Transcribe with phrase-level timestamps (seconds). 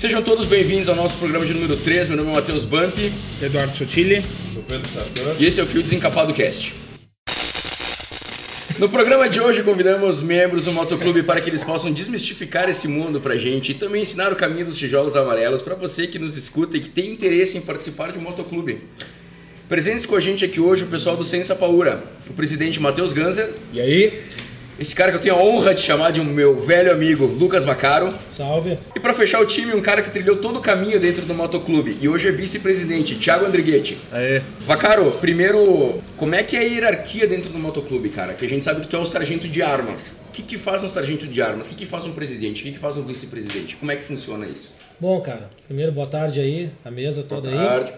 [0.00, 2.08] Sejam todos bem-vindos ao nosso programa de número 3.
[2.08, 3.12] Meu nome é Matheus Bump.
[3.42, 4.22] Eduardo Sotile.
[4.54, 5.36] Sou Pedro Sartor.
[5.38, 6.72] E esse é o Fio Desencapado Cast.
[8.78, 13.20] No programa de hoje convidamos membros do Motoclube para que eles possam desmistificar esse mundo
[13.20, 16.78] pra gente e também ensinar o caminho dos tijolos amarelos para você que nos escuta
[16.78, 18.80] e que tem interesse em participar de um motoclube.
[19.68, 23.50] Presentes com a gente aqui hoje o pessoal do Sensa Paura, o presidente Matheus Ganser,
[23.70, 24.22] E aí?
[24.80, 27.66] Esse cara que eu tenho a honra de chamar de um meu velho amigo, Lucas
[27.66, 28.78] Macaro, Salve.
[28.96, 31.98] e para fechar o time, um cara que trilhou todo o caminho dentro do motoclube
[32.00, 33.98] e hoje é vice-presidente, Thiago Andrighetti.
[34.10, 34.40] Aê.
[34.60, 38.32] Vacaro, primeiro, como é que é a hierarquia dentro do motoclube, cara?
[38.32, 40.14] Que a gente sabe que tu é o sargento de armas.
[40.28, 41.66] O que, que faz um sargento de armas?
[41.66, 42.62] O que, que faz um presidente?
[42.62, 43.76] O que, que faz um vice-presidente?
[43.76, 44.70] Como é que funciona isso?
[44.98, 47.54] Bom, cara, primeiro boa tarde aí, a mesa toda aí.
[47.54, 47.92] Tarde.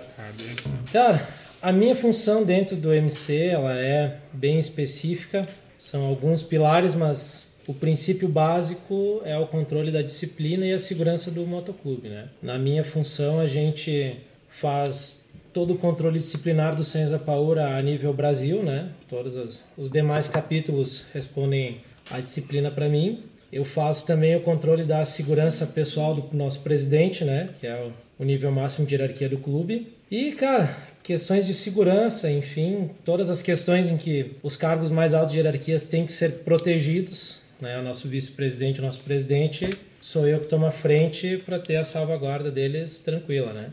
[0.93, 1.29] Cara,
[1.61, 5.43] a minha função dentro do MC, ela é bem específica.
[5.83, 11.29] São alguns pilares, mas o princípio básico é o controle da disciplina e a segurança
[11.29, 12.29] do motoclube, né?
[12.41, 14.17] Na minha função, a gente
[14.49, 18.91] faz todo o controle disciplinar do Senza Paura a nível Brasil, né?
[19.09, 23.25] Todos as, os demais capítulos respondem à disciplina para mim.
[23.53, 27.49] Eu faço também o controle da segurança pessoal do nosso presidente, né?
[27.59, 29.93] Que é o, o nível máximo de hierarquia do clube.
[30.09, 35.33] E, cara, questões de segurança, enfim, todas as questões em que os cargos mais altos
[35.33, 37.79] de hierarquia têm que ser protegidos, né?
[37.79, 39.69] O nosso vice-presidente, o nosso presidente,
[40.01, 43.71] sou eu que tomo a frente para ter a salvaguarda deles tranquila, né?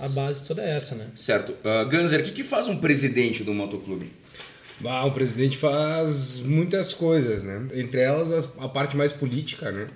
[0.00, 1.06] A base toda é essa, né?
[1.16, 1.52] Certo.
[1.64, 4.12] Uh, Ganser, o que, que faz um presidente do motoclube?
[4.84, 7.66] Ah, o presidente faz muitas coisas, né?
[7.74, 9.88] Entre elas as- a parte mais política, né?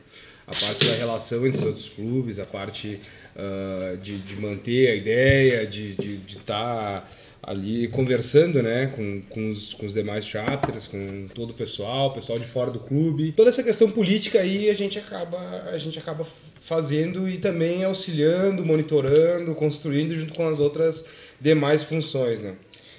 [0.45, 2.99] A parte da relação entre os outros clubes, a parte
[3.37, 7.09] ah, de, de manter a ideia, de estar de, de tá
[7.43, 8.87] ali conversando, né?
[8.87, 12.79] Com, com, os, com os demais chapters, com todo o pessoal, pessoal de fora do
[12.79, 13.33] clube.
[13.33, 15.39] Toda essa questão política aí a gente acaba,
[15.73, 21.07] a gente acaba fazendo e também auxiliando, monitorando, construindo junto com as outras
[21.41, 22.55] demais funções, né?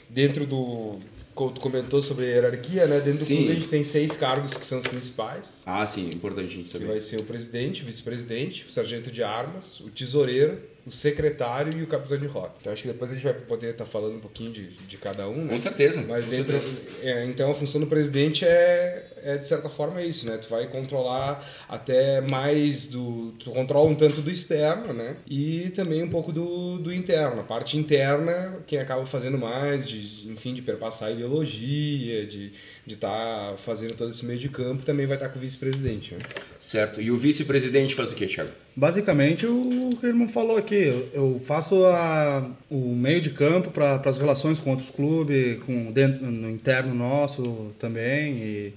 [0.09, 0.92] Dentro do
[1.36, 2.99] tu comentou sobre a hierarquia, né?
[2.99, 3.33] Dentro Sim.
[3.33, 5.64] do clube a gente tem seis cargos que são os principais.
[5.66, 6.86] Ah, sim, importante a gente Que saber.
[6.86, 11.83] vai ser o presidente, o vice-presidente, o sargento de armas, o tesoureiro, o secretário e
[11.83, 12.54] o capitão de rota.
[12.60, 15.27] Então acho que depois a gente vai poder estar falando um pouquinho de, de cada
[15.30, 15.54] um, né?
[15.54, 16.04] Com certeza.
[16.08, 16.77] Mas com dentro, certeza.
[17.02, 20.38] é, então a função do presidente é, é de certa forma é isso, né?
[20.38, 25.16] Tu vai controlar até mais do, tu controla um tanto do externo, né?
[25.28, 27.42] E também um pouco do, do interno.
[27.42, 32.52] A parte interna, quem acaba fazendo mais, de, enfim, de perpassar a ideologia, de
[32.86, 36.16] de estar fazendo todo esse meio de campo, também vai estar com o vice-presidente.
[36.16, 36.20] Né?
[36.60, 37.00] Certo.
[37.00, 38.50] E o vice-presidente faz o quê, Thiago?
[38.76, 40.76] Basicamente o que o irmão falou aqui.
[40.88, 45.94] Eu- Eu faço a, o meio de campo para as relações com outros clubes, com
[45.94, 48.34] dentro, no interno nosso também.
[48.40, 48.73] E,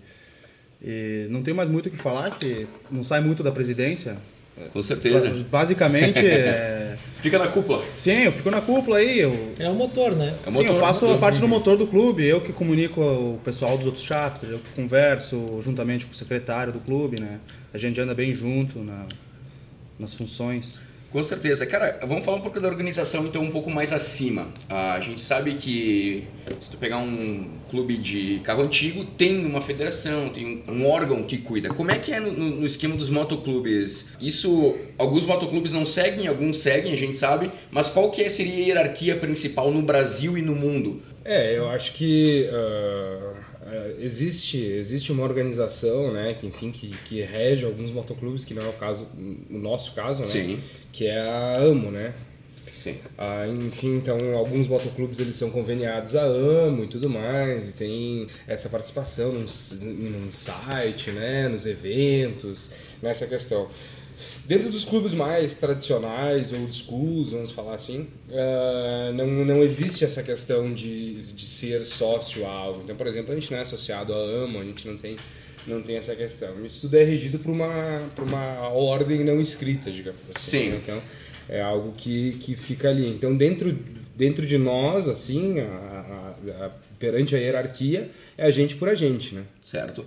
[0.86, 4.16] e não tem mais muito o que falar, que não sai muito da presidência.
[4.72, 5.28] Com certeza.
[5.50, 7.84] Basicamente, é, Fica na cúpula.
[7.94, 9.18] sim, eu fico na cúpula aí.
[9.18, 10.34] Eu, É o motor, né?
[10.46, 11.16] É o Sim, motor, eu faço motor.
[11.18, 14.58] a parte do motor do clube, eu que comunico o pessoal dos outros chapters, eu
[14.58, 17.38] que converso juntamente com o secretário do clube, né?
[17.74, 19.04] A gente anda bem junto na,
[19.98, 20.78] nas funções.
[21.10, 21.64] Com certeza.
[21.64, 24.48] Cara, vamos falar um pouco da organização, então, um pouco mais acima.
[24.68, 26.24] Ah, a gente sabe que
[26.60, 31.38] se tu pegar um clube de carro antigo, tem uma federação, tem um órgão que
[31.38, 31.68] cuida.
[31.70, 34.06] Como é que é no, no- esquema dos motoclubes?
[34.20, 38.54] Isso, alguns motoclubes não seguem, alguns seguem, a gente sabe, mas qual que é- seria
[38.54, 41.00] a hierarquia principal no Brasil e no mundo?
[41.24, 43.32] É, eu acho que ah,
[43.98, 48.68] existe, existe uma organização, né, que enfim que, que rege alguns motoclubes, que não é
[48.68, 49.08] o caso,
[49.50, 50.58] o nosso caso, né, Sim.
[50.92, 52.14] que é a AMO, né.
[52.74, 52.96] Sim.
[53.18, 58.26] Ah, enfim, então alguns motoclubes eles são conveniados a AMO e tudo mais, e tem
[58.46, 59.46] essa participação num,
[59.82, 62.70] num site, né, nos eventos,
[63.02, 63.68] nessa questão.
[64.46, 70.22] Dentro dos clubes mais tradicionais, old schools, vamos falar assim, ah, não, não existe essa
[70.22, 72.80] questão de, de ser sócio a algo.
[72.84, 75.16] Então, por exemplo, a gente não é associado à AMO, a gente não tem,
[75.66, 76.64] não tem essa questão.
[76.64, 80.58] Isso tudo é regido por uma, por uma ordem não escrita, digamos assim.
[80.60, 80.68] Sim.
[80.70, 80.80] né?
[80.82, 81.02] Então,
[81.48, 83.08] é algo que, que fica ali.
[83.08, 83.76] Então, dentro,
[84.16, 88.94] dentro de nós, assim, a, a- a- perante a hierarquia, é a gente por a
[88.94, 89.42] gente, né?
[89.62, 90.04] Certo.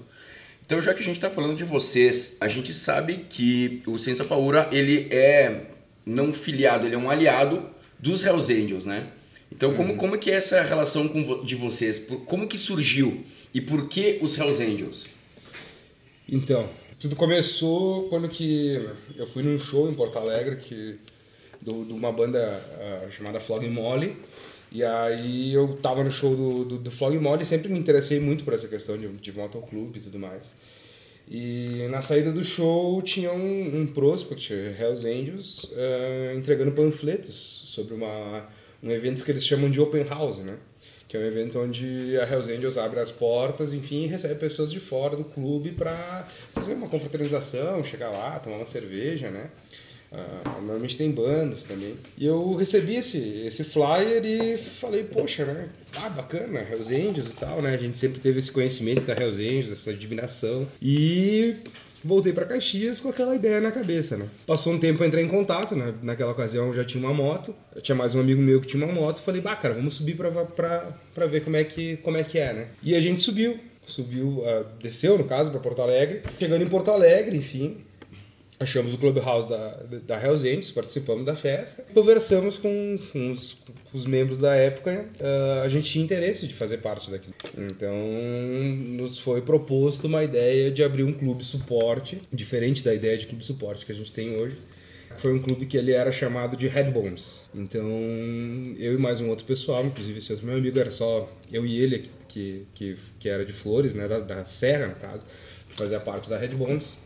[0.69, 4.24] Então, já que a gente está falando de vocês, a gente sabe que o Sensa
[4.24, 5.63] Paura, ele é
[6.06, 7.68] não filiado, ele é um aliado
[7.98, 9.07] dos Hells Angels, né?
[9.51, 11.98] Então, como, como que é essa relação com, de vocês?
[11.98, 13.25] Por- Como que surgiu?
[13.51, 15.07] E por que os Hells Angels?
[16.31, 16.69] Então,
[17.00, 18.80] tudo começou quando que
[19.18, 20.98] eu fui num show em Porto Alegre que
[21.63, 22.39] do, de uma banda
[22.80, 24.16] ah, chamada Flog Molly
[24.71, 28.19] e aí eu tava no show do, do, do Flog Molly e sempre me interessei
[28.19, 30.54] muito por essa questão de, de motoclube e tudo mais
[31.27, 37.36] E na saída do show tinha um, um prospect, Hells Angels, uh, entregando panfletos
[37.66, 38.48] sobre uma,
[38.81, 40.57] um evento que eles chamam de Open House, né?
[41.07, 44.71] Que é um evento onde a Hells Angels abre as portas, enfim, e recebe pessoas
[44.71, 49.50] de fora do clube para fazer uma confraternização, chegar lá, tomar uma cerveja, né?
[50.11, 51.95] Uh, normalmente tem bandas também.
[52.17, 55.69] E eu recebi esse, esse flyer e falei, poxa, né?
[55.97, 57.73] Ah, bacana, Hells Angels e tal, né?
[57.73, 60.67] A gente sempre teve esse conhecimento da Hells Angels, essa admiração.
[60.81, 61.57] E
[62.03, 64.27] voltei para Caxias com aquela ideia na cabeça, né?
[64.47, 65.94] Passou um tempo eu entrei em contato, né?
[66.01, 67.56] Naquela ocasião eu já tinha uma moto.
[67.75, 69.21] Eu tinha mais um amigo meu que tinha uma moto.
[69.21, 72.39] Falei, bah, cara, vamos subir pra, pra, pra ver como é, que, como é que
[72.39, 72.67] é, né?
[72.81, 73.59] E a gente subiu.
[73.85, 76.21] Subiu, uh, desceu no caso, para Porto Alegre.
[76.39, 77.77] Chegando em Porto Alegre, enfim,
[78.59, 83.97] achamos o Clubhouse da, da Hells Angels, participamos da festa, conversamos com, com, os, com
[83.97, 87.33] os, membros da época, uh, a gente tinha interesse de fazer parte daquilo.
[87.57, 87.95] Então,
[88.97, 93.45] nos foi proposto uma ideia de abrir um clube suporte, diferente da ideia de clube
[93.45, 94.57] suporte que a gente tem hoje.
[95.17, 97.44] Foi um clube que ele era chamado de Headbones.
[97.53, 97.85] Então,
[98.77, 101.81] eu e mais um outro pessoal, inclusive esse outro meu amigo, era só eu e
[101.81, 105.25] ele, que, que, que era de Flores, né, da, da Serra, no caso,
[105.67, 107.00] que fazia parte da Headbones.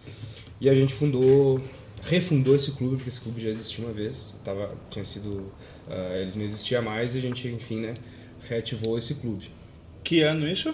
[0.63, 1.61] E a gente fundou,
[2.03, 5.51] refundou esse clube, porque esse clube já existia uma vez, tava, tinha sido,
[5.89, 7.93] uh, ele não existia mais e a gente, enfim, né,
[8.47, 9.51] reativou esse clube.
[10.05, 10.73] Que ano isso?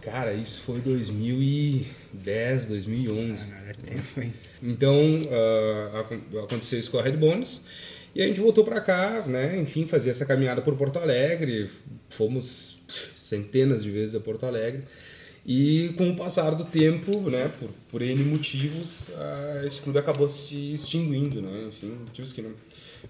[0.00, 3.46] Cara, isso foi 2010, 2011.
[3.52, 4.34] Ah, é tempo, hein?
[4.60, 7.64] Então, uh, aconteceu isso com a Red Bones.
[8.12, 9.56] E a gente voltou para cá, né?
[9.60, 11.70] Enfim, fazer essa caminhada por Porto Alegre.
[12.08, 12.80] Fomos
[13.14, 14.82] centenas de vezes a Porto Alegre.
[15.44, 20.28] E com o passar do tempo, né, por, por N motivos, uh, esse clube acabou
[20.28, 21.66] se extinguindo, né?
[21.68, 22.52] Enfim, motivos que não,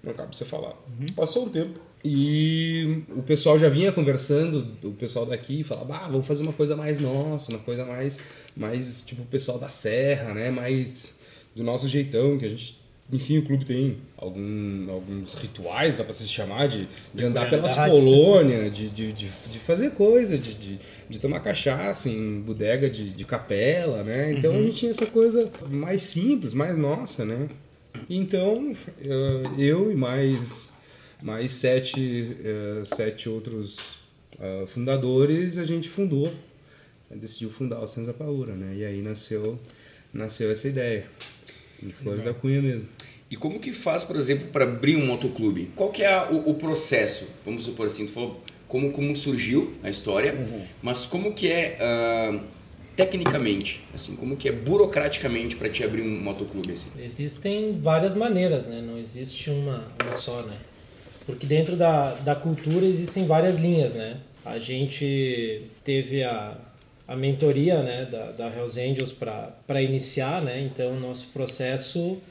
[0.03, 0.69] não cabe você falar.
[0.69, 1.05] Uhum.
[1.15, 6.25] Passou um tempo e o pessoal já vinha conversando, o pessoal daqui falava, ah, vamos
[6.25, 8.19] fazer uma coisa mais nossa, uma coisa mais,
[8.55, 10.49] mais tipo o pessoal da serra, né?
[10.49, 11.13] Mais
[11.55, 12.80] do nosso jeitão, que a gente
[13.11, 17.75] enfim, o clube tem algum, alguns rituais, dá para se chamar, de, de andar pelas
[17.75, 20.79] colônias, de, de, de, de, fazer coisa, de, de,
[21.09, 24.31] de tomar cachaça em bodega de, de capela, né?
[24.33, 24.59] Então uhum.
[24.59, 27.49] a gente tinha essa coisa mais simples, mais nossa, né?
[28.09, 28.75] Então
[29.57, 30.71] eu e mais,
[31.21, 34.01] mais sete, eh, sete outros
[34.39, 36.33] ah, fundadores, a gente fundou,
[37.11, 38.75] decidiu fundar o Senza Paura, né?
[38.75, 39.59] E aí nasceu,
[40.11, 41.05] nasceu essa ideia.
[41.83, 42.87] Em Flores da Cunha mesmo.
[43.29, 45.69] E como que faz, por exemplo, para abrir um motoclube?
[45.75, 47.29] Qual que é o, o, processo?
[47.45, 50.61] Vamos supor assim, tu falou como, como surgiu a história, uhum.
[50.81, 52.41] mas como que é uh,
[52.95, 56.73] tecnicamente, assim, como que é burocraticamente para te abrir um motoclube?
[56.73, 56.89] Assim?
[57.01, 58.81] Existem várias maneiras, né?
[58.81, 60.57] Não existe uma, uma só, né?
[61.25, 64.17] Porque dentro da, da cultura existem várias linhas, né?
[64.43, 66.57] A gente teve a,
[67.11, 70.61] a mentoria né, da, da Hells Angels para iniciar, né?
[70.61, 72.21] Então, o nosso processo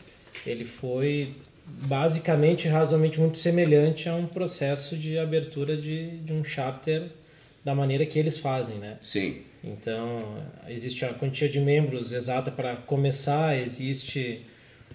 [0.46, 1.34] ele foi
[1.66, 7.10] basicamente, razoavelmente muito semelhante a um processo de abertura de, de um chapter
[7.62, 8.96] da maneira que eles fazem, né?
[9.02, 9.42] Sim.
[9.62, 14.46] Então, existe a quantia de membros exata para começar, existe...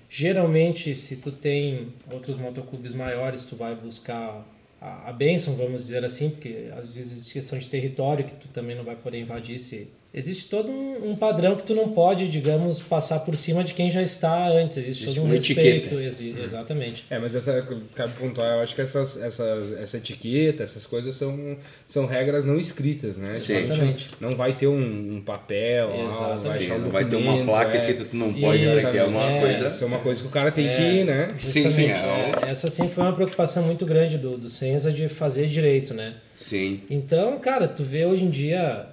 [0.10, 4.44] Geralmente, se tu tem outros motoclubes maiores, tu vai buscar
[4.80, 8.76] a, a benção, vamos dizer assim, porque às vezes questão de território que tu também
[8.76, 12.80] não vai poder invadir se existe todo um, um, padrão que tu não pode, digamos,
[12.80, 14.78] passar por cima de quem já está antes.
[14.78, 16.00] Existe, existe todo um respeito.
[16.00, 16.34] Exi.
[16.42, 17.04] Exatamente.
[17.10, 21.58] É, mas essa, cabe pontuar, eu acho que essas, essas, essa etiqueta, essas coisas são,
[21.86, 23.38] são regras não escritas, né?
[23.38, 23.58] Sim.
[23.58, 24.10] Exatamente.
[24.22, 27.74] Não vai ter um, um papel, lá, vai Sim, um não vai ter uma placa
[27.74, 27.78] é.
[27.78, 29.68] escrita tu não pode, Isso, que é uma é, coisa...
[29.68, 31.36] Isso é uma coisa que o cara tem é, que ir, né?
[31.38, 31.88] Sim, sim.
[31.88, 35.94] É, é, essa sim foi uma preocupação muito grande do, do Senza de fazer direito,
[35.94, 36.16] né?
[36.34, 36.82] Sim.
[36.90, 38.88] Então, cara, tu vê hoje em dia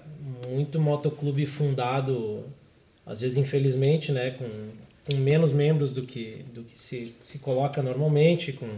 [0.53, 2.45] muito motoclube fundado,
[3.07, 4.49] às vezes infelizmente, né, com,
[5.07, 8.69] com menos membros do que, do que se, se coloca normalmente, com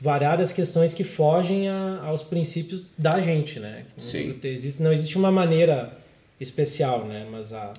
[0.00, 3.84] variadas questões que fogem a, aos princípios da gente, né?
[3.96, 4.38] Sim.
[4.42, 5.96] Existe, não existe uma maneira
[6.40, 7.26] especial, né?
[7.30, 7.72] Mas a,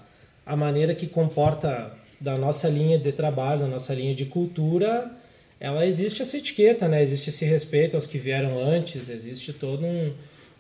[0.46, 5.12] a maneira que comporta da nossa linha de trabalho, da nossa linha de cultura,
[5.60, 7.04] ela existe essa etiqueta, né?
[7.04, 10.14] Existe esse respeito aos que vieram antes, existe todo um,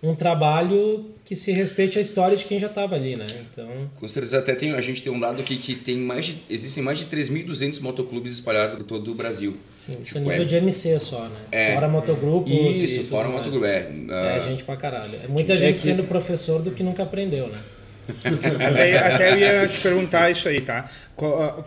[0.05, 3.25] um trabalho que se respeite a história de quem já estava ali, né?
[3.51, 3.89] Então...
[3.95, 6.83] Com certeza, até tem, a gente tem um dado aqui que tem mais de, existem
[6.83, 9.57] mais de 3.200 motoclubes espalhados por todo o Brasil.
[9.77, 10.45] Sim, isso é tipo, nível é...
[10.45, 11.39] de MC só, né?
[11.51, 13.91] É, fora motogrupos Isso, fora motogrupo, é.
[14.37, 15.19] É gente pra caralho.
[15.23, 15.81] É muita é gente que...
[15.81, 17.59] sendo professor do que nunca aprendeu, né?
[18.69, 20.89] até, até eu ia te perguntar isso aí, tá?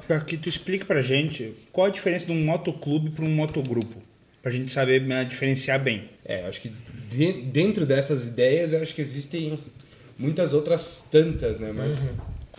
[0.07, 3.97] Para que tu explique pra gente qual a diferença de um motoclube para um motogrupo.
[4.41, 6.05] Pra gente saber né, diferenciar bem.
[6.29, 6.71] É, acho que
[7.51, 9.59] dentro dessas ideias, eu acho que existem
[10.19, 11.73] muitas outras tantas, né?
[11.73, 12.07] Mas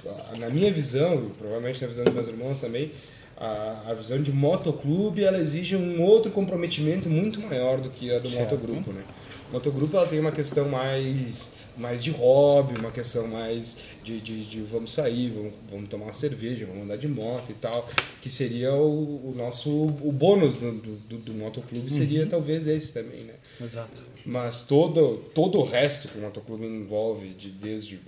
[0.03, 0.39] uhum.
[0.39, 2.91] na minha visão, provavelmente na visão dos meus irmãos também,
[3.37, 8.17] a, a visão de motoclube ela exige um outro comprometimento muito maior do que a
[8.17, 8.55] do certo.
[8.55, 9.03] motogrupo, né?
[9.51, 14.61] Motogrupo ela tem uma questão mais mais de hobby, uma questão mais de, de, de,
[14.61, 17.87] vamos sair, vamos, vamos tomar uma cerveja, vamos andar de moto e tal,
[18.21, 22.29] que seria o, o nosso o bônus do, do, do motoclube seria uhum.
[22.29, 23.33] talvez esse também, né?
[23.61, 24.01] Exato.
[24.25, 27.99] Mas todo, todo o resto que o motoclube envolve, de, desde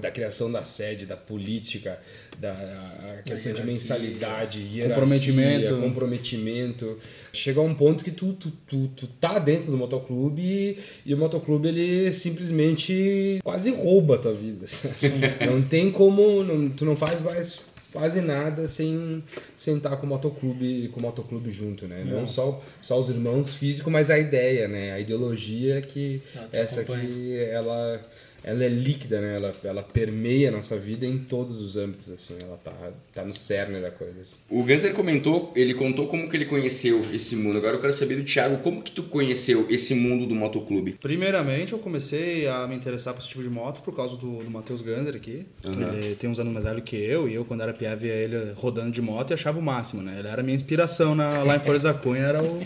[0.00, 1.98] da criação da sede, da política,
[2.38, 5.80] da questão de mensalidade, hierarquia, comprometimento.
[5.80, 6.98] comprometimento.
[7.32, 11.14] Chega a um ponto que tu, tu, tu, tu tá dentro do motoclube e, e
[11.14, 14.66] o motoclube ele simplesmente quase rouba a tua vida.
[15.46, 17.60] não tem como, não, tu não faz mais
[17.96, 19.24] quase nada sem
[19.56, 22.04] sentar com o motoclube, com o motoclube junto, né?
[22.04, 24.92] Não, não só, só os irmãos físicos, mas a ideia, né?
[24.92, 26.20] A ideologia que
[26.52, 28.02] essa que ela
[28.42, 29.36] ela é líquida, né?
[29.36, 32.36] Ela, ela permeia a nossa vida em todos os âmbitos, assim.
[32.42, 32.72] Ela tá,
[33.12, 34.20] tá no cerne da coisa.
[34.20, 34.38] Assim.
[34.48, 37.58] O Ganser comentou, ele contou como que ele conheceu esse mundo.
[37.58, 40.92] Agora eu quero saber do Thiago, como que tu conheceu esse mundo do motoclube?
[41.00, 44.50] Primeiramente, eu comecei a me interessar por esse tipo de moto por causa do, do
[44.50, 45.46] Matheus Ganser aqui.
[45.64, 45.92] Uhum.
[45.94, 48.52] Ele tem uns anos mais velho que eu, e eu, quando era piá, via ele
[48.54, 50.16] rodando de moto e achava o máximo, né?
[50.18, 52.60] Ele era a minha inspiração na, lá em Flores da Cunha, era o,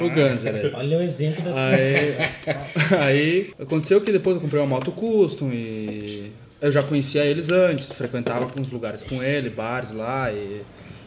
[0.00, 0.52] o Ganser.
[0.52, 0.72] Né?
[0.74, 2.16] Olha o exemplo das aí,
[2.98, 7.90] aí, aconteceu que depois eu comprei uma moto custom e eu já conhecia eles antes,
[7.90, 10.60] frequentava alguns lugares com ele, bares lá e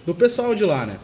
[0.06, 0.98] do pessoal de lá, né?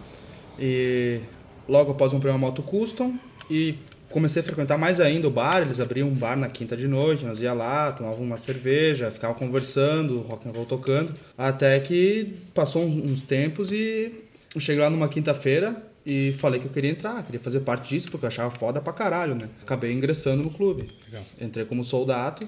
[0.59, 1.19] E
[1.67, 3.17] logo após comprei uma moto custom
[3.50, 3.75] e
[4.09, 7.25] comecei a frequentar mais ainda o bar, eles abriam um bar na quinta de noite,
[7.25, 12.83] nós ia lá, tomava uma cerveja, ficava conversando, rock and roll tocando, até que passou
[12.85, 14.11] uns tempos e
[14.53, 18.10] eu cheguei lá numa quinta-feira e falei que eu queria entrar, queria fazer parte disso,
[18.10, 19.50] porque eu achava foda pra caralho, né?
[19.62, 20.88] Acabei ingressando no clube.
[21.05, 21.24] Legal.
[21.39, 22.48] Entrei como soldado,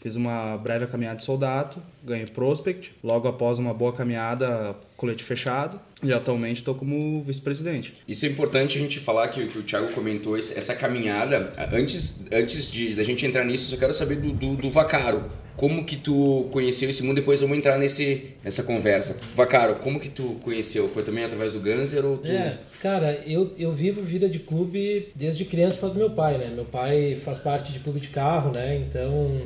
[0.00, 5.80] fiz uma breve caminhada de soldado, ganhei prospect, logo após uma boa caminhada, colete fechado,
[6.02, 7.94] e atualmente estou como vice-presidente.
[8.06, 12.70] Isso é importante a gente falar que, que o Thiago comentou, essa caminhada, antes, antes
[12.70, 15.24] de da gente entrar nisso, eu só quero saber do, do, do Vacaro
[15.56, 17.16] como que tu conheceu esse mundo?
[17.16, 19.16] Depois vamos entrar nesse, nessa conversa.
[19.34, 20.88] Vacaro, como que tu conheceu?
[20.88, 22.28] Foi também através do Ganser ou tu...
[22.28, 26.50] É, cara, eu, eu vivo vida de clube desde criança para do meu pai, né?
[26.54, 28.76] Meu pai faz parte de clube de carro, né?
[28.76, 29.42] Então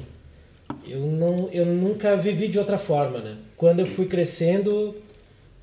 [0.87, 3.37] eu, não, eu nunca vivi de outra forma, né?
[3.57, 4.95] Quando eu fui crescendo,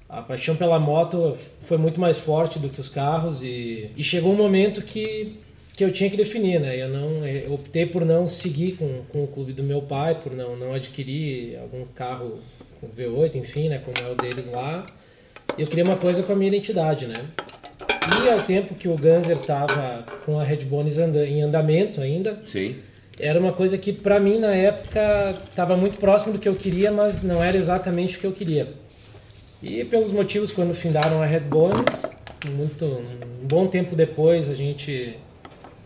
[0.08, 4.34] a paixão pela moto foi muito mais forte do que os carros e, e chegou
[4.34, 5.40] um momento que
[5.76, 6.82] que eu tinha que definir, né?
[6.82, 10.36] Eu não eu optei por não seguir com, com o clube do meu pai, por
[10.36, 12.40] não não adquirir algum carro
[12.80, 14.86] com V8, enfim, né, como é o deles lá.
[15.58, 17.18] Eu queria uma coisa com a minha identidade, né?
[18.24, 22.76] E ao tempo que o Ganser tava com a Red Bones em andamento ainda, Sim.
[23.20, 26.92] Era uma coisa que para mim na época estava muito próximo do que eu queria,
[26.92, 28.74] mas não era exatamente o que eu queria.
[29.64, 32.06] E pelos motivos quando findaram a Red Bones,
[32.52, 35.16] muito um bom tempo depois a gente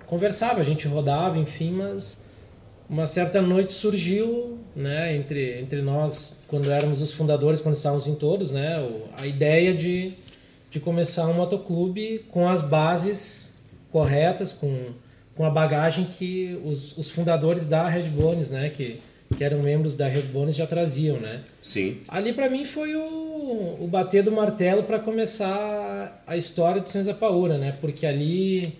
[0.10, 2.26] conversava, a gente rodava, enfim, mas
[2.90, 8.16] uma certa noite surgiu, né, entre, entre nós, quando éramos os fundadores, quando estávamos em
[8.16, 8.78] todos, né,
[9.18, 10.14] a ideia de,
[10.72, 14.88] de começar um motoclube com as bases corretas, com,
[15.36, 19.00] com a bagagem que os, os fundadores da Red Bones, né, que,
[19.38, 21.44] que eram membros da Red Bones já traziam, né?
[21.62, 21.98] Sim.
[22.08, 27.14] Ali para mim foi o, o bater do martelo para começar a história do Senza
[27.14, 27.78] Paura, né?
[27.80, 28.80] Porque ali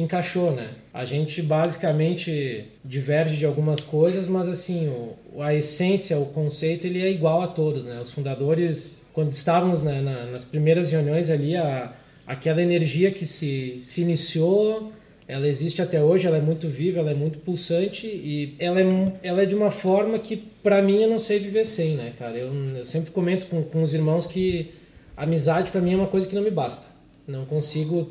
[0.00, 0.70] encaixou, né?
[0.94, 7.02] A gente basicamente diverge de algumas coisas, mas assim, o, a essência, o conceito, ele
[7.02, 8.00] é igual a todos, né?
[8.00, 11.92] Os fundadores, quando estávamos né, na, nas primeiras reuniões ali, a,
[12.26, 14.92] aquela energia que se, se iniciou,
[15.26, 18.84] ela existe até hoje, ela é muito viva, ela é muito pulsante e ela é,
[19.22, 22.36] ela é de uma forma que, para mim, eu não sei viver sem, né, cara?
[22.38, 24.70] Eu, eu sempre comento com, com os irmãos que
[25.16, 26.86] amizade, para mim, é uma coisa que não me basta.
[27.26, 28.08] Não consigo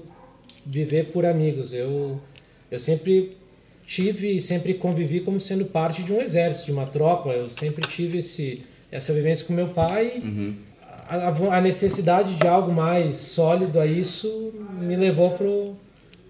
[0.67, 1.73] viver por amigos.
[1.73, 2.19] Eu,
[2.69, 3.37] eu sempre
[3.85, 7.29] tive e sempre convivi como sendo parte de um exército, de uma tropa.
[7.29, 10.21] Eu sempre tive esse, essa vivência com meu pai.
[10.23, 10.53] Uhum.
[11.07, 15.75] A, a, necessidade de algo mais sólido a isso me levou pro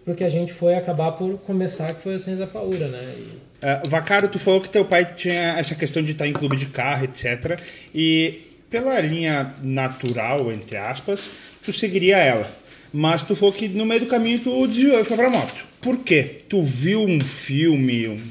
[0.06, 3.13] pro que a gente foi acabar por começar, que foi a Ciência Paura, né?
[3.17, 3.22] E...
[3.58, 6.67] Uh, Vacaro, tu falou que teu pai tinha essa questão de estar em clube de
[6.67, 7.60] carro, etc.
[7.94, 11.29] E pela linha natural, entre aspas,
[11.62, 12.50] tu seguiria ela.
[12.94, 15.65] Mas tu falou que no meio do caminho tu desviou e foi pra moto.
[15.82, 16.41] Por quê?
[16.48, 18.22] Tu viu um filme, um,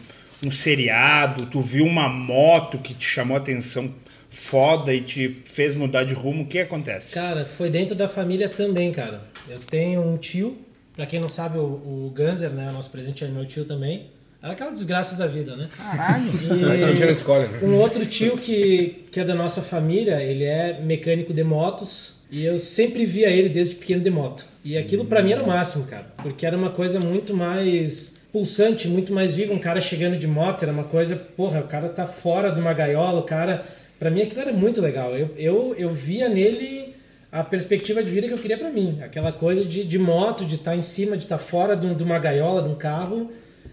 [0.46, 3.90] um seriado, tu viu uma moto que te chamou a atenção
[4.28, 7.14] foda e te fez mudar de rumo, o que acontece?
[7.14, 9.22] Cara, foi dentro da família também, cara.
[9.48, 10.58] Eu tenho um tio,
[10.94, 14.10] pra quem não sabe, o, o Ganser, né, nosso presidente é meu tio também.
[14.42, 15.68] Era aquela desgraça da vida, né?
[15.76, 16.30] Caralho.
[16.70, 17.60] A gente não escolhe, né?
[17.62, 22.44] Um outro tio que, que é da nossa família, ele é mecânico de motos e
[22.44, 24.44] eu sempre via ele desde pequeno de moto.
[24.64, 28.88] E aquilo pra mim era o máximo, cara, porque era uma coisa muito mais pulsante,
[28.88, 29.54] muito mais viva.
[29.54, 32.72] Um cara chegando de moto era uma coisa, porra, o cara tá fora de uma
[32.72, 33.64] gaiola, o cara.
[33.98, 35.16] Pra mim aquilo era muito legal.
[35.16, 36.94] Eu, eu, eu via nele
[37.30, 38.98] a perspectiva de vida que eu queria pra mim.
[39.02, 42.18] Aquela coisa de, de moto, de estar em cima, de estar fora de, de uma
[42.18, 43.30] gaiola, de um carro.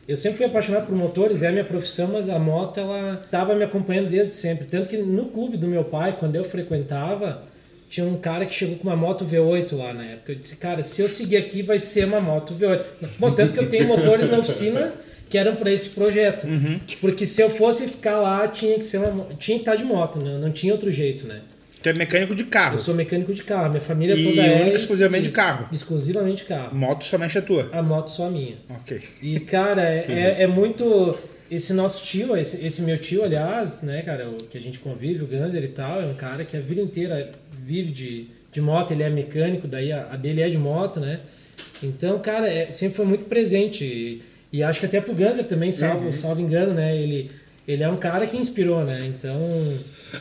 [0.08, 3.56] Eu sempre fui apaixonado por motores, é a minha profissão, mas a moto ela estava
[3.56, 4.66] me acompanhando desde sempre.
[4.66, 7.44] Tanto que no clube do meu pai, quando eu frequentava,
[7.94, 10.32] tinha um cara que chegou com uma moto V8 lá na época.
[10.32, 12.82] Eu disse, cara, se eu seguir aqui vai ser uma moto V8.
[13.20, 14.92] Bom, tanto que eu tenho motores na oficina
[15.30, 16.48] que eram para esse projeto.
[17.00, 20.18] Porque se eu fosse ficar lá, tinha que ser uma, tinha que estar de moto,
[20.18, 20.40] né?
[20.40, 21.42] Não tinha outro jeito, né?
[21.84, 22.74] Tu é mecânico de carro.
[22.76, 25.70] Eu sou mecânico de carro, minha família E toda é única exclusivamente de carro.
[25.72, 26.76] Exclusivamente carro.
[26.76, 27.70] Moto somente a tua.
[27.72, 28.56] A moto só a minha.
[28.72, 29.00] Ok.
[29.22, 31.16] E, cara, é, é, é muito.
[31.54, 35.24] Esse nosso tio, esse, esse meu tio, aliás, né, cara, o que a gente convive,
[35.24, 37.32] o Ganser e tal, é um cara que a vida inteira
[37.64, 41.20] vive de, de moto, ele é mecânico, daí a, a dele é de moto, né?
[41.84, 43.84] Então, cara, é, sempre foi muito presente.
[43.84, 46.98] E, e acho que até pro Ganser também, salvo, salvo engano, né?
[46.98, 47.30] Ele,
[47.68, 49.06] ele é um cara que inspirou, né?
[49.16, 49.38] Então,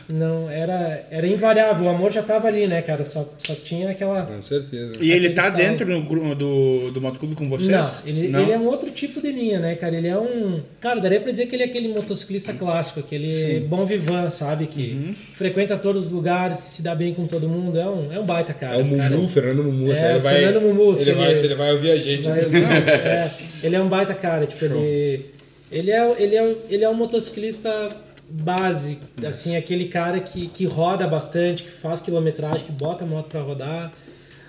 [0.09, 1.85] não era, era invariável.
[1.85, 3.03] O amor já tava ali, né, cara?
[3.05, 4.23] Só, só tinha aquela.
[4.23, 4.93] Com certeza.
[4.99, 7.69] E ele tá dentro no, gru- do, do motoclube com vocês?
[7.69, 9.95] Não, ele, ele é um outro tipo de linha, né, cara?
[9.95, 10.61] Ele é um.
[10.79, 14.67] Cara, daria pra dizer que ele é aquele motociclista clássico, aquele bom vivan, sabe?
[14.67, 15.15] Que Uhum.
[15.35, 17.79] frequenta todos os lugares, que se dá bem com todo mundo.
[17.79, 18.77] É um, é um baita cara.
[18.79, 19.15] É o cara.
[19.15, 19.91] Mumu, Fernando Mumu.
[19.91, 22.27] É, ele o vai, Fernando Mumu, se Ele vai, ele- ele vai ouvir a gente.
[22.27, 23.31] Vai- não, é,
[23.63, 25.25] ele é um baita cara, tipo, ele,
[25.71, 27.69] ele, é, ele, é, ele é um motociclista
[28.29, 33.27] base, assim, aquele cara que, que roda bastante, que faz quilometragem, que bota a moto
[33.29, 33.91] pra rodar.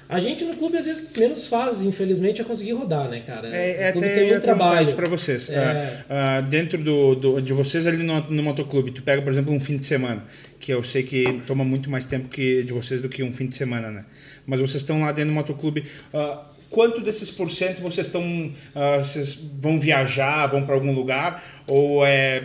[0.07, 3.49] A gente no clube às vezes menos faz, infelizmente, é conseguir rodar, né, cara?
[3.49, 4.85] É, é até tem eu trabalho.
[4.85, 5.49] isso pra vocês.
[5.49, 6.05] É.
[6.11, 9.53] Ah, ah, dentro do, do- de vocês ali no, no motoclube, tu pega, por exemplo,
[9.55, 10.23] um fim de semana,
[10.61, 13.47] que eu sei que toma muito mais tempo que de vocês do que um fim
[13.47, 14.05] de semana, né?
[14.47, 15.85] Mas vocês estão lá dentro do motoclube.
[16.13, 18.53] ah, quanto desses por cento vocês estão.
[18.75, 21.43] ah, vocês vão viajar, vão para algum lugar?
[21.67, 22.43] Ou é.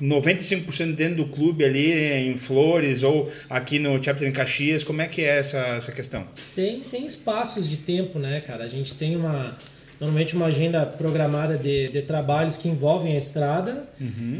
[0.00, 5.02] Hum, 95% dentro do clube ali em Flores ou aqui no Chapter em Caxias, como
[5.02, 6.26] é que é essa, essa questão?
[6.54, 8.64] Tem, tem espaços de tempo, né, cara?
[8.64, 9.56] A gente tem uma
[10.00, 13.88] normalmente uma agenda programada de, de trabalhos que envolvem a estrada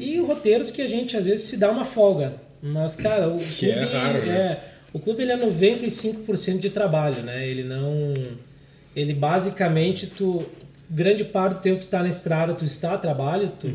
[0.00, 2.34] e roteiros que a gente às vezes se dá uma folga.
[2.62, 4.36] Mas, cara, o Que clube é raro, né?
[4.38, 4.60] é-
[4.92, 7.46] o clube ele é 95% de trabalho, né?
[7.46, 8.12] Ele não
[8.96, 10.44] ele basicamente tu
[10.90, 13.66] grande parte do tempo tu tá na estrada, tu está a trabalho, tu,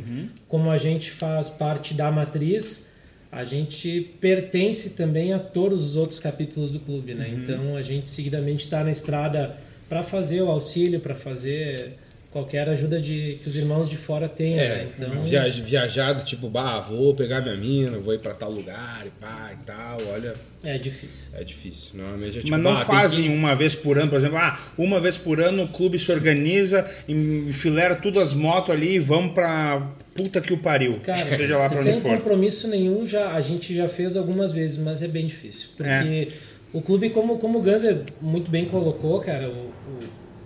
[0.48, 2.92] como a gente faz parte da matriz,
[3.32, 7.30] a gente pertence também a todos os outros capítulos do clube, né?
[7.30, 9.56] Então a gente seguidamente está na estrada
[9.90, 11.94] para fazer o auxílio, para fazer
[12.34, 14.88] qualquer ajuda de que os irmãos de fora tenham, É, né?
[15.00, 19.10] Então viaj- viajado, tipo, bah, vou pegar minha mina, vou ir pra tal lugar e
[19.12, 21.26] pá e tal, olha, é difícil.
[21.34, 21.92] é difícil.
[21.94, 24.60] Normalmente é tipo, Mas não bah, fazem que- uma vez por ano, por exemplo, ah,
[24.78, 29.34] uma vez por ano o clube se organiza, enfilera tudo as motos ali e vamos
[29.34, 31.00] pra puta que o pariu.
[31.04, 32.16] Cara, seja lá pra sem onde for.
[32.18, 35.70] compromisso nenhum, já, a gente já fez algumas vezes, mas é bem difícil.
[35.78, 36.28] Porque É.
[36.74, 40.00] o clube, como, como o Ganser muito bem colocou, cara, o, o,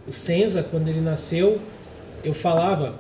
[0.10, 1.60] o Senza, quando ele nasceu,
[2.24, 2.96] eu falava,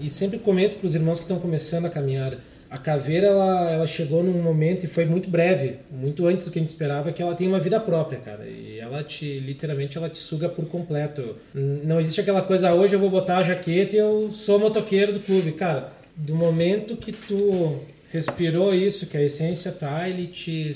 [0.00, 2.36] e sempre comento para os irmãos que estão começando a caminhar,
[2.72, 6.58] a caveira ela, ela chegou num momento e foi muito breve, muito antes do que
[6.58, 8.46] a gente esperava, que ela tem uma vida própria, cara.
[8.46, 11.36] E ela te, literalmente, ela te suga por completo.
[11.54, 15.12] Não existe aquela coisa, "Ah, hoje eu vou botar a jaqueta e eu sou motoqueiro
[15.12, 15.52] do clube.
[15.52, 20.74] Cara, do momento que tu respirou isso, que a essência tá, ele te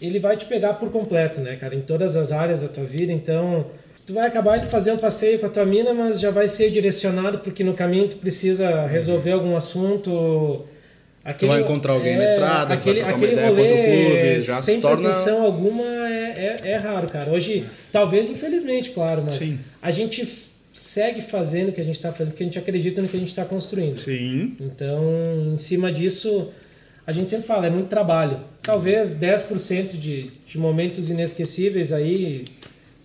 [0.00, 3.12] ele vai te pegar por completo, né, cara, em todas as áreas da tua vida.
[3.12, 3.66] Então,
[4.06, 6.70] tu vai acabar de fazer um passeio com a tua mina, mas já vai ser
[6.70, 10.64] direcionado porque no caminho tu precisa resolver algum assunto.
[11.24, 14.62] Aquele, vai encontrar alguém na estrada, vai aquele, uma aquele ideia rolê clube, já se
[14.62, 17.30] sem torna- pretensão alguma é, é, é raro, cara.
[17.30, 19.58] Hoje, talvez infelizmente, claro, mas Sim.
[19.80, 20.28] a gente
[20.74, 23.20] segue fazendo o que a gente está fazendo porque a gente acredita no que a
[23.20, 23.98] gente está construindo.
[24.00, 24.54] Sim.
[24.60, 25.02] Então,
[25.54, 26.50] em cima disso,
[27.06, 28.36] a gente sempre fala, é muito trabalho.
[28.62, 32.44] Talvez 10% de, de momentos inesquecíveis aí,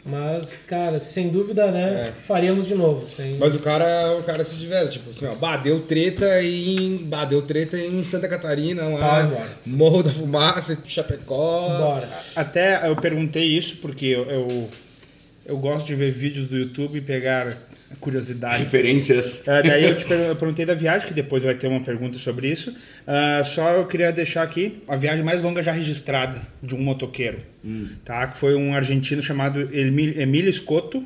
[0.09, 3.05] mas, cara, sem dúvida, né, faríamos de novo.
[3.05, 3.37] Sem...
[3.37, 6.97] Mas o cara, o cara se diverte, tipo assim, ó, bah, deu treta em.
[6.97, 9.31] Bah, deu treta em Santa Catarina, lá.
[9.65, 11.69] Morro da Fumaça, Chapecó.
[11.69, 12.09] Bora.
[12.35, 14.69] Até eu perguntei isso porque eu, eu,
[15.45, 17.57] eu gosto de ver vídeos do YouTube e pegar
[17.99, 18.59] curiosidades.
[18.59, 19.43] Referências.
[19.47, 22.17] Ah, daí eu te per- eu perguntei da viagem, que depois vai ter uma pergunta
[22.17, 22.73] sobre isso.
[23.07, 27.39] Ah, só eu queria deixar aqui a viagem mais longa já registrada de um motoqueiro.
[28.05, 28.27] Tá?
[28.27, 31.05] Que foi um argentino chamado Emil- Emílio Scotto.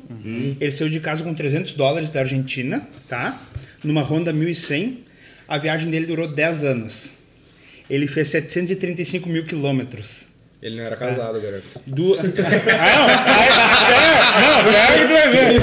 [0.60, 3.40] Ele saiu de casa com 300 dólares da Argentina, tá?
[3.82, 5.04] numa Honda 1100.
[5.48, 7.10] A viagem dele durou 10 anos.
[7.90, 10.28] Ele fez 735 mil quilômetros.
[10.64, 11.78] Ele não era casado, garoto.
[11.86, 12.14] Du...
[12.14, 12.22] ah,
[14.40, 15.60] não, é, não, é que tu vai ver.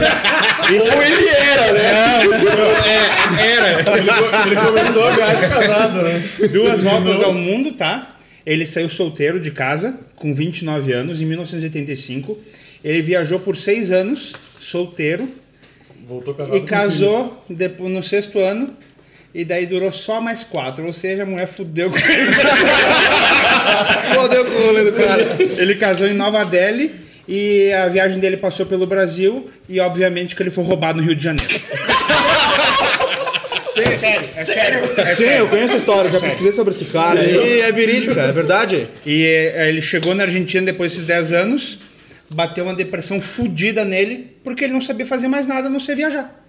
[0.79, 2.21] Ou ele era, né?
[4.45, 6.29] Ele começou a viagem casado, né?
[6.53, 8.15] Duas voltas ao mundo, tá?
[8.45, 12.37] Ele saiu solteiro de casa com 29 anos em 1985.
[12.83, 15.27] Ele viajou por seis anos solteiro
[16.05, 16.57] Voltou casado.
[16.57, 18.75] e casou depois, no sexto ano.
[19.33, 22.31] E daí durou só mais quatro, ou seja, a mulher fudeu com ele.
[24.15, 25.37] Fodeu com o rolê do cara.
[25.57, 26.91] Ele casou em Nova Delhi
[27.27, 31.15] e a viagem dele passou pelo Brasil e obviamente que ele foi roubado no Rio
[31.15, 31.53] de Janeiro.
[33.77, 34.79] é sério, é sério.
[34.97, 35.47] É Sim, eu sério.
[35.49, 38.87] conheço a história, já pesquisei sobre esse cara e é verídica, é verdade.
[39.05, 41.79] E eh, ele chegou na Argentina depois desses 10 anos,
[42.33, 45.95] bateu uma depressão fodida nele, porque ele não sabia fazer mais nada a não ser
[45.95, 46.40] viajar.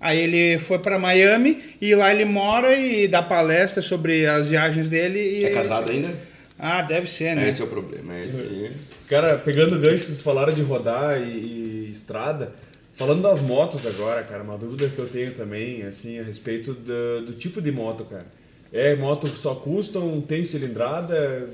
[0.00, 4.88] Aí ele foi para Miami e lá ele mora e dá palestra sobre as viagens
[4.88, 5.18] dele.
[5.18, 5.44] E...
[5.44, 6.12] É casado ainda?
[6.58, 7.48] Ah, deve ser, né?
[7.48, 8.14] Esse é o problema.
[8.14, 8.70] é Esse aí.
[9.08, 12.52] Cara, pegando o gancho que vocês falaram de rodar e, e estrada,
[12.94, 17.26] falando das motos agora, cara, uma dúvida que eu tenho também, assim, a respeito do,
[17.26, 18.26] do tipo de moto, cara.
[18.72, 21.48] É moto que só custam, tem cilindrada,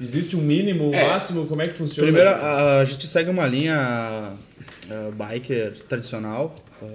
[0.00, 1.08] existe um mínimo, um É.
[1.08, 2.06] máximo, como é que funciona?
[2.10, 6.86] Primeiro, a, a gente segue uma linha ah, biker tradicional, ah,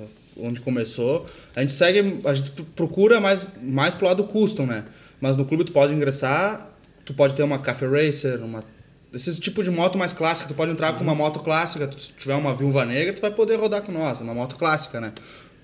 [0.42, 1.26] onde começou.
[1.56, 4.86] A gente segue, a gente procura mais, mais pro lado custom, né?
[5.20, 6.70] Mas no clube tu pode ingressar,
[7.06, 8.64] tu pode ter uma Café Racer, uma
[9.12, 12.36] esse tipo de moto mais clássica, tu pode entrar com uma moto clássica, se tiver
[12.36, 15.14] uma Viúva Negra, tu vai poder rodar com nós, é uma moto clássica, né?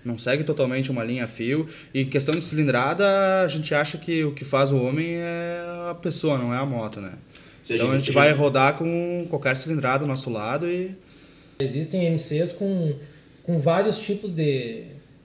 [0.03, 1.67] Não segue totalmente uma linha a fio.
[1.93, 5.95] E questão de cilindrada, a gente acha que o que faz o homem é a
[5.95, 7.13] pessoa, não é a moto, né?
[7.63, 10.95] Seja, então a gente vai rodar com qualquer cilindrada do nosso lado e
[11.59, 12.93] Existem MCs com,
[13.45, 14.83] com vários tipos de,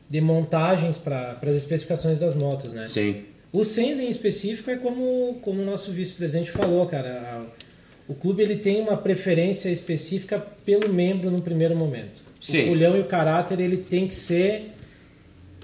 [0.08, 2.86] de montagens para as especificações das motos, né?
[2.86, 3.22] Sim.
[3.52, 7.10] O Sens em específico é como, como o nosso vice-presidente falou, cara.
[7.10, 7.70] A-
[8.08, 12.20] o clube ele tem uma preferência específica pelo membro no primeiro momento.
[12.40, 12.64] Sim.
[12.64, 14.72] O culhão e o caráter ele tem que ser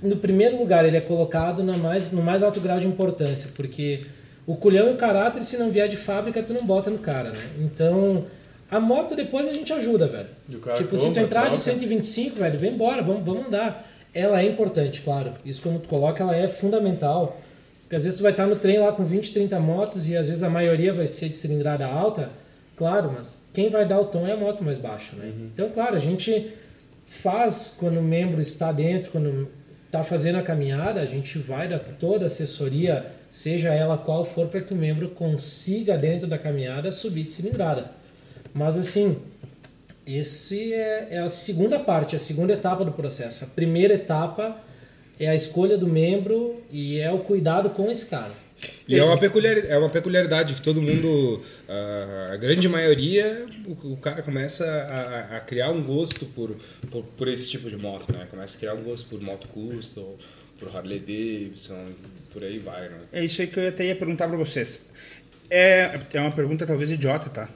[0.03, 4.03] no primeiro lugar, ele é colocado na mais, no mais alto grau de importância, porque
[4.47, 7.31] o culhão e o caráter, se não vier de fábrica, tu não bota no cara,
[7.31, 7.43] né?
[7.61, 8.25] Então,
[8.71, 10.29] a moto depois a gente ajuda, velho.
[10.77, 11.59] Tipo, se tu compra, entrar de troca.
[11.59, 13.89] 125, velho, vem embora, vamos, vamos andar.
[14.13, 15.33] Ela é importante, claro.
[15.45, 17.41] Isso como tu coloca, ela é fundamental.
[17.83, 20.27] Porque às vezes tu vai estar no trem lá com 20, 30 motos e às
[20.27, 22.31] vezes a maioria vai ser de cilindrada alta.
[22.75, 25.33] Claro, mas quem vai dar o tom é a moto mais baixa, né?
[25.55, 26.53] Então, claro, a gente
[27.03, 29.49] faz quando o membro está dentro, quando
[29.87, 34.49] está fazendo a caminhada, a gente vai dar toda a assessoria, seja ela qual for,
[34.49, 37.93] para que o membro consiga dentro da caminhada subir de cilindrada.
[38.57, 39.17] Mas assim,
[40.07, 43.45] esse é, é a segunda parte, a segunda etapa do processo.
[43.45, 44.61] A primeira etapa
[45.21, 48.33] é a escolha do membro e é o cuidado com esse cara.
[48.89, 51.43] E é uma, peculiaridade, é uma peculiaridade que todo mundo,
[52.33, 56.57] a grande maioria, o, o cara começa a, a- a criar um gosto por,
[56.91, 58.27] por, por esse tipo de moto, né?
[58.31, 60.15] Começa a criar um gosto por moto custom,
[60.59, 61.85] por Harley Davidson,
[62.33, 62.99] por aí vai, né?
[63.13, 64.81] É isso aí que eu até ia perguntar pra vocês.
[65.51, 67.51] É, é uma pergunta talvez idiota, tá?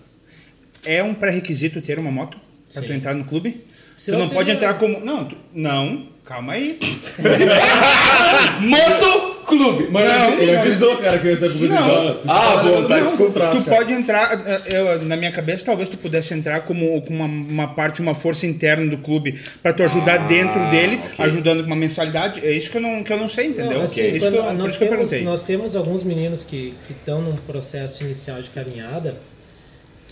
[0.84, 2.36] É um pré-requisito ter uma moto
[2.72, 3.64] pra tu entrar no clube?
[3.96, 5.00] Se tu não pode não- entrar como.
[5.00, 6.78] Não, tu- não, calma aí.
[8.60, 9.88] Moto Clube!
[9.90, 10.60] Mas Não, ele não.
[10.60, 11.64] avisou, cara, que eu ia ser Não.
[11.66, 12.14] igual.
[12.14, 13.76] Tu Ah, tá bom, tá, contraste, Tu cara.
[13.76, 17.66] pode entrar, eh, eu, na minha cabeça, talvez tu pudesse entrar como, com uma, uma
[17.68, 21.24] parte, uma força interna do clube pra tu ajudar dentro dele, ok.
[21.24, 22.46] ajudando com uma mensalidade.
[22.46, 23.78] É isso que eu não, que eu não sei, entendeu?
[23.78, 25.22] Não, assim, isso que eu, por nós, isso que eu temos, perguntei.
[25.24, 29.16] nós temos alguns meninos que estão num processo inicial de caminhada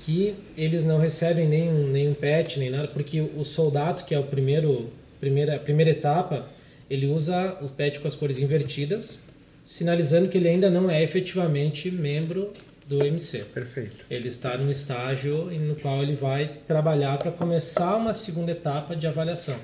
[0.05, 4.25] que eles não recebem nenhum, nenhum pet, nem nada, porque o soldado, que é o
[4.25, 4.87] primeiro,
[5.21, 6.47] primeira, a primeira etapa,
[6.91, 9.21] ele usa o pet com as cores invertidas,
[9.65, 12.53] sinalizando que ele ainda não é efetivamente membro
[12.87, 13.41] do MC.
[13.53, 14.07] Perfeito.
[14.11, 19.07] Ele está num estágio no qual ele vai trabalhar para começar uma segunda etapa de
[19.07, 19.57] avaliação.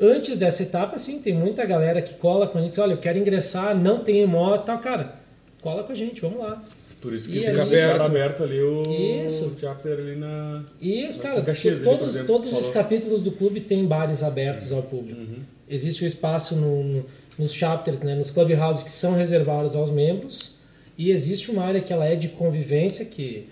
[0.00, 3.18] Antes dessa etapa, sim, tem muita galera que cola com a gente, olha, eu quero
[3.18, 5.16] ingressar, não tenho moto, tal, cara,
[5.60, 6.62] cola com a gente, vamos lá.
[7.00, 8.82] Por isso E que aí- fica aberto, aberto ali o
[9.26, 9.54] Isso.
[9.60, 10.64] chapter ali na...
[10.80, 14.72] E isso, Em cara, Caxias, ali, todos, todos os capítulos do clube têm bares abertos
[14.72, 15.20] ao público.
[15.68, 17.04] Existe o espaço no, no-
[17.38, 20.56] nos chapters, né, nos clubhouses que são reservados aos membros
[20.96, 23.44] e existe uma área que ela é de convivência, que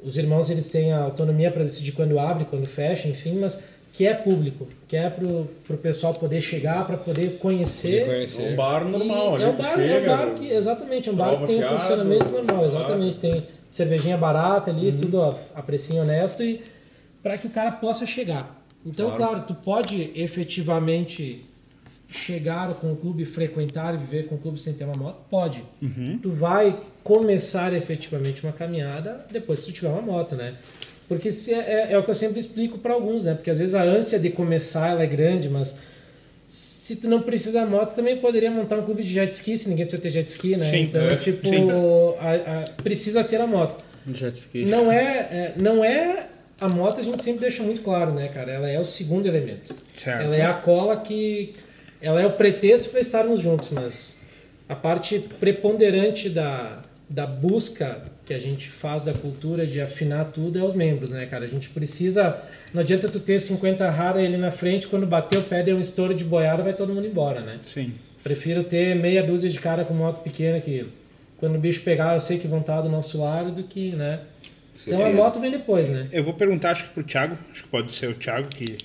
[0.00, 3.64] os irmãos eles têm a autonomia para decidir quando abre, quando fecha, enfim, mas
[3.96, 8.00] que é público, que é pro, pro pessoal poder chegar, para poder conhecer.
[8.00, 8.52] Poder É conhecer.
[8.52, 9.44] um bar normal, né?
[9.44, 11.58] É um bar, chega, é um bar que, exatamente, é um bar que tem um
[11.60, 12.64] fiado, funcionamento normal, barato.
[12.66, 13.16] exatamente.
[13.16, 16.62] Tem cervejinha barata ali, tudo a, a precinho honesto e
[17.22, 18.62] para que o cara possa chegar.
[18.84, 19.40] Então, claro.
[19.48, 21.40] tu pode efetivamente
[22.08, 25.16] chegar com o clube, frequentar e viver com o clube sem ter uma moto?
[25.30, 25.64] Pode.
[26.22, 30.54] Tu vai começar efetivamente uma caminhada depois que tu tiver uma moto, né?
[31.08, 33.34] Porque se é, é- é o que eu sempre explico para alguns, né?
[33.34, 35.76] Porque às vezes a ânsia de começar ela é grande, mas
[36.48, 39.68] se tu não precisa da moto, também poderia montar um clube de jet ski, se
[39.68, 40.70] ninguém precisa ter jet ski, né?
[40.70, 41.68] Sim, então, é, tipo, sim.
[42.18, 43.84] a- a- precisa ter a moto.
[44.12, 44.64] Jet ski.
[44.64, 46.26] Não é, é- não é
[46.60, 48.50] a moto a gente sempre deixa muito claro, né, cara?
[48.52, 49.74] Ela é o segundo elemento.
[49.96, 50.22] Certo.
[50.22, 51.54] Ela é a cola que
[52.00, 54.20] ela é o pretexto para estarmos juntos, mas
[54.68, 56.76] a parte preponderante da,
[57.10, 61.24] da busca que a gente faz da cultura de afinar tudo é os membros, né,
[61.26, 61.44] cara?
[61.44, 62.42] A gente precisa
[62.74, 65.80] não adianta tu ter 50 rara ali na frente, quando bater o pé der um
[65.80, 67.58] estouro de boiada, vai todo mundo embora, né?
[67.64, 67.94] Sim.
[68.22, 70.86] Prefiro ter meia dúzia de cara com moto pequena que
[71.38, 74.20] quando o bicho pegar eu sei que vão estar do nosso lado do que, né?
[74.86, 76.08] Então a moto vem depois, né?
[76.12, 78.76] Eu vou perguntar, acho que pro Thiago, acho que pode ser o Thiago, que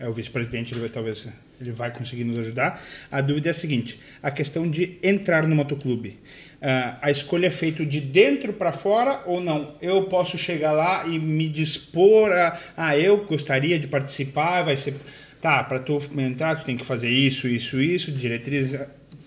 [0.00, 1.26] é o vice-presidente, ele vai talvez
[1.62, 2.82] ele vai conseguir nos ajudar.
[3.10, 6.18] A dúvida é a seguinte: a questão de entrar no motoclube.
[6.60, 9.74] Ah, a escolha é feita de dentro para fora ou não?
[9.80, 14.94] Eu posso chegar lá e me dispor a, ah, eu gostaria de participar, vai ser
[15.40, 18.78] tá, para tu entrar tu tem que fazer isso, isso, isso, diretrizes,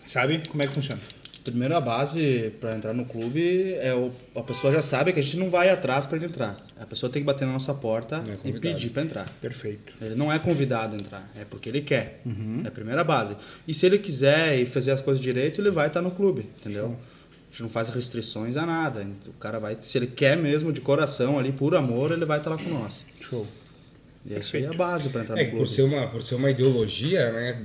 [0.08, 0.42] sabe?
[0.48, 1.02] Como é que funciona?
[1.46, 5.24] Primeiro a base para entrar no clube é o, a pessoa já sabe que a
[5.24, 6.58] gente não vai atrás para ele entrar.
[6.80, 9.30] A pessoa tem que bater na nossa porta é e pedir para entrar.
[9.40, 9.94] Perfeito.
[10.02, 12.20] Ele não é convidado a entrar, é porque ele quer.
[12.64, 13.38] É a primeira base.
[13.68, 16.98] E se ele quiser e fazer as coisas direito, ele vai estar no clube, entendeu?
[16.98, 19.06] A gente não faz restrições a nada.
[19.28, 22.50] O cara vai, se ele quer mesmo de coração ali, por amor, ele vai estar
[22.50, 23.06] lá com nós.
[23.22, 23.46] Show.
[24.26, 25.64] E é isso aí a base para entrar É, no clube.
[25.64, 27.62] por ser uma, por ser uma ideologia, né?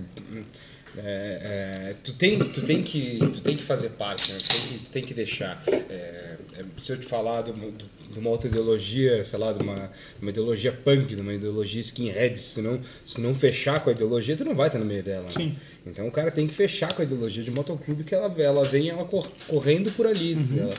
[0.98, 4.38] É, é, tu, tem, tu, tem que, tu tem que fazer parte, né?
[4.40, 5.62] tu, tem que, tu tem que deixar.
[5.68, 7.70] É, é, se eu te falar de uma,
[8.12, 12.42] de uma outra ideologia, sei lá, de uma, uma ideologia punk, de uma ideologia skinhead,
[12.42, 14.86] se tu, não, se tu não fechar com a ideologia, tu não vai estar no
[14.86, 15.28] meio dela.
[15.38, 15.56] né?
[15.86, 18.88] Então o cara tem que fechar com a ideologia de motoclube que ela, ela vem
[18.90, 20.36] ela cor- correndo por ali.
[20.58, 20.74] Ela,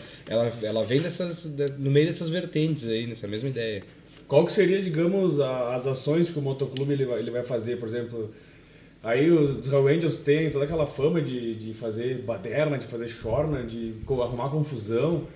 [0.45, 3.81] ela, ela vem dessas, de- no meio dessas vertentes aí, nessa mesma ideia.
[4.27, 7.77] Qual que seria, digamos, a- as ações que o motoclube ele vai, ele vai fazer,
[7.77, 8.31] por exemplo?
[9.03, 13.63] Aí os Hell Angels têm toda aquela fama de, de fazer baderna, de fazer chorna,
[13.63, 15.27] de arrumar confusão.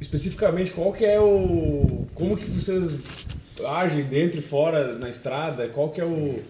[0.00, 2.04] Especificamente, qual que é o...
[2.14, 2.92] Como que vocês
[3.64, 5.68] agem dentro e fora na estrada?
[5.68, 6.40] Qual que é o,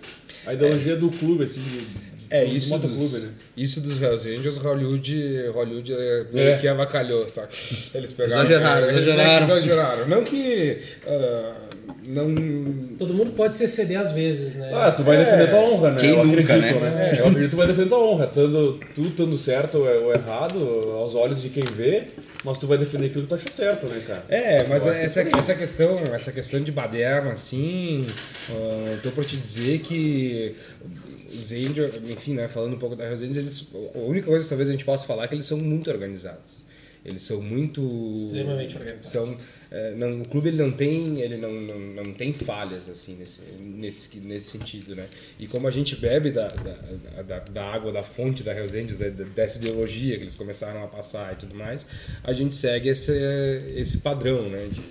[0.47, 1.87] a ideologia do clube, assim, de,
[2.31, 3.33] É, do isso motoclube, dos, né?
[3.55, 6.57] isso dos Hells Angels, Hollywood, Hollywood é, meio É.
[6.59, 7.49] que avacalhou, sabe?
[7.95, 8.43] Eles pegaram...
[8.45, 9.45] Exageraram, exageraram.
[9.45, 10.09] exageraram.
[10.09, 10.79] Não que...
[11.07, 11.55] ah,
[12.09, 12.97] não...
[12.99, 14.71] Todo mundo pode se exceder às vezes, né?
[14.75, 16.01] Ah, tu vai defender tua honra, né?
[16.01, 16.91] Quem eu nunca, acredito, né?
[16.91, 17.17] né?
[17.19, 20.59] Eu acredito que tu vai defender tua honra, tanto, tu estando certo ou ou errado,
[20.97, 22.05] aos olhos de quem vê,
[22.45, 24.25] mas tu vai defender aquilo que tu acha certo, né, cara?
[24.29, 25.39] É, mas essa, que sim.
[25.39, 28.07] essa questão, essa questão de baderna, assim,
[28.51, 30.57] ah, eu tô pra te dizer que
[31.29, 34.69] os Angels, enfim, né, falando um pouco da Hells eles, a única coisa que talvez
[34.69, 36.65] a gente possa falar é que eles são muito organizados.
[37.05, 39.07] Eles são muito Extremamente organizados.
[39.07, 39.37] São,
[39.75, 43.41] é, não, o clube ele não tem, ele não, não, não tem falhas assim nesse,
[43.59, 45.07] nesse, nesse sentido, né?
[45.39, 48.53] E como a gente bebe da, da, da, da água da fonte da
[48.99, 51.87] da, da- dessa ideologia que eles começaram a passar e tudo mais,
[52.23, 53.13] a gente segue esse,
[53.75, 54.69] esse padrão, né?
[54.71, 54.83] De,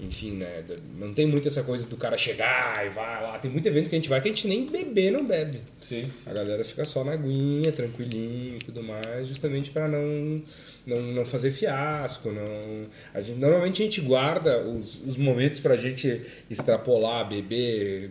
[0.00, 0.64] enfim, né?
[0.98, 3.38] Não tem muito essa coisa do cara chegar e vai lá.
[3.38, 5.60] Tem muito evento que a gente vai que a gente nem beber não bebe.
[5.80, 6.10] Sim.
[6.26, 10.42] A galera fica só na aguinha, tranquilinho e tudo mais, justamente para não,
[10.86, 12.30] não, não fazer fiasco.
[12.30, 12.86] Não...
[13.12, 18.10] A gente, normalmente a gente guarda os, os momentos pra gente extrapolar, beber,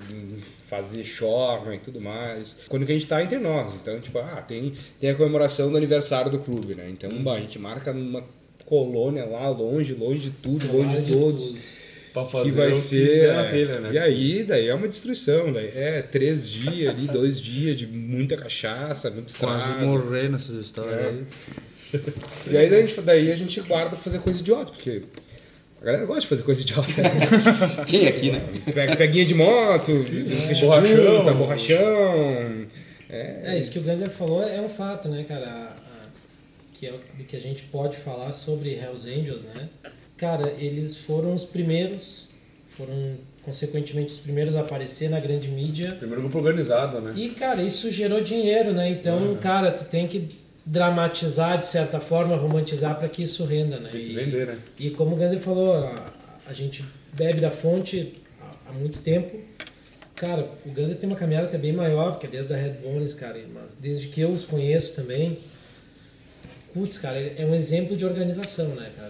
[0.68, 2.62] fazer chorna e tudo mais.
[2.68, 3.76] Quando que a gente tá entre nós.
[3.76, 6.90] Então, tipo, ah, tem, tem a comemoração do aniversário do clube, né?
[6.90, 8.24] Então, bah, a gente marca numa
[8.70, 13.34] colônia lá, longe, longe de tudo, longe de todos Pra fazer que vai o ser.
[13.34, 13.90] na é, telha, né?
[13.94, 15.52] E aí, daí é uma destruição.
[15.54, 20.96] Daí é três dias ali, dois dias de muita cachaça, muito Quase morrer nessas histórias
[20.96, 21.08] É.
[21.10, 21.24] aí.
[22.52, 25.02] E aí daí a, gente, daí a gente guarda pra fazer coisa idiota, porque
[25.82, 26.90] a galera gosta de fazer coisa idiota.
[27.02, 27.10] né?
[27.88, 28.42] Quem aqui, né?
[28.74, 30.98] Pega, peguinha de moto, fecha Borrachão.
[30.98, 32.68] borrachão, borrachão.
[33.12, 35.74] É, isso que o Ganser falou é um fato, né, cara?
[36.80, 39.68] Que é o que a gente pode falar sobre Hells Angels, né?
[40.16, 42.30] Cara, eles foram os primeiros,
[42.70, 45.92] foram consequentemente os primeiros a aparecer na grande mídia.
[45.94, 47.14] Primeiro grupo organizado, né?
[47.18, 48.90] E, cara, isso gerou dinheiro, né?
[48.90, 50.30] Então, cara, tu tem que
[50.66, 53.90] dramatizar de certa forma, romantizar para que isso renda, né?
[53.92, 54.58] Tem que E- vender, né?
[54.80, 56.06] E como o Ganser falou, a,
[56.48, 58.14] a gente bebe da fonte
[58.68, 59.38] há, muito tempo.
[60.16, 63.14] Cara, o Ganser tem uma caminhada até bem maior, porque é desde a Red Bones,
[63.14, 65.38] cara, mas desde que eu os conheço também,
[66.74, 69.10] putz, cara, é um exemplo de organização, né, cara?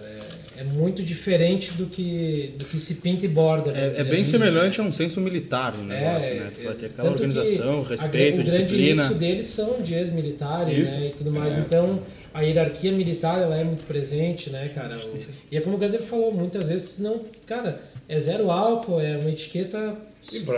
[0.56, 3.72] É, é muito diferente do que, do que se pinta e borda.
[3.72, 6.50] vamos É, é bem semelhante a um senso militar no negócio, É, né?
[6.54, 9.02] Tu vai ter é, aquela organização, a- respeito, o grande disciplina.
[9.04, 11.56] isso deles são de ex-militares, né, e tudo mais.
[11.56, 12.00] Então,
[12.34, 14.96] a hierarquia militar, ela é muito presente, né, cara?
[14.98, 15.18] O-
[15.50, 19.30] e é como o Gazer falou, muitas vezes não, cara, é zero álcool, é uma
[19.30, 19.96] etiqueta pra-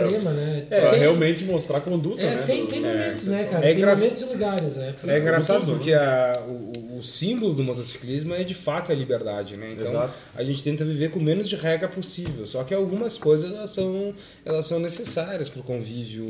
[0.09, 0.63] suprema, né?
[0.67, 2.43] Pra Tem- realmente mostrar a conduta, é, né?
[2.45, 3.65] tem, tem momentos, né, cara?
[3.65, 4.93] É tem momentos e lugares, né?
[5.07, 6.71] É engraçado porque a, o,
[7.03, 9.73] o símbolo do motociclismo é de fato a liberdade, né?
[9.73, 10.13] Então Exato.
[10.33, 12.47] a gente tenta viver com o menos de regra possível.
[12.47, 16.25] Só que algumas coisas elas são, elas são necessárias para o convívio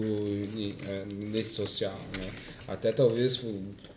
[0.89, 2.27] é, nesse social, né?
[2.67, 3.39] Até talvez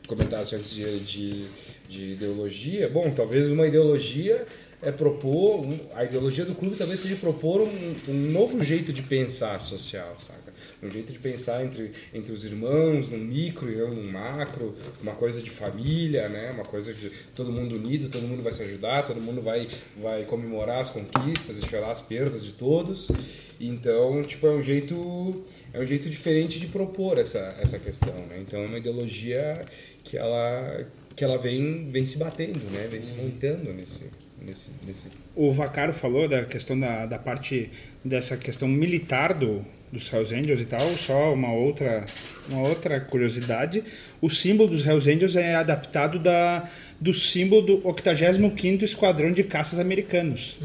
[0.07, 1.47] comentasse antes de, de,
[1.89, 2.89] de ideologia.
[2.91, 4.47] Bom, talvez uma ideologia
[4.83, 9.59] é propor, a ideologia do clube talvez seja propor um, um novo jeito de pensar
[9.59, 10.46] social, saca?
[10.83, 15.15] Um jeito de pensar entre, entre os irmãos, num micro e não num macro, uma
[15.15, 16.51] coisa de família, né?
[16.53, 19.67] Uma coisa de todo mundo unido, todo mundo vai se ajudar, todo mundo vai,
[20.01, 23.11] vai comemorar as conquistas e chorar as perdas de todos.
[23.59, 28.39] Então, tipo, é um jeito é um jeito diferente de propor essa, essa questão, né?
[28.41, 29.65] Então é uma ideologia
[30.05, 32.87] que ela que ela vem vem se batendo, né?
[32.91, 34.05] Vem se montando nesse
[34.45, 37.71] nesse nesse O Vacaro falou da questão da, da parte
[38.05, 39.65] dessa questão militar do,
[39.97, 40.89] dos Hells Angels e tal.
[40.97, 42.07] Só uma outra,
[42.49, 43.83] uma outra curiosidade:
[44.21, 46.69] o símbolo dos Hells Angels é adaptado da,
[47.01, 50.57] do símbolo do 85º Esquadrão de Caças Americanos.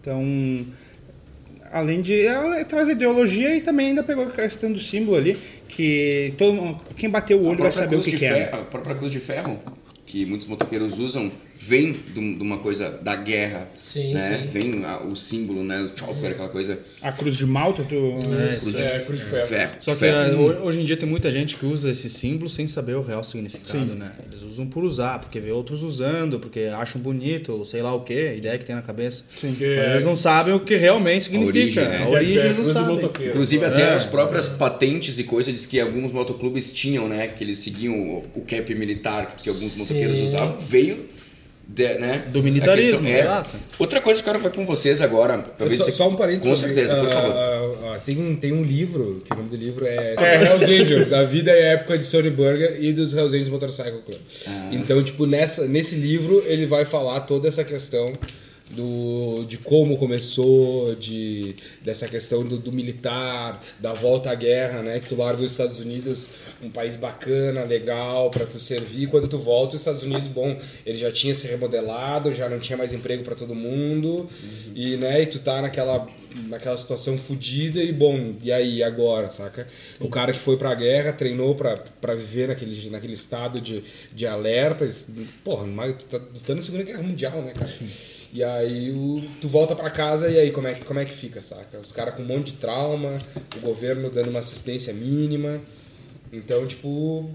[0.00, 0.66] Então,
[1.70, 5.36] além de ela traz ideologia e também ainda pegou a questão do símbolo ali
[5.68, 8.60] que todo mundo- quem bateu o olho vai saber o que, que ferro- era.
[8.62, 9.60] A própria cruz de ferro,
[10.04, 11.30] que muitos motoqueiros usam,
[11.62, 13.68] vem de um- uma coisa da guerra.
[13.76, 14.40] Sim, né?
[14.42, 14.48] sim.
[14.48, 15.78] Vem a- o símbolo, né?
[15.82, 16.78] O chopper, aquela coisa.
[17.02, 18.18] A cruz de Malta, tu,
[18.60, 19.72] Cruz de É, cruz de ferro.
[19.80, 20.40] Só que ferro.
[20.42, 23.22] ho- hoje em dia tem muita gente que usa esse símbolo sem saber o real
[23.22, 24.12] significado, né?
[24.30, 28.00] Eles usam por usar, porque vê outros usando, porque acham bonito, ou sei lá o
[28.00, 29.24] que, a ideia que tem na cabeça.
[29.40, 29.54] Sim.
[29.56, 31.58] Que é- Eles não sabem o que realmente significa.
[31.58, 31.96] origem, né?
[31.96, 33.28] A Que é- origem é eles não do sabem.
[33.28, 33.94] Inclusive até É.
[33.94, 37.26] as próprias patentes e coisas diz que alguns motoclubes tinham, né?
[37.28, 40.24] Que eles seguiam o, o cap militar que alguns motoqueiros Sim.
[40.24, 40.58] usavam.
[40.58, 41.04] Veio
[41.72, 43.20] de- né, Do militarismo, é.
[43.20, 43.56] exato.
[43.78, 45.38] Outra coisa que eu quero falar com vocês agora.
[45.38, 46.48] Talvez só, você- só um parênteses.
[46.50, 47.32] Com certeza, por ah, favor.
[47.32, 51.12] ah, ah, tem, um, tem um livro, que o nome do livro é, Hells Angels,
[51.12, 54.18] A Vida e a Época de Sony Burger e dos Hells Angels Motorcycle Club.
[54.48, 54.68] Ah.
[54.72, 58.12] Então, tipo, nessa, nesse livro ele vai falar toda essa questão
[58.70, 65.00] do, de como começou, de, dessa questão do, do militar, da volta à guerra, né?
[65.00, 66.28] Que tu larga os Estados Unidos,
[66.62, 69.08] um país bacana, legal, para tu servir.
[69.08, 70.56] Quando tu volta, os Estados Unidos, bom,
[70.86, 74.28] ele já tinha se remodelado, já não tinha mais emprego para todo mundo,
[74.74, 76.08] e, né, e tu tá naquela,
[76.46, 79.66] naquela situação fodida e, bom, e aí, agora, saca?
[79.98, 84.88] O cara que foi pra guerra, treinou pra viver naquele, naquele estado de, de alerta,
[85.44, 87.70] porra, tu tá lutando na Segunda Guerra Mundial, né, cara?
[88.32, 91.10] E aí o, tu volta pra casa e aí como é, que- como é que
[91.12, 91.78] fica, saca?
[91.80, 93.18] Os caras com um monte de trauma,
[93.56, 95.60] o governo dando uma assistência mínima.
[96.32, 97.28] Então, tipo,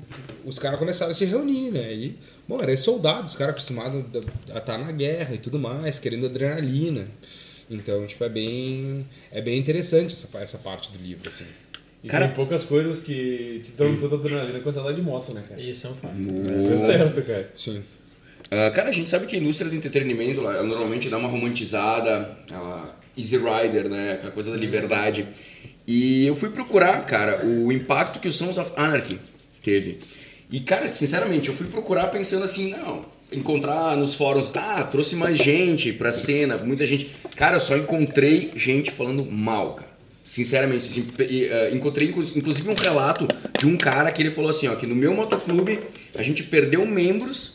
[0.45, 1.93] os caras começaram a se reunir, né?
[1.93, 4.01] E, bom, eram soldados, os caras acostumados
[4.53, 7.05] a estar na guerra e tudo mais, querendo adrenalina.
[7.69, 11.43] Então, tipo, é bem, é bem interessante essa, essa parte do livro, assim.
[12.03, 15.43] E Cara- tem poucas coisas que te dão tanta adrenalina quanto andar de moto, né,
[15.49, 15.61] cara?
[15.61, 16.15] Isso é um fato.
[16.55, 17.51] Isso é certo, cara.
[17.53, 17.83] Sim.
[18.51, 22.37] Ah, cara, a gente sabe que a indústria do entretenimento ela normalmente dá uma romantizada,
[22.51, 24.13] ela easy rider, né?
[24.13, 25.27] Aquela coisa da liberdade.
[25.87, 29.19] E eu fui procurar, cara, o impacto que o Sons of Anarchy
[29.63, 29.99] teve.
[30.51, 35.37] E, cara, sinceramente, eu fui procurar pensando assim, não, encontrar nos fóruns, ah, trouxe mais
[35.37, 37.11] gente pra cena, muita gente.
[37.35, 39.95] Cara, eu só encontrei gente falando mal, cara.
[40.23, 43.27] Sinceramente, assim, eh, encontrei inclu- inclusive um relato
[43.59, 45.79] de um cara que ele falou assim, ó, que no meu motoclube
[46.17, 47.54] a gente perdeu membros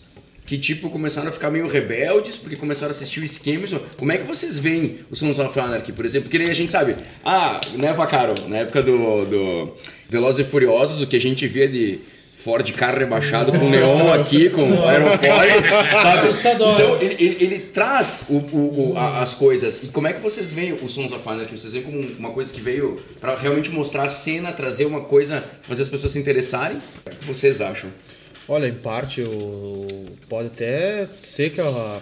[0.50, 3.68] que tipo começaram a ficar meio rebeldes porque começaram a assistir o esquema.
[3.96, 6.28] Como é que vocês veem o Sons of Anarchy, por exemplo?
[6.28, 9.72] Porque a gente sabe, ah, né, Vacaro, na época do, do
[10.08, 12.00] Velozes e Furiosos, o que a gente via de
[12.34, 15.68] Ford carro rebaixado com neon aqui, com aerofólio,
[16.02, 16.18] sabe?
[16.18, 16.74] Assustador.
[16.74, 19.84] Então ele, ele, ele traz o, o- o- a- as coisas.
[19.84, 21.56] E como é que vocês veem o Sons of Anarchy?
[21.56, 25.44] Vocês veem como uma coisa que veio pra realmente mostrar a cena, trazer uma coisa,
[25.62, 26.78] fazer as pessoas se interessarem?
[27.06, 27.88] O que vocês acham?
[28.50, 29.86] Olha, em parte, o...
[30.28, 32.00] pode até ser que a,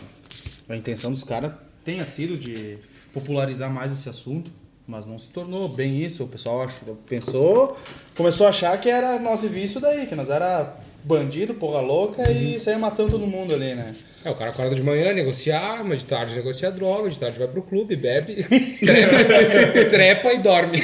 [0.66, 1.52] a intenção dos caras
[1.84, 2.78] tenha sido de
[3.12, 4.50] popularizar mais esse assunto,
[4.86, 6.24] mas não se tornou bem isso.
[6.24, 7.76] O pessoal achou, pensou,
[8.16, 10.74] começou a achar que era e isso daí, que nós era
[11.08, 13.86] bandido, porra louca e saía matando todo mundo ali, né?
[14.22, 17.48] É, o cara acorda de manhã, negocia arma, de tarde negocia droga, de tarde vai
[17.48, 18.44] pro clube, bebe,
[18.78, 20.78] trepa, trepa e dorme.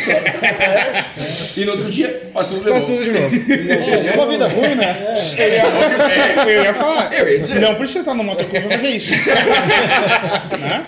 [1.56, 3.02] E no outro dia, faço tudo de Faz novo.
[3.02, 4.08] tudo de novo.
[4.08, 4.96] É uma vida ruim, né?
[5.36, 7.12] Eu ia, eu ia falar.
[7.12, 7.60] Eu ia dizer.
[7.60, 9.12] Não precisa estar no motoclube pra fazer isso.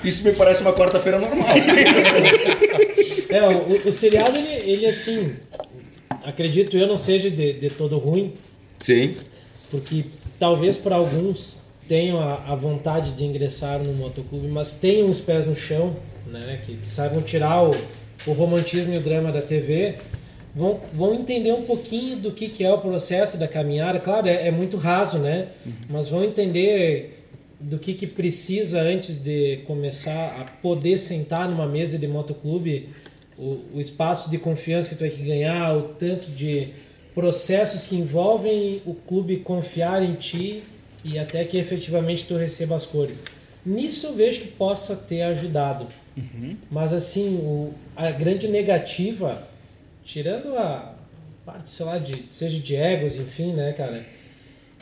[0.03, 1.47] Isso me parece uma quarta-feira normal.
[3.28, 5.34] É, o, o seriado, ele, ele assim,
[6.24, 8.32] acredito eu, não seja de, de todo ruim,
[8.78, 9.14] Sim.
[9.70, 10.04] porque
[10.38, 11.58] talvez para alguns
[11.88, 15.96] tenham a, a vontade de ingressar no motoclube, mas tenham os pés no chão,
[16.26, 17.70] né, que, que saibam tirar o,
[18.26, 19.96] o romantismo e o drama da TV,
[20.54, 24.00] vão, vão entender um pouquinho do que, que é o processo da caminhada.
[24.00, 25.48] Claro, é, é muito raso, né,
[25.88, 27.22] mas vão entender
[27.58, 32.88] do que, que precisa antes de começar a poder sentar numa mesa de motoclube,
[33.38, 36.70] o, o espaço de confiança que tu vai que ganhar, o tanto de
[37.16, 40.62] processos que envolvem o clube confiar em ti
[41.02, 43.24] e até que efetivamente tu receba as cores.
[43.64, 45.86] Nisso eu vejo que possa ter ajudado.
[46.70, 49.48] Mas assim, o, a grande negativa,
[50.04, 50.94] tirando a
[51.46, 54.04] parte, sei lá, de, seja de egos, enfim, né, cara,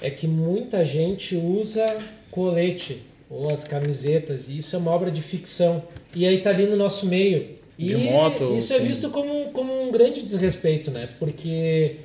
[0.03, 1.87] é que muita gente usa
[2.32, 5.85] colete ou as camisetas, e isso é uma obra de ficção.
[6.12, 7.51] E aí tá ali no nosso meio.
[7.78, 11.09] E De moto, isso é visto como, como um grande desrespeito, né?
[11.18, 11.97] Porque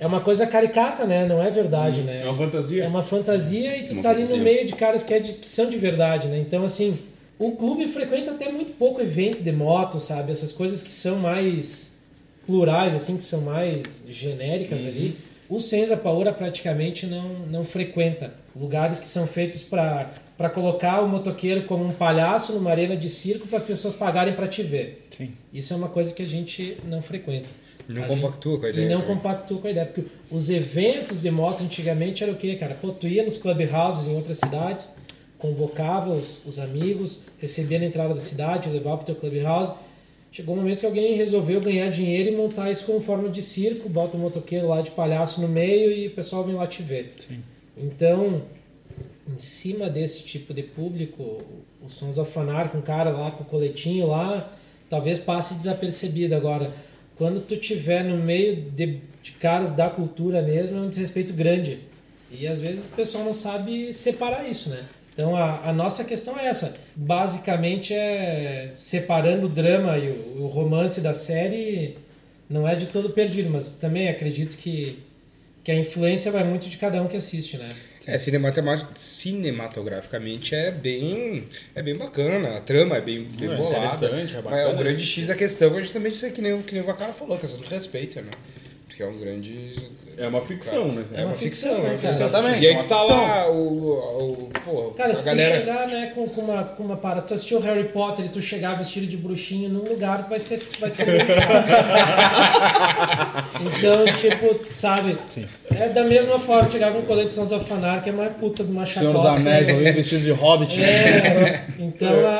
[0.00, 1.24] é uma coisa caricata, né?
[1.26, 2.22] Não é verdade, né?
[2.22, 2.84] É uma fantasia.
[2.84, 4.44] É uma fantasia e tu Uma tá ali no fantasia.
[4.44, 6.38] meio de caras que, é de- que são de verdade, né?
[6.38, 6.98] Então, assim,
[7.38, 10.32] o clube frequenta até muito pouco evento de moto, sabe?
[10.32, 11.98] Essas coisas que são mais
[12.46, 15.16] plurais, assim, que são mais genéricas ali.
[15.48, 21.64] O Senza Paura praticamente não, não frequenta lugares que são feitos para colocar o motoqueiro
[21.64, 25.06] como um palhaço numa arena de circo para as pessoas pagarem para te ver.
[25.10, 25.32] Sim.
[25.52, 27.48] Isso é uma coisa que a gente não frequenta.
[27.94, 29.16] Não A compactua com a ideia E não também.
[29.16, 29.86] compactua com a ideia.
[29.86, 32.74] Porque os eventos de moto antigamente era o quê, cara?
[32.74, 34.90] Pô, tu ia nos clubhouses em outras cidades,
[35.38, 39.72] convocava os, os amigos, recebia na entrada da cidade, levava pro teu clubhouse.
[40.32, 43.88] Chegou um momento que alguém resolveu ganhar dinheiro e montar isso como forma de circo,
[43.88, 47.10] bota o motoqueiro lá de palhaço no meio e o pessoal vem lá te ver.
[47.76, 48.42] Então,
[49.28, 51.42] em cima desse tipo de público,
[51.84, 54.52] o Sons of Fanar com o cara lá com o coletinho lá,
[54.88, 56.34] talvez passe desapercebido.
[56.36, 56.70] Agora,
[57.20, 61.80] quando tu tiver no meio de, de caras da cultura mesmo, é um desrespeito grande.
[62.30, 64.82] E às vezes o pessoal não sabe separar isso, né?
[65.12, 66.74] Então a, a nossa questão é essa.
[66.96, 71.98] Basicamente é separando o drama e o, o romance da série,
[72.48, 74.98] não é de todo perdido, mas também acredito que,
[75.62, 77.70] que a influência vai muito de cada um que assiste, né?
[78.06, 78.18] É,
[78.94, 81.44] cinematograficamente é bem,
[81.74, 83.84] é bem bacana, a trama é bem, bem É bolada.
[83.86, 85.04] interessante, é mas bacana o grande.
[85.04, 87.36] X da questão é justamente isso aí que nem, o- que nem o Vacara falou,
[87.36, 88.30] a questão do respeito, né?
[88.86, 89.74] Porque é um grande.
[90.20, 91.02] É uma ficção, né?
[91.14, 91.98] É uma ficção, ficção, é né, uma cara?
[92.12, 92.26] ficção.
[92.26, 93.16] Exatamente, E aí é tu tá ficção.
[93.26, 95.54] lá, o, o, o- pô, Cara, a se galera.
[95.54, 98.42] tu chegar, né, com, com uma, com uma parada, tu assistiu Harry Potter e tu
[98.42, 101.06] chegar vestido de bruxinho num lugar, tu vai ser, vai ser.
[103.62, 105.16] Então, tipo, sabe?
[105.74, 108.32] É da mesma forma, chegar com um colete de Sons of Fanar, que é mais
[108.34, 109.24] puta de uma Senhor dos.
[109.24, 110.82] Anéis, vestido de hobbit.
[110.82, 112.30] É, então a,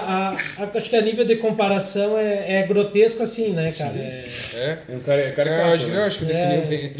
[0.58, 3.92] a- a- acho que a nível de comparação é, é grotesco assim, né, cara?
[3.96, 4.78] É, É.
[4.88, 5.98] É um cara, é Eu caricato, acho, que- né?
[6.00, 6.26] eu acho que É.
[6.28, 6.92] definiu bem.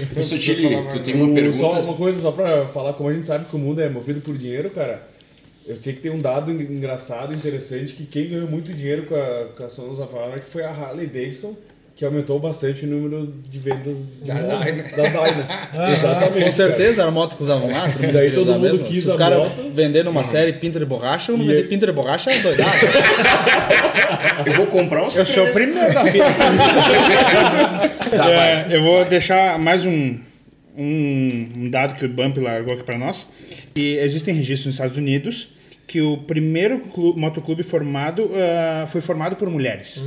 [0.00, 0.14] Que.
[0.14, 1.80] Professor Tilly, tu tem uma pergunta?
[1.82, 4.20] Só uma coisa, só pra falar, como a gente sabe que o mundo é movido
[4.20, 5.02] por dinheiro, cara,
[5.66, 9.14] eu sei que tem um dado en- engraçado, interessante, que quem ganhou muito dinheiro com
[9.14, 11.54] a, com a of Anarchy foi a Harley Davidson,
[11.94, 14.82] que aumentou bastante o número de vendas Da Dyna.
[14.96, 15.46] Da Dyna.
[15.92, 16.44] Exatamente.
[16.46, 17.86] Com certeza era a moto que usavam lá.
[18.02, 18.78] E daí todo mundo mesmo.
[18.84, 19.70] quis Se os a caras moto.
[19.74, 22.70] vendendo uma série pinta de borracha, eu não E vender pinta de borracha é doidado.
[24.46, 26.24] Eu vou comprar uns Eu sou o primeiro da fila.
[28.10, 28.30] Tá.
[28.30, 30.18] É, eu vou deixar mais um,
[30.76, 33.26] um, um dado que o Bump largou aqui para nós.
[33.74, 35.48] E existem registros nos Estados Unidos
[35.86, 40.04] que o primeiro clu- motoclube formado ah, foi formado por mulheres.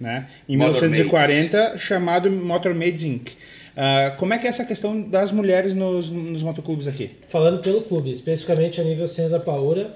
[0.00, 0.26] Né?
[0.48, 0.98] Em Motormaids.
[0.98, 3.30] 1940, chamado Motormaids Inc.
[3.76, 7.10] Ah, como é que é essa questão das mulheres nos, nos motoclubes aqui?
[7.28, 9.92] falando pelo clube, especificamente a nível Senza Paura,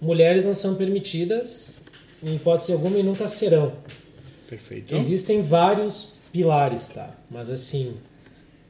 [0.00, 1.80] mulheres não são permitidas,
[2.22, 3.72] em hipótese alguma, e nunca serão.
[4.48, 4.94] Perfeito.
[4.96, 7.10] Existem vários pilares, tá?
[7.30, 7.94] Mas assim,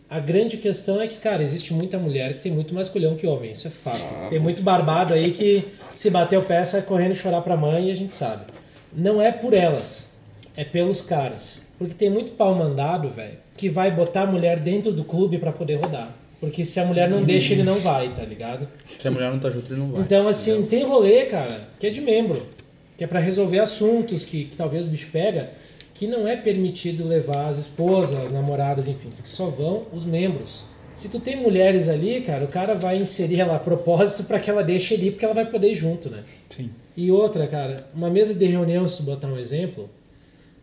[0.09, 3.27] a grande questão é que, cara, existe muita mulher que tem muito mais culhão que
[3.27, 4.29] homem, isso é fato.
[4.29, 7.93] tem muito barbado aí que se bater o pé sai correndo chorar pra mãe e
[7.93, 8.45] a gente sabe.
[8.93, 10.11] Não é por elas,
[10.57, 11.67] é pelos caras.
[11.79, 15.53] Porque tem muito pau mandado, velho, que vai botar a mulher dentro do clube pra
[15.53, 16.15] poder rodar.
[16.41, 18.67] Porque se a mulher não deixa, ele não vai, tá ligado?
[18.87, 20.03] Se a mulher não tá junto, ele não vai.
[20.03, 22.47] Então, assim, tem rolê, cara, que é de membro,
[22.97, 25.51] que é pra resolver assuntos que, que talvez o bicho pega,
[26.01, 30.65] que não é permitido levar as esposas, as namoradas, enfim, que só vão os membros.
[30.95, 34.49] Se tu tem mulheres ali, cara, o cara vai inserir ela a propósito pra que
[34.49, 36.25] ela deixe ele ir, porque ela vai poder ir junto, né?
[36.49, 36.71] Sim.
[36.97, 39.91] E outra, cara, uma mesa de reunião, se tu botar um exemplo,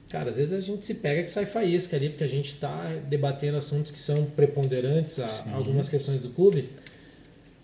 [0.10, 2.96] Cara, às vezes a gente se pega que sai faísca ali, porque a gente está
[3.10, 5.54] debatendo assuntos que são preponderantes a Sim.
[5.54, 6.70] algumas questões do clube.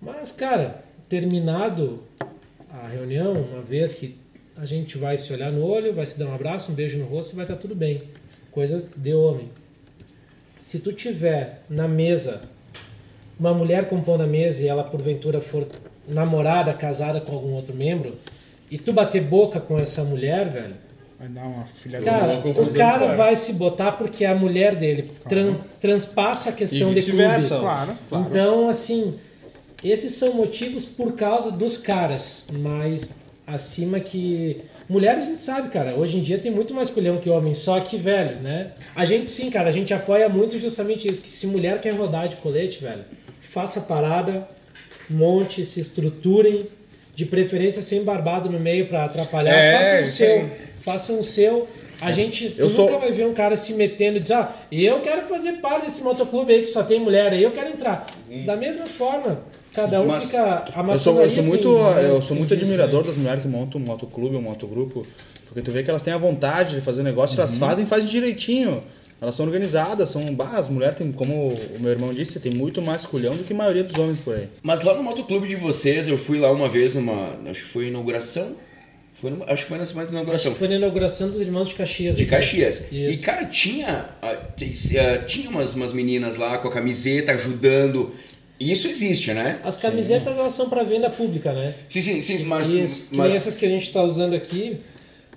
[0.02, 2.04] Mas, cara, terminado
[2.70, 4.22] a reunião, uma vez que
[4.56, 7.06] a gente vai se olhar no olho, vai se dar um abraço, um beijo no
[7.06, 8.04] rosto e vai estar tá tudo bem.
[8.52, 9.50] Coisas de homem.
[10.60, 12.44] Se tu tiver na mesa
[13.40, 15.68] uma mulher compondo a mesa e ela porventura for
[16.08, 18.16] namorada, casada com algum outro membro,
[18.70, 20.76] e tu bater boca com essa mulher, velho,
[21.24, 25.10] Vai dar uma filha Cara, o cara vai se botar porque é a mulher dele
[25.30, 27.24] trans, transpassa a questão de clube.
[27.48, 28.28] Claro, claro.
[28.28, 29.16] Então, assim,
[29.82, 35.94] esses são motivos por causa dos caras, mas acima que mulher a gente sabe, cara,
[35.96, 38.72] hoje em dia tem muito mais culhão que homem, só que, velho, né?
[38.96, 42.28] A gente sim, cara, a gente apoia muito justamente isso, que se mulher quer rodar
[42.28, 43.04] de colete, velho,
[43.42, 44.48] faça parada,
[45.10, 46.68] monte, se estruturem,
[47.16, 50.50] de preferência sem barbado no meio para atrapalhar, é, faça o seu
[50.84, 51.68] façam o seu.
[52.02, 52.14] A é.
[52.14, 53.00] gente eu nunca sou...
[53.00, 56.54] vai ver um cara se metendo e dizer, ah, eu quero fazer parte desse motoclube
[56.54, 58.06] aí que só tem mulher aí, eu quero entrar.
[58.30, 58.46] Hum.
[58.46, 59.42] Da mesma forma,
[59.74, 60.66] cada um Mas fica.
[60.76, 63.08] A eu sou, eu sou muito, tem, eu sou muito admirador isso, né?
[63.08, 65.06] das mulheres que montam um motoclube, um motogrupo.
[65.46, 67.44] Porque tu vê que elas têm a vontade de fazer negócio, uhum.
[67.44, 68.84] elas fazem fazem direitinho.
[69.22, 70.24] Elas são organizadas, são.
[70.34, 73.54] Bah, as mulheres têm, como o meu irmão disse, tem muito mais culhão do que
[73.54, 74.50] a maioria dos homens por aí.
[74.62, 77.30] Mas lá no motoclube de vocês, eu fui lá uma vez numa.
[77.50, 78.54] Acho que foi inauguração
[79.24, 80.54] foi no, acho que foi na semana de inauguração.
[80.54, 82.18] Foi na inauguração dos Irmãos de Caxias.
[82.18, 82.92] De Caxias.
[82.92, 82.92] Isso.
[82.92, 88.12] E, cara, tinha, ah, ah, tinha umas, umas meninas lá com a camiseta ajudando.
[88.72, 89.60] Isso existe, né?
[89.64, 90.40] As camisetas, sim.
[90.40, 91.74] elas são para venda pública, né?
[91.88, 92.44] Sim, sim, sim.
[92.44, 93.08] Mas, Isso.
[93.12, 93.36] mas...
[93.36, 94.80] essas que a gente está usando aqui,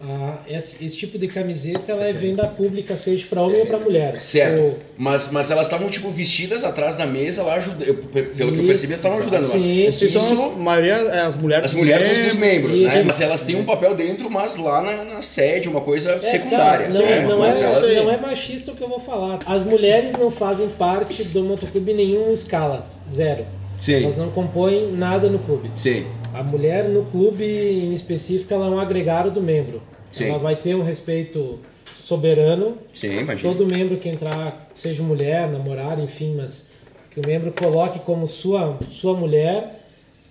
[0.00, 3.78] ah, esse, esse, tipo de camiseta ela é venda pública, seja para homem ou para
[3.78, 4.20] mulher.
[4.20, 4.60] Certo.
[4.60, 4.78] Ou...
[4.98, 8.06] Mas, mas elas estavam tipo vestidas atrás da mesa lá ajudando.
[8.08, 9.46] Pelo que eu percebi, elas estavam ajudando.
[9.50, 10.06] Sim, sim.
[10.06, 11.66] Isso, a maioria é as mulheres.
[11.66, 13.02] As mulheres dos membros, né?
[13.04, 16.88] Mas elas têm um papel dentro, mas lá na, na sede, uma coisa é, secundária.
[16.88, 17.20] Cara, não, né?
[17.20, 17.94] não, é, elas...
[17.94, 19.40] não é machista o que eu vou falar.
[19.46, 22.86] As mulheres não fazem parte do motoclube nenhum escala.
[23.10, 23.46] Zero.
[23.78, 24.02] Sim.
[24.02, 25.70] Elas não compõem nada no clube.
[25.76, 26.06] Sim.
[26.32, 29.82] A mulher no clube em específico ela é um agregado do membro.
[30.10, 30.28] Sim.
[30.28, 31.58] Ela vai ter um respeito
[31.94, 32.78] soberano.
[32.92, 33.52] Sim, imagina.
[33.52, 36.70] Todo membro que entrar, seja mulher, namorada, enfim, mas
[37.10, 39.82] que o membro coloque como sua, sua mulher,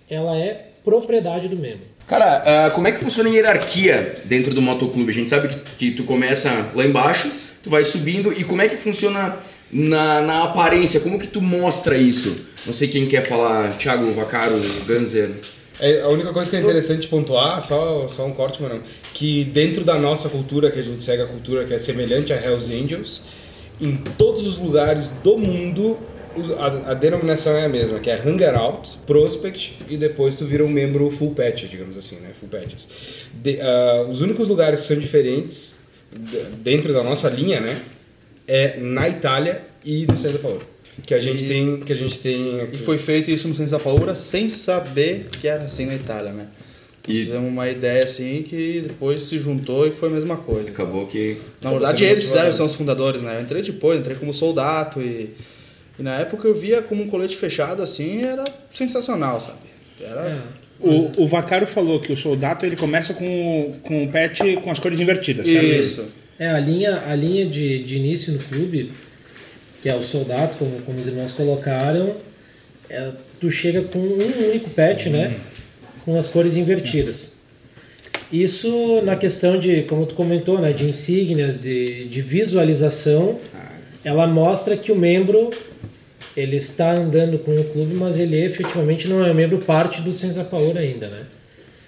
[0.08, 1.96] ela é propriedade do membro.
[2.06, 5.10] Cara, uh, como é que funciona a hierarquia dentro do motoclube?
[5.10, 7.30] A gente sabe que, que tu começa lá embaixo,
[7.62, 9.36] tu vai subindo, e como é que funciona
[9.72, 11.00] na, na aparência?
[11.00, 12.46] Como que tu mostra isso?
[12.66, 15.30] Não sei quem quer falar, Thiago, Vacaro, Ganzer.
[15.78, 19.84] É, a única coisa que é interessante pontuar, só, só um corte, mano, que dentro
[19.84, 23.24] da nossa cultura, que a gente segue a cultura que é semelhante a Hells Angels,
[23.80, 25.98] em todos os lugares do mundo
[26.58, 30.68] a, a, denominação é a mesma, que é Hangout, Prospect e depois tu vira um
[30.68, 32.30] membro full patch, digamos assim, né?
[32.34, 32.88] Full patches.
[33.32, 35.80] De, uh, os únicos lugares que são diferentes
[36.58, 37.80] dentro da nossa linha, né?
[38.46, 42.18] É na Itália e no Santa Paula que a gente e, tem que a gente
[42.18, 42.76] tem aqui.
[42.76, 46.46] e foi feito isso no Senza Paura sem saber que era assim na Itália né
[47.06, 51.06] e fizemos uma ideia assim que depois se juntou e foi a mesma coisa acabou
[51.06, 55.00] que na verdade eles fizeram são os fundadores né eu entrei depois entrei como soldado
[55.00, 55.30] e,
[55.98, 59.58] e na época eu via como um colete fechado assim era sensacional sabe
[60.00, 60.66] era é.
[60.78, 64.78] O, o Vacaro falou que o soldado ele começa com, com o pet com as
[64.78, 65.46] cores invertidas.
[65.46, 66.06] Isso.
[66.38, 68.90] É, a linha, a linha de, de início no clube
[69.82, 72.14] que é o soldado, como, como os irmãos colocaram,
[72.88, 73.10] é,
[73.40, 75.36] tu chega com um único pet, né?
[76.04, 77.36] Com as cores invertidas.
[78.32, 80.72] Isso na questão de, como tu comentou, né?
[80.72, 83.38] De insígnias, de, de visualização,
[84.04, 85.50] ela mostra que o membro
[86.36, 90.44] ele está andando com o clube, mas ele efetivamente não é membro parte do Senza
[90.44, 91.22] Paura ainda, né?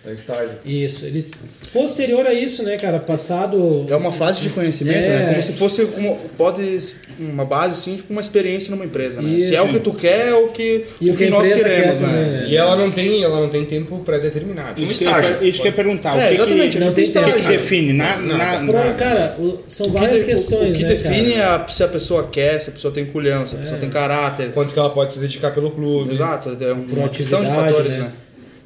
[0.02, 0.56] Tá estágio.
[0.64, 1.04] Isso.
[1.04, 1.26] Ele,
[1.72, 3.86] posterior a isso, né, cara, passado...
[3.88, 5.08] É uma fase de conhecimento, é...
[5.08, 5.30] né?
[5.30, 6.80] Como se fosse, como, pode,
[7.18, 9.30] uma base, assim, tipo uma experiência numa empresa, né?
[9.30, 9.48] Isso.
[9.48, 12.46] Se é o que tu quer ou que, o que, que nós queremos, quer, né?
[12.48, 14.80] E ela não tem, ela não tem tempo pré-determinado.
[14.80, 15.44] Isso, estágio.
[15.44, 16.16] isso que eu ia perguntar.
[16.18, 16.76] É, o que exatamente.
[16.76, 17.28] Que, não tem tempo.
[17.28, 17.92] O que, define?
[17.92, 22.28] Na, na, na, cara, são várias questões, O que né, define é se a pessoa
[22.28, 23.80] quer, se a pessoa tem culhão, se a pessoa é.
[23.80, 24.52] tem caráter.
[24.52, 26.12] Quanto que ela pode se dedicar pelo clube.
[26.12, 26.56] Exato.
[26.60, 28.12] É uma questão de fatores, né?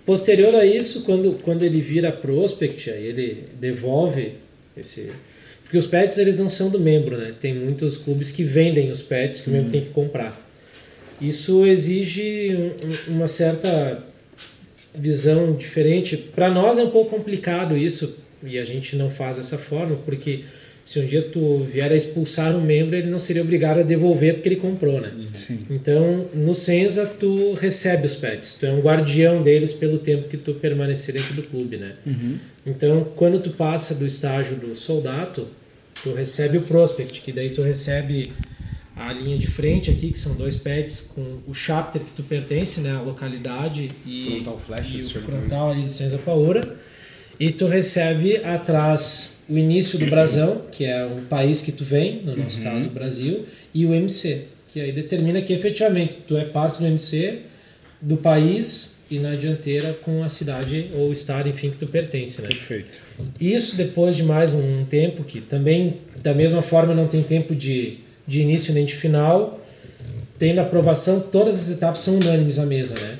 [0.04, 4.34] Posterior a isso, quando, quando ele vira prospect, aí ele devolve
[4.76, 5.12] esse.
[5.72, 7.30] Porque os pets eles não são do membro, né?
[7.40, 9.72] Tem muitos clubes que vendem os pets que o membro uhum.
[9.72, 10.38] tem que comprar.
[11.18, 12.54] Isso exige
[13.08, 14.04] um, uma certa
[14.94, 16.14] visão diferente.
[16.14, 20.40] Para nós é um pouco complicado isso e a gente não faz dessa forma porque
[20.84, 24.34] se um dia tu vier a expulsar um membro, ele não seria obrigado a devolver
[24.34, 25.10] porque ele comprou, né?
[25.32, 25.60] Sim.
[25.70, 30.36] Então, no Senza, tu recebe os pets, tu é um guardião deles pelo tempo que
[30.36, 31.92] tu permanecer dentro do clube, né?
[32.04, 32.36] Uhum.
[32.66, 35.48] Então, quando tu passa do estágio do soldado,
[36.02, 38.32] Tu recebe o prospect, que daí tu recebe
[38.96, 42.80] a linha de frente aqui, que são dois pads com o chapter que tu pertence,
[42.80, 46.76] né, a localidade e, Frontal flash, e o frontal ali de Senza Paura.
[47.40, 52.22] E tu recebe atrás o início do brasão, que é o país que tu vem,
[52.22, 56.44] no nosso caso o Brasil, e o MC, que aí determina que efetivamente tu é
[56.44, 57.40] parte do MC
[58.00, 62.48] do país e na dianteira com a cidade ou estado, enfim, que tu pertence, né?
[62.48, 62.98] Perfeito.
[63.40, 67.98] Isso depois de mais um tempo, que também, da mesma forma, não tem tempo de,
[68.26, 69.60] de início nem de final,
[70.38, 73.18] tendo aprovação, todas as etapas são unânimes à mesa, né?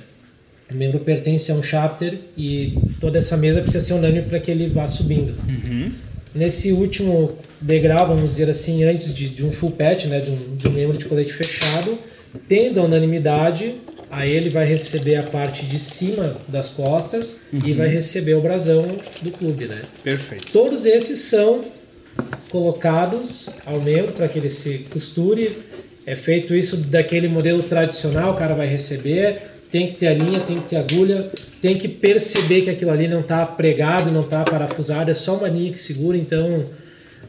[0.73, 4.51] O membro pertence a um chapter e toda essa mesa precisa ser unânime para que
[4.51, 5.35] ele vá subindo.
[6.35, 10.57] Nesse último degrau, vamos dizer assim, antes de, de um full patch, né, de um,
[10.57, 11.99] de um membro de colete fechado,
[12.49, 13.75] tendo a unanimidade,
[14.13, 18.87] aí ele vai receber a parte de cima das costas e vai receber o brasão
[19.23, 19.81] do clube, né?
[20.05, 20.49] Perfeito.
[20.53, 21.63] Todos esses são
[22.51, 25.57] colocados ao membro para que ele se costure.
[26.05, 29.39] É feito isso daquele modelo tradicional, o cara vai receber,
[29.71, 31.31] tem que ter a linha, tem que ter agulha,
[31.63, 35.49] tem que perceber que aquilo ali não está pregado, não está parafusado, é só uma
[35.49, 36.67] linha que segura, então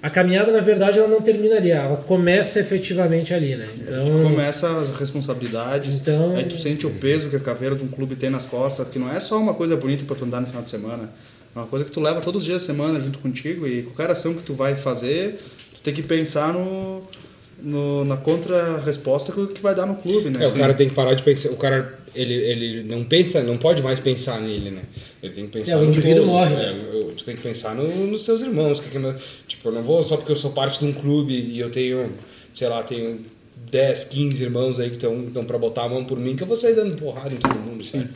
[0.04, 3.68] a caminhada na verdade ela não termina ali, ela começa efetivamente ali, né?
[3.76, 7.88] Então, Começa as responsabilidades, Então- aí tu sente o peso que a caveira de um
[7.88, 10.48] clube tem nas costas, que não é só uma coisa bonita para tu andar no
[10.48, 11.10] final de semana,
[11.56, 14.12] é uma coisa que tu leva todos os dias da semana junto contigo e qualquer
[14.12, 15.40] ação que tu vai fazer,
[15.76, 17.02] tu tem que pensar no,
[17.64, 20.44] no- na contra-resposta que vai dar no clube, né?
[20.44, 21.50] É, o cara tem que parar de pensar.
[21.50, 24.82] O cara, ele, ele não pensa, não pode mais pensar nele, né?
[25.22, 26.74] Ele tem que pensar É, o no indivíduo morre, né?
[26.74, 26.86] né?
[26.94, 28.80] Eu- Tu tem que pensar no- nos seus irmãos.
[28.80, 29.00] Que, que,
[29.48, 32.12] tipo, eu não vou só porque eu sou parte de um clube e eu tenho,
[32.54, 33.20] sei lá, tenho
[33.72, 36.58] 10, 15 irmãos aí que estão pra botar a mão por mim, que eu vou
[36.58, 38.10] sair dando porrada em todo mundo, sabe?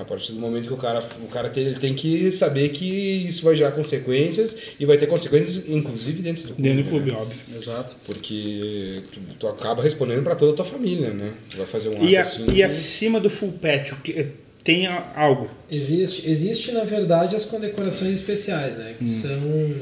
[0.00, 2.84] A partir do momento que o cara, o cara tem, ele tem que saber que
[3.26, 6.62] isso vai gerar consequências e vai ter consequências, inclusive dentro do clube.
[6.62, 6.90] Dentro do né?
[6.90, 7.40] clube, óbvio.
[7.56, 7.96] Exato.
[8.06, 11.32] Porque tu, tu acaba respondendo pra toda a tua família, né?
[11.50, 12.46] Tu vai fazer um ato E, a- assim.
[12.54, 14.26] e acima do full patch, o que,
[14.62, 15.50] tem a- algo?
[15.68, 18.94] Existe, existe na verdade as condecorações especiais, né?
[18.96, 19.74] Que são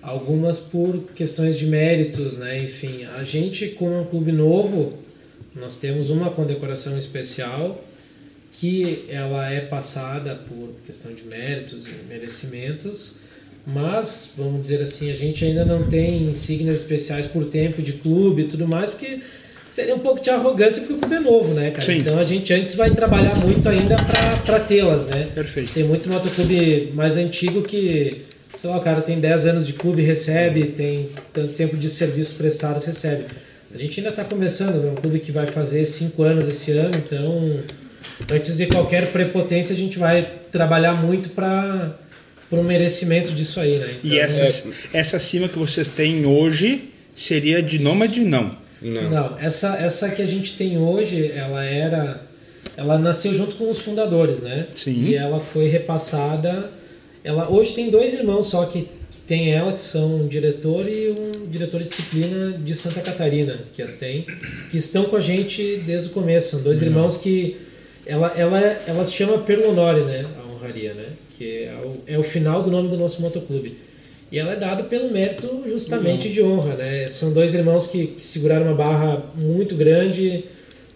[0.00, 2.62] algumas por questões de méritos, né?
[2.64, 4.94] Enfim, a gente como um clube novo,
[5.54, 7.82] nós temos uma condecoração especial
[8.52, 13.16] que ela é passada por questão de méritos e merecimentos,
[13.66, 18.42] mas vamos dizer assim, a gente ainda não tem insígnias especiais por tempo de clube
[18.42, 19.20] e tudo mais, porque
[19.68, 21.82] seria um pouco de arrogância porque o clube é novo, né, cara?
[21.82, 21.98] Sim.
[21.98, 23.96] Então a gente antes vai trabalhar muito ainda
[24.44, 25.30] para tê-las, né?
[25.34, 25.72] Perfeito.
[25.72, 28.24] Tem muito motoclube mais antigo que,
[28.56, 32.34] sei lá, o cara tem 10 anos de clube, recebe, tem tanto tempo de serviços
[32.34, 33.24] prestados, recebe.
[33.74, 36.96] A gente ainda está começando, é um clube que vai fazer 5 anos esse ano,
[36.96, 37.62] então
[38.30, 41.96] antes de qualquer prepotência a gente vai trabalhar muito para
[42.50, 43.94] o merecimento disso aí, né?
[44.02, 48.62] E essa, essa cima que vocês têm hoje seria de nômade não.
[48.82, 49.10] Não.
[49.10, 52.20] Não, essa, essa que a gente tem hoje, ela era.
[52.76, 54.66] Ela nasceu junto com os fundadores, né?
[54.74, 55.04] Sim.
[55.04, 56.70] E ela foi repassada.
[57.22, 61.10] Ela hoje tem dois irmãos só que, que tem ela, que são um diretor e
[61.10, 64.26] um diretor de disciplina de Santa Catarina, que as tem,
[64.70, 66.56] que estão com a gente desde o começo.
[66.56, 67.56] São dois irmãos que.
[68.06, 70.26] Ela, ela, ela se chama Perlonore, né?
[70.38, 71.06] A honraria, né?
[71.36, 73.76] Que é o, é o final do nome do nosso motoclube.
[74.30, 77.06] E ela é dada pelo mérito justamente de honra, né?
[77.08, 80.44] São dois irmãos que, que seguraram uma barra muito grande,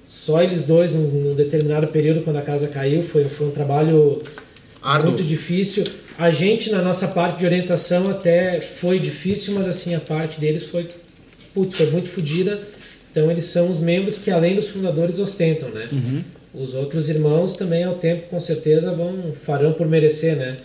[0.07, 4.23] só eles dois num, num determinado período quando a casa caiu, foi, foi um trabalho
[4.81, 5.11] Árduo.
[5.11, 5.85] muito difícil.
[6.17, 10.63] A gente na nossa parte de orientação até foi difícil, mas assim a parte deles
[10.63, 10.89] foi
[11.53, 12.59] putz, foi muito fodida.
[13.11, 15.89] Então eles são os membros que além dos fundadores ostentam, né?
[16.57, 20.57] Os outros irmãos também ao tempo com certeza vão farão por merecer, né?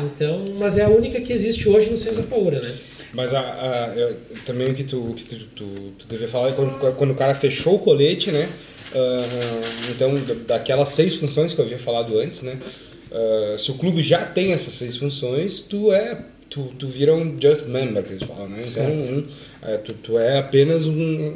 [0.00, 2.74] Então, mas é a única que existe hoje no Senza Paura, né?
[3.14, 5.64] Mas a, a- eu- também o que tu, que tu, tu,
[5.98, 8.48] tu devia falar é quando, quando o cara fechou o colete, né?
[8.94, 12.58] Ah, então, da- daquelas seis funções que eu havia falado antes, né?
[13.10, 16.18] Ah, se o clube já tem essas seis funções, tu é.
[16.50, 18.64] Tu, tu vira um just member, que eles falam, né?
[18.66, 19.24] Então, um,
[19.62, 21.34] é, tu, tu é apenas um,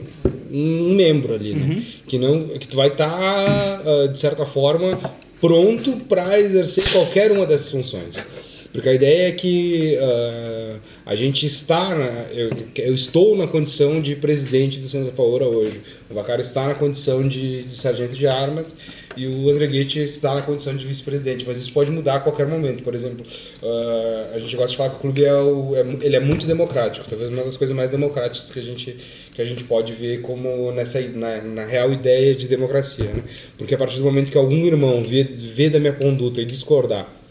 [0.50, 1.82] um membro ali, né?
[2.06, 4.98] Que, não, que tu vai estar, de certa forma,
[5.40, 8.26] pronto para exercer qualquer uma dessas funções.
[8.72, 14.00] Porque a ideia é que ah, a gente está, na, eu, eu estou na condição
[14.00, 15.78] de presidente do Senza Paola hoje.
[16.10, 18.74] O Bacaro está na condição de, de sargento de armas
[19.16, 21.44] e o André Guete está na condição de vice-presidente.
[21.46, 22.82] Mas isso pode mudar a qualquer momento.
[22.82, 23.24] Por exemplo,
[23.62, 26.46] ah, a gente gosta de falar que o clube é, o, é, ele é muito
[26.46, 27.06] democrático.
[27.08, 28.96] Talvez uma das coisas mais democráticas que a gente,
[29.34, 33.06] que a gente pode ver como nessa, na, na real ideia de democracia.
[33.06, 33.22] Né?
[33.58, 37.21] Porque a partir do momento que algum irmão vê, vê da minha conduta e discordar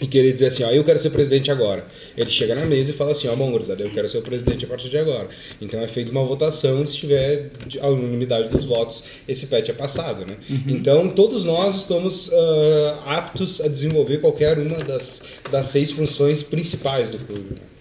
[0.00, 1.86] e querer dizer assim, ó, eu quero ser presidente agora.
[2.16, 4.64] Ele chega na mesa e fala assim, ó, bom, gurizada, eu quero ser o presidente
[4.64, 5.28] a partir de agora.
[5.60, 10.24] Então é feita uma votação, se tiver a unanimidade dos votos, esse pet é passado,
[10.26, 10.36] né?
[10.66, 17.08] Então todos nós estamos ah, aptos a desenvolver qualquer uma das, das seis funções principais
[17.08, 17.50] do clube.
[17.50, 17.78] né?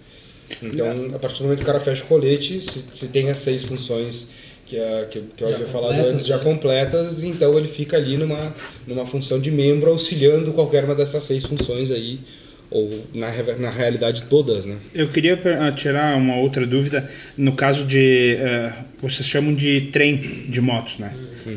[0.61, 3.38] Então, a partir do momento que o cara fecha o colete, se, se tem as
[3.38, 4.32] seis funções
[4.68, 6.43] que, a, que, que eu Já havia falado antes já né?
[6.43, 8.53] completas, então ele fica ali numa,
[8.86, 12.20] numa função de membro, auxiliando qualquer uma dessas seis funções aí,
[12.70, 14.76] ou na, na realidade todas, né?
[14.93, 17.09] Eu queria ah, tirar uma outra dúvida.
[17.38, 18.36] No caso de.
[18.38, 20.18] eh, vocês chamam de trem
[20.49, 21.13] de motos, né?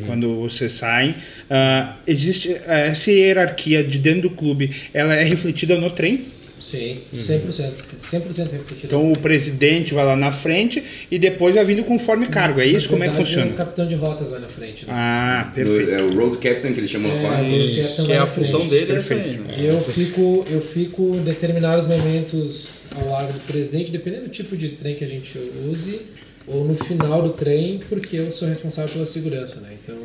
[0.06, 1.16] Quando vocês saem.
[1.50, 6.26] ah, existe eh, essa hierarquia de dentro do clube, ela é refletida no trem?
[6.60, 7.72] Sim, 100%.
[7.98, 8.80] 100% repetido.
[8.84, 12.60] Então o presidente vai lá na frente e depois vai vindo conforme cargo.
[12.60, 12.86] É isso?
[12.88, 13.50] Na Como é que funciona?
[13.50, 14.84] O capitão de rotas vai na frente.
[14.86, 14.92] Né?
[14.94, 15.90] Ah, No- perfeito.
[15.90, 17.40] é o Road Captain que eles chamam É, lá.
[17.40, 18.70] o capitão Que é a função frente.
[18.70, 19.42] dele, é Perfeito.
[19.42, 19.54] né?
[19.58, 24.68] Eu fico, eu fico em determinados momentos ao lado do presidente, dependendo do tipo de
[24.70, 25.38] trem que a gente
[25.70, 26.00] use,
[26.46, 29.70] ou no final do trem, porque eu sou responsável pela segurança, né?
[29.82, 29.96] Então,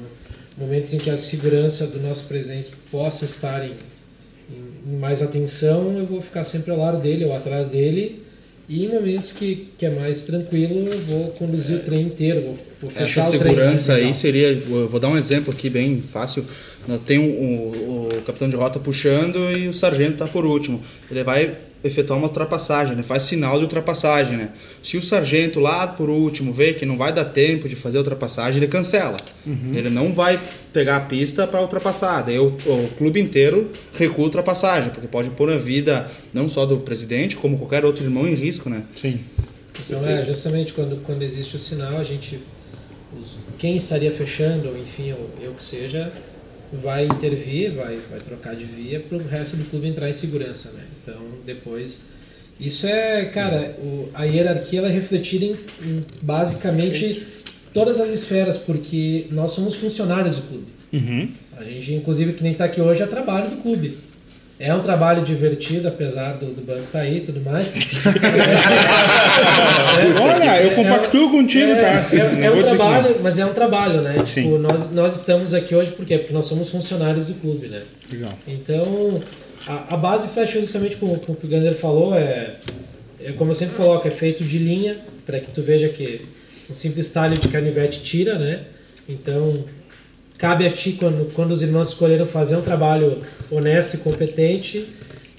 [0.57, 3.71] momentos em que a segurança do nosso presidente possa estar em
[4.85, 8.23] mais atenção, eu vou ficar sempre ao lado dele ou atrás dele.
[8.67, 12.57] E em momentos que, que é mais tranquilo, eu vou conduzir o trem inteiro, vou,
[12.81, 13.51] vou fechar Essa o trem.
[13.53, 16.43] segurança aí seria, eu vou dar um exemplo aqui bem fácil.
[17.05, 20.81] Tem o, o- o capitão de rota puxando e o sargento está por último.
[21.11, 21.55] Ele vai
[21.85, 24.49] efetuar uma ultrapassagem, ele faz sinal de ultrapassagem, né?
[24.83, 28.01] Se o sargento lá por último vê que não vai dar tempo de fazer a
[28.01, 29.17] ultrapassagem, ele cancela.
[29.45, 30.39] Ele não vai
[30.73, 32.23] pegar a pista para ultrapassar.
[32.23, 36.65] Daí o, o clube inteiro recua a ultrapassagem, porque pode pôr a vida não só
[36.65, 38.83] do presidente, como qualquer outro irmão em risco, né?
[38.99, 39.19] Sim.
[39.85, 42.39] Então é justamente quando, quando existe o sinal, a gente.
[43.19, 46.11] os- quem estaria fechando, ou enfim, ou eu que seja,
[46.83, 50.71] vai intervir, vai, vai trocar de via para o resto do clube entrar em segurança,
[50.73, 50.83] né?
[51.05, 52.05] Então depois.
[52.59, 57.21] Isso é, cara, o, a hierarquia ela é refletida em, em basicamente
[57.73, 60.67] todas as esferas, porque nós somos funcionários do clube.
[60.93, 61.29] Uhum.
[61.57, 63.97] A gente, inclusive, que nem está aqui hoje, é trabalho do clube.
[64.57, 67.73] É um trabalho divertido, apesar do, do banco estar aí e tudo mais.
[70.21, 72.07] Olha, eu compactuo contigo, é, tá?
[72.15, 74.15] É, é um trabalho, mas é um trabalho, né?
[74.25, 74.43] Sim.
[74.43, 76.17] Tipo, nós, nós estamos aqui hoje por quê?
[76.19, 77.83] Porque nós somos funcionários do clube, né?
[78.09, 78.31] Legal.
[78.47, 79.21] Então,
[79.67, 82.55] a, a base fecha justamente com, o que o Ganser falou, é,
[83.19, 86.21] é como eu sempre coloco, é feito de linha, para que tu veja que
[86.69, 88.61] um simples talho de canivete tira, né?
[89.07, 89.65] Então,
[90.37, 94.87] cabe a ti, quando, quando os irmãos escolheram fazer um trabalho honesto e competente,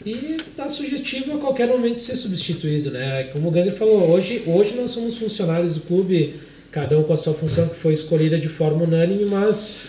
[0.05, 3.25] e tá sugestivo a qualquer momento ser substituído, né?
[3.33, 6.35] Como o Ganser falou, hoje, hoje nós somos funcionários do clube,
[6.71, 9.81] cada um com a sua função que foi escolhida de forma unânime, mas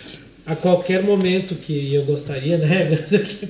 [0.48, 3.46] a qualquer momento que eu gostaria, né, Ganser, que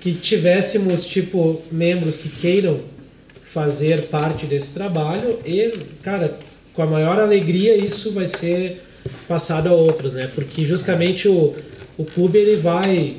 [0.00, 2.80] que tivéssemos, tipo, membros que queiram
[3.44, 6.36] fazer parte desse trabalho e, cara,
[6.74, 8.82] com a maior alegria isso vai ser
[9.28, 10.28] passado a outros, né?
[10.34, 11.54] Porque justamente o,
[11.96, 13.16] o clube ele vai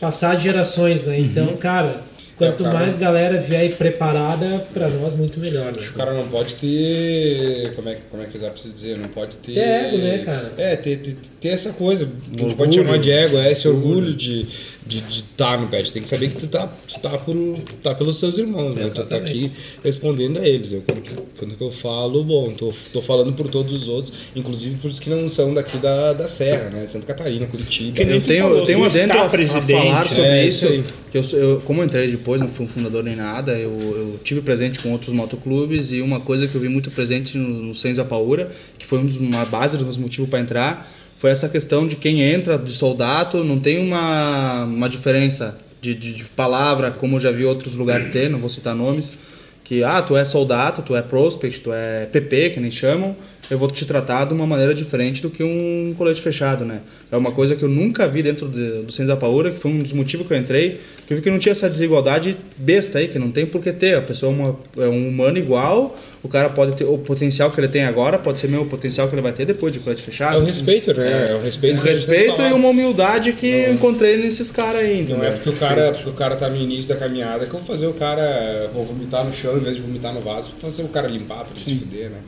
[0.00, 1.18] passar de gerações, né?
[1.18, 2.02] Então, cara,
[2.38, 2.78] quanto cara.
[2.78, 5.82] mais galera vier aí preparada, pra nós muito melhor, né?
[5.88, 7.72] O cara não pode ter.
[7.74, 8.96] Como é, que- como é que dá pra se dizer?
[8.98, 9.52] Não pode ter.
[9.54, 10.52] Ter ego, né, cara?
[10.56, 12.06] É, ter, ter, ter essa coisa.
[12.06, 12.84] Que a gente pode Orgulho.
[12.86, 15.92] chamar de ego, é esse orgulho de estar de, de tá no pet.
[15.92, 17.34] Tem que saber que tu tá, tu tá, por,
[17.82, 18.88] tá pelos seus irmãos, né?
[18.88, 19.52] Tu tá aqui
[19.84, 20.72] respondendo a eles.
[20.72, 24.76] Eu, quando, que- quando eu falo, bom, tô, tô falando por todos os outros, inclusive
[24.76, 26.86] por os que não são daqui da, da Serra, né?
[26.88, 28.00] Santa Catarina, Curitiba.
[28.02, 30.46] Eu tu tenho, falou, eu tenho tu um adendo a, a presidente, falar sobre é,
[30.46, 30.64] isso.
[30.64, 30.84] isso aí.
[31.10, 34.20] Que eu, eu, como eu entrei depois, não fui um fundador nem nada, eu, eu
[34.24, 37.74] tive presente com outros motoclubes e uma coisa que eu vi muito presente no, no
[37.74, 41.48] Senza Paura, que foi um dos, uma base dos meus motivos para entrar, foi essa
[41.48, 46.92] questão de quem entra de soldado não tem uma, uma diferença de, de, de palavra,
[46.92, 49.18] como já vi outros lugares ter, não vou citar nomes,
[49.64, 53.16] que ah, tu é soldado, tu é prospect, tu é PP, que nem chamam,
[53.50, 56.80] eu vou te tratar de uma maneira diferente do que um colete fechado, né?
[57.10, 59.78] É uma coisa que eu nunca vi dentro de, do Senza Paura, que foi um
[59.78, 63.08] dos motivos que eu entrei, que eu vi que não tinha essa desigualdade besta aí,
[63.08, 63.96] que não tem por que ter.
[63.96, 67.58] A pessoa é, uma, é um humano igual, o cara pode ter o potencial que
[67.58, 70.02] ele tem agora, pode ser mesmo o potencial que ele vai ter depois de colete
[70.02, 70.40] É fechado.
[70.40, 71.06] o respeito, né?
[71.30, 71.78] É, o respeito.
[71.78, 75.24] Um respeito e uma humildade que eu encontrei nesses caras aí, Não entendeu?
[75.24, 77.66] é porque o cara, porque o cara tá no início da caminhada que eu vou
[77.66, 80.82] fazer o cara vou vomitar no chão em vez de vomitar no vaso, vou fazer
[80.82, 82.18] o cara limpar pra ele se fuder, né?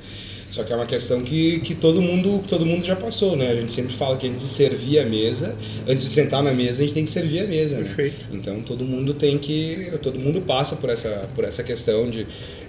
[0.50, 3.50] Só que é uma questão que, que todo, mundo, todo mundo já passou, né?
[3.52, 5.54] A gente sempre fala que antes de servir a mesa,
[5.86, 7.84] antes de sentar na mesa, a gente tem que servir a mesa, né?
[7.84, 8.16] Perfeito.
[8.32, 9.92] Então todo mundo tem que.
[10.02, 12.26] Todo mundo passa por essa, por essa questão de,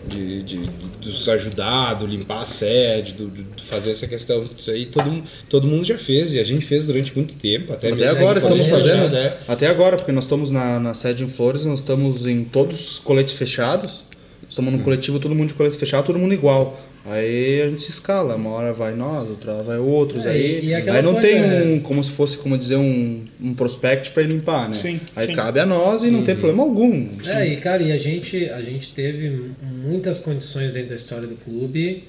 [0.07, 0.69] de, de, de
[1.01, 3.31] dos ajudar, do limpar a sede, do,
[3.63, 4.45] fazer essa questão.
[4.55, 7.73] Isso aí todo, todo mundo já fez, e a gente fez durante muito tempo.
[7.73, 9.11] Até, Até agora estamos fazendo.
[9.11, 9.37] né?
[9.47, 12.99] Até agora, porque nós estamos na, na sede em Flores, nós estamos em todos os
[12.99, 14.03] coletes fechados.
[14.47, 16.79] Estamos no coletivo, todo mundo de colete fechado, todo mundo igual.
[17.03, 20.23] Aí a gente se escala, uma hora vai nós, outra hora vai outros.
[20.23, 21.63] É, aí, e aí não coisa, tem né?
[21.63, 24.77] um, como se fosse, como dizer, um, um prospect para limpar, né?
[24.77, 25.33] Sim, aí sim.
[25.33, 27.07] cabe a nós e não tem problema algum.
[27.25, 31.35] É, e cara, e a gente, a gente teve muitas condições dentro da história do
[31.35, 32.03] clube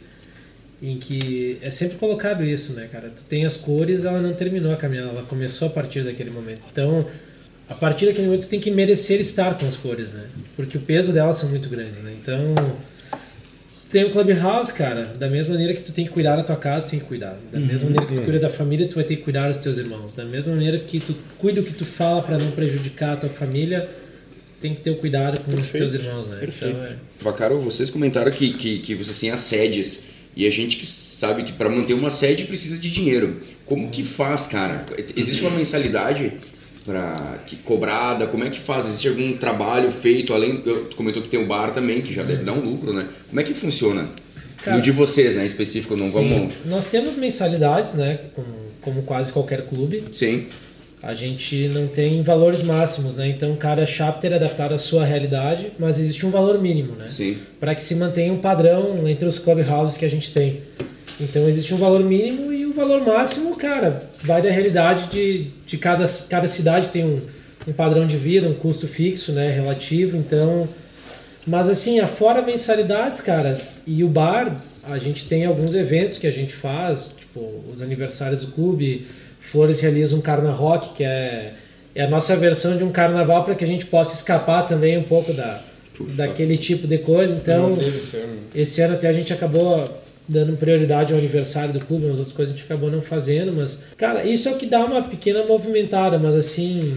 [0.83, 3.09] em que é sempre colocado isso, né, cara?
[3.09, 6.67] Tu tem as cores, ela não terminou a caminhada, ela começou a partir daquele momento.
[6.71, 7.07] Então,
[7.69, 10.25] a partir daquele momento tu tem que merecer estar com as cores, né?
[10.57, 12.13] Porque o peso delas são muito grandes, né?
[12.21, 12.55] Então,
[13.93, 16.87] tem o clubhouse, cara, da mesma maneira que tu tem que cuidar da tua casa,
[16.87, 17.39] tu tem que cuidar.
[17.53, 19.77] Da mesma maneira que tu cuida da família, tu vai ter que cuidar dos teus
[19.77, 20.15] irmãos.
[20.15, 23.29] Da mesma maneira que tu cuida o que tu fala para não prejudicar a tua
[23.29, 23.87] família,
[24.63, 26.39] tem que ter o cuidado com os teus irmãos, né?
[26.39, 26.75] Perfeito.
[26.75, 30.05] Então, é, Vacaro, vocês comentaram que, que, que vocês têm as sedes.
[30.35, 33.43] E a gente que sabe que para manter uma sede precisa de dinheiro.
[33.67, 34.87] Como que faz, cara?
[35.15, 36.33] Existe uma mensalidade
[36.85, 38.27] para que cobrada?
[38.27, 38.87] Como é que faz?
[38.87, 40.63] Existe algum trabalho feito além?
[40.63, 43.07] Tu comentou que tem o bar também, que já deve dar um lucro, né?
[43.29, 44.09] Como é que funciona?
[44.63, 45.45] Cara, no de vocês, né?
[45.45, 46.55] Específico, não sim, vamos.
[46.65, 48.19] Nós temos mensalidades, né?
[48.35, 48.49] Como,
[48.81, 50.05] como quase qualquer clube.
[50.13, 50.47] Sim.
[51.03, 53.29] A gente não tem valores máximos, né?
[53.29, 57.09] Então cada chapter é adaptado à sua realidade, mas existe um valor mínimo, né?
[57.09, 57.39] Sim.
[57.59, 60.61] Para que se mantenha um padrão entre os clubhouses que a gente tem.
[61.21, 65.77] Então existe um valor mínimo e o valor máximo, cara, vai da realidade de, de
[65.79, 67.21] cada, cada cidade tem um,
[67.69, 69.51] um padrão de vida, um custo fixo, né?
[69.51, 70.17] Relativo.
[70.17, 70.69] Então,
[71.47, 76.31] mas assim, afora mensalidades, cara, e o bar, a gente tem alguns eventos que a
[76.31, 77.41] gente faz, tipo,
[77.71, 79.07] os aniversários do clube,
[79.41, 81.55] Flores realiza um Carna Rock, que é,
[81.95, 85.03] é a nossa versão de um carnaval para que a gente possa escapar também um
[85.03, 85.61] pouco da,
[86.15, 87.35] daquele tipo de coisa.
[87.35, 88.39] Então, esse ano.
[88.55, 92.55] esse ano até a gente acabou dando prioridade ao aniversário do clube, umas outras coisas
[92.55, 96.19] a gente acabou não fazendo, mas cara, isso é o que dá uma pequena movimentada,
[96.19, 96.95] mas assim,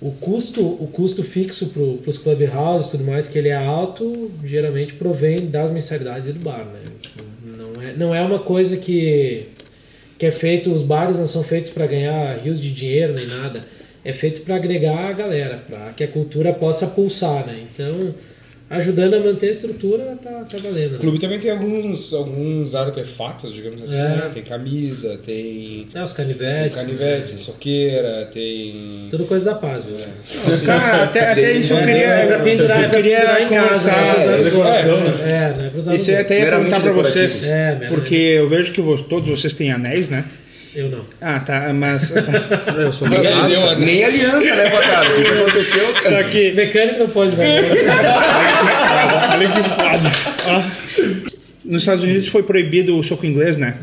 [0.00, 4.30] o custo, o custo fixo para os clubhouses e tudo mais, que ele é alto,
[4.44, 6.80] geralmente provém das mensalidades e do bar, né?
[7.44, 9.46] Não é, não é uma coisa que,
[10.18, 13.64] que é feito, os bares não são feitos para ganhar rios de dinheiro nem nada.
[14.02, 17.62] É feito para agregar a galera, para que a cultura possa pulsar, né?
[17.70, 18.14] Então,
[18.70, 20.90] ajudando a manter a estrutura, tá, tá valendo.
[20.90, 20.98] O né?
[21.00, 24.02] clube também tem alguns, alguns artefatos, digamos assim, É.
[24.08, 24.30] né?
[24.32, 26.80] Tem camisa, tem, É, os tem canivetes.
[26.80, 29.04] canivete, tem soqueira, tem.
[29.10, 29.96] Tudo coisa da paz, viu?
[30.64, 32.06] Cara, até, até isso eu É, queria.
[32.06, 34.42] é pra pendurar, é eu pra queria pendurar em casa, né?
[34.44, 34.94] Decoração.
[35.26, 37.48] É, é nos Isso eu até ia perguntar pra vocês.
[37.48, 40.24] É, porque eu vejo que todos vocês têm anéis, né?
[40.74, 41.04] Eu não.
[41.20, 41.72] Ah, tá.
[41.72, 42.10] Mas.
[42.10, 42.72] tá.
[42.72, 43.48] Eu sou casado.
[43.48, 45.20] deu a- Nem aliança, né, Vacaro?
[45.20, 45.94] O que aconteceu?
[46.02, 46.52] Só que.
[46.52, 47.44] Mecânico não pode usar.
[49.32, 50.64] Olha que foda.
[51.64, 53.74] Nos Estados Unidos foi proibido o soco inglês, né?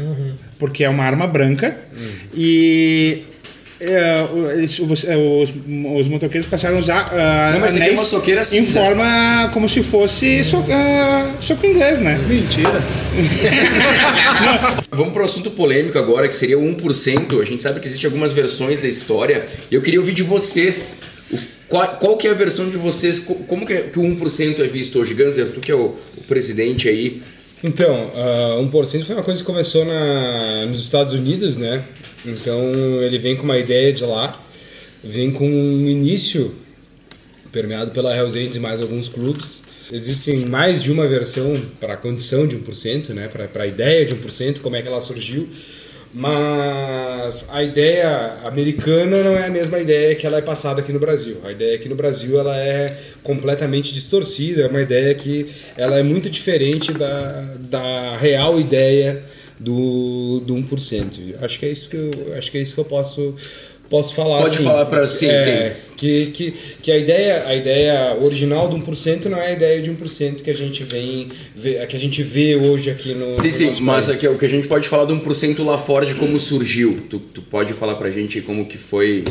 [0.59, 1.77] Porque é uma arma branca.
[2.33, 3.17] E.
[3.80, 8.41] é, eles- os, é, os, os motoqueiros passaram a usar ah, Não, anéis uma soqueira
[8.41, 8.80] em cinza.
[8.82, 12.17] forma como se fosse so, ah, soco inglês, né?
[12.28, 12.82] Mentira.
[14.91, 17.41] Vamos para o assunto polêmico agora, que seria o 1%.
[17.41, 19.45] A gente sabe que existem algumas versões da história.
[19.69, 20.97] E eu queria ouvir de vocês.
[21.67, 23.19] qual, qual que é a versão de vocês?
[23.19, 25.13] co- Como que, é, que o 1% é visto hoje?
[25.13, 27.21] Ganser, tu que é o, o presidente aí.
[27.63, 28.11] Então,
[28.59, 31.82] uh, 1% foi uma coisa que começou na, nos Estados Unidos, né?
[32.28, 34.43] Então ele vem com uma ideia de lá,
[35.03, 36.53] vem com um início
[37.51, 39.63] permeado pela Hells Angels e mais alguns clubes.
[39.91, 43.30] Existem mais de uma versão para a condição de 1%, né?
[43.30, 45.47] para a ideia de 1%, como é que ela surgiu.
[46.13, 50.99] Mas a ideia americana não é a mesma ideia que ela é passada aqui no
[50.99, 51.38] Brasil.
[51.43, 56.03] A ideia aqui no Brasil ela é completamente distorcida, é uma ideia que ela é
[56.03, 59.21] muito diferente da, da real ideia
[59.60, 61.36] do, do 1%.
[61.41, 63.36] Acho que é isso que eu, acho que é isso que eu posso
[63.89, 64.64] posso falar Pode assim.
[64.66, 66.53] falar pra- sim, é, Que, que,
[66.84, 70.49] que a ideia a ideia original do 1% não é a ideia de 1% que
[70.51, 74.10] a gente vem vê, que a gente vê hoje aqui no Sim, no sim, mas
[74.10, 76.97] aqui, o que a gente pode falar do 1% lá fora de como surgiu.
[77.10, 79.24] Tu, tu pode falar pra gente como que foi.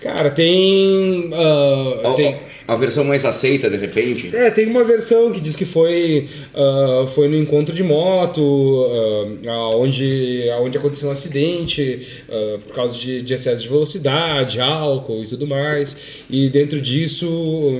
[0.00, 1.30] Cara, tem.
[1.32, 2.36] ah, Al- tem
[2.72, 4.34] a versão mais aceita de repente?
[4.34, 9.76] É, tem uma versão que diz que foi, ah, foi no encontro de moto, uh,
[9.76, 15.26] onde, onde aconteceu um acidente ah, por causa de, de excesso de velocidade, álcool e
[15.26, 15.96] tudo mais.
[16.30, 17.26] E dentro disso,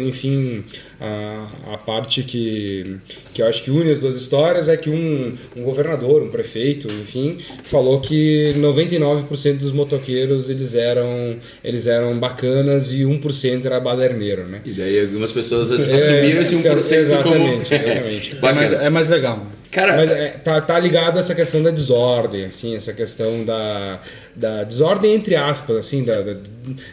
[0.01, 0.65] enfim,
[1.01, 2.97] a, a parte que,
[3.35, 6.87] que eu acho que une as duas histórias é que um, um governador, um prefeito,
[6.89, 14.47] enfim, falou que 99% dos motoqueiros eles eram, eles eram bacanas e 1% era baderneiro,
[14.47, 14.61] né?
[14.65, 17.83] E daí algumas pessoas assumiram esse 1% exatamente, como.
[17.83, 18.37] exatamente.
[18.43, 19.47] É mais, é mais legal.
[19.71, 23.99] Cara, Mas é, tá, tá ligado a essa questão da desordem, assim, essa questão da,
[24.37, 26.37] da desordem entre aspas, assim, da, da-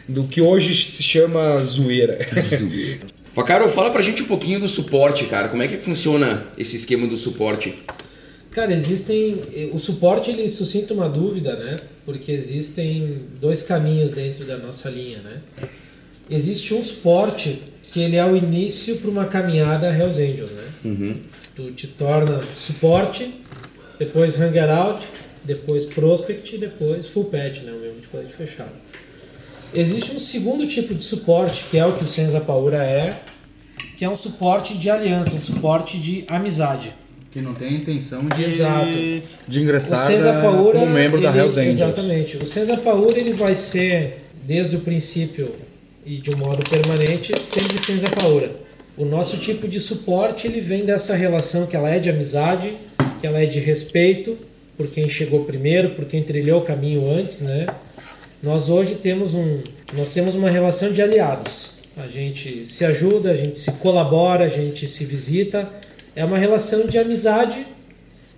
[0.08, 2.16] do que hoje se chama zoeira.
[3.32, 5.48] Facaro, fala pra gente um pouquinho do suporte, cara.
[5.48, 7.74] Como é que funciona esse esquema do suporte?
[8.50, 9.40] Cara, existem.
[9.72, 11.76] O suporte ele suscita uma dúvida, né?
[12.04, 15.40] Porque existem dois caminhos dentro da nossa linha, né?
[16.28, 20.64] Existe um suporte que ele é o início para uma caminhada Hells Angels, né?
[21.54, 23.32] Tu te torna suporte,
[23.98, 25.06] depois hangout,
[25.44, 27.72] depois prospect e depois full patch, né?
[27.72, 28.72] O mesmo de colete fechado.
[29.74, 33.14] Existe um segundo tipo de suporte, que é o que o Senza Paura é,
[33.96, 36.94] que é um suporte de aliança, um suporte de amizade.
[37.30, 38.86] Que não tem a intenção de, Exato.
[39.46, 41.74] de ingressar da- Paura, como membro da ele- Hells Angels.
[41.80, 42.36] Exatamente.
[42.38, 45.52] O Senza Paura ele vai ser, desde o princípio
[46.04, 48.50] e de um modo permanente, sempre Senza Paura.
[48.96, 52.72] O nosso tipo de suporte ele vem dessa relação que ela é de amizade,
[53.20, 54.36] que ela é de respeito
[54.76, 57.66] por quem chegou primeiro, por quem trilhou o caminho antes, né?
[58.42, 59.60] Nós hoje temos um,
[59.96, 61.72] nós temos uma relação de aliados.
[61.96, 65.70] A gente se ajuda, a gente se colabora, a gente se visita.
[66.16, 67.66] É uma relação de amizade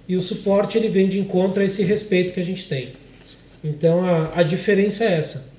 [0.09, 2.91] e o suporte ele vem de encontro a esse respeito que a gente tem.
[3.63, 5.53] Então a, a diferença é essa.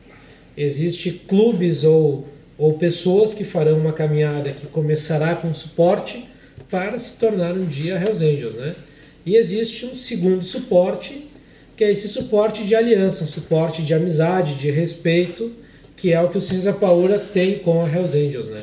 [0.58, 2.28] Existe clubes ou,
[2.58, 6.28] ou pessoas que farão uma caminhada que começará com suporte
[6.70, 8.76] para se tornar um dia Hells Angels, né?
[9.26, 11.30] E existe um segundo suporte,
[11.76, 15.52] que é esse suporte de aliança, um suporte de amizade, de respeito,
[15.96, 18.62] que é o que o Cinza Paura tem com a Hells Angels, né?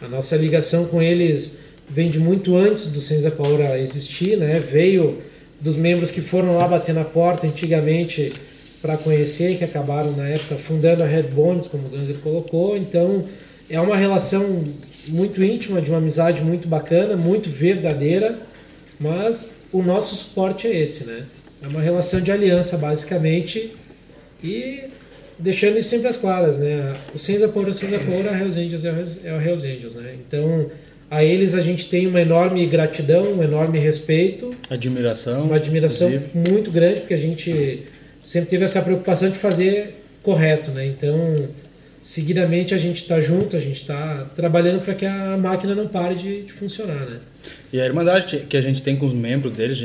[0.00, 4.60] A nossa ligação com eles vem de muito antes do Cinza Paura existir, né?
[4.60, 5.18] Veio
[5.60, 8.32] dos membros que foram lá bater na porta antigamente
[8.82, 12.76] para conhecer que acabaram na época fundando a Red Bones, como o Ganser colocou.
[12.76, 13.24] Então
[13.70, 14.62] é uma relação
[15.08, 18.38] muito íntima, de uma amizade muito bacana, muito verdadeira,
[19.00, 21.24] mas o nosso suporte é esse, né?
[21.64, 23.72] É uma relação de aliança, basicamente,
[24.42, 24.80] e
[25.38, 26.94] deixando isso sempre às claras, né?
[27.14, 30.14] O Senza Poura, o Senza Poura, a Hells Angels é o Hells- é Angels, né?
[30.26, 30.66] Então,
[31.10, 35.44] a eles a gente tem uma enorme gratidão, um enorme respeito, Admiração.
[35.44, 36.50] uma admiração inclusive.
[36.50, 37.82] muito grande, porque a gente
[38.22, 40.86] sempre teve essa preocupação de fazer correto, né?
[40.86, 41.48] Então,
[42.04, 46.14] seguidamente a gente está junto, a gente está trabalhando para que a máquina não pare
[46.14, 47.18] de, de funcionar, né?
[47.72, 49.78] E a irmandade que a gente tem com os membros deles,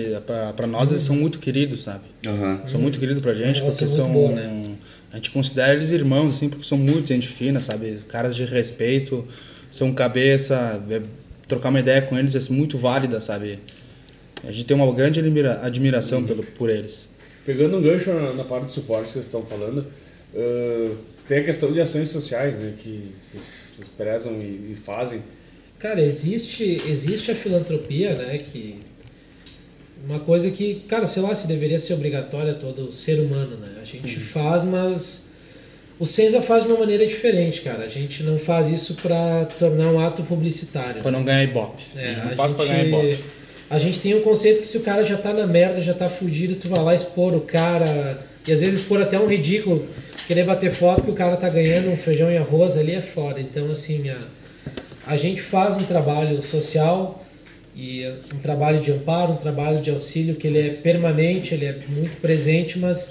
[0.55, 2.03] pra nós, eles são muito queridos, sabe?
[2.27, 2.61] Aham.
[2.67, 4.75] São muito queridos pra gente, Elas porque são boas, né?
[5.13, 7.99] A gente considera eles irmãos, assim, porque são muito gente fina, sabe?
[8.09, 9.25] Caras de respeito,
[9.71, 11.01] são cabeça, é,
[11.47, 13.59] trocar uma ideia com eles é muito válida, sabe?
[14.43, 17.07] A gente tem uma grande admira- admiração pelo, por eles.
[17.45, 19.85] Pegando um gancho na, na parte do suporte que vocês estão falando,
[20.35, 20.91] ah,
[21.29, 25.21] tem a questão de ações sociais, né, que vocês, vocês prezam e, e fazem.
[25.77, 28.37] Cara, existe, existe a filantropia, né?
[28.37, 28.79] Que
[30.05, 33.75] uma coisa que, cara, sei lá, se deveria ser obrigatória a todo ser humano, né?
[33.79, 35.31] A gente faz, mas
[35.99, 37.85] o Senza faz de uma maneira diferente, cara.
[37.85, 41.01] A gente não faz isso para tornar um ato publicitário.
[41.01, 41.83] Pra não ganhar ibope.
[41.95, 43.23] É, não a faz pra ganhar gente, ibope.
[43.69, 46.09] a gente tem um conceito que se o cara já tá na merda, já tá
[46.09, 48.19] fudido, tu vai lá expor o cara,
[48.49, 49.87] e às vezes expor até um ridículo,
[50.27, 53.39] querer bater foto que o cara tá ganhando um feijão e arroz ali é foda.
[53.39, 54.17] Então, assim, a,
[55.07, 57.23] a gente faz um trabalho social
[57.75, 61.77] e um trabalho de amparo, um trabalho de auxílio que ele é permanente, ele é
[61.87, 63.09] muito presente, mas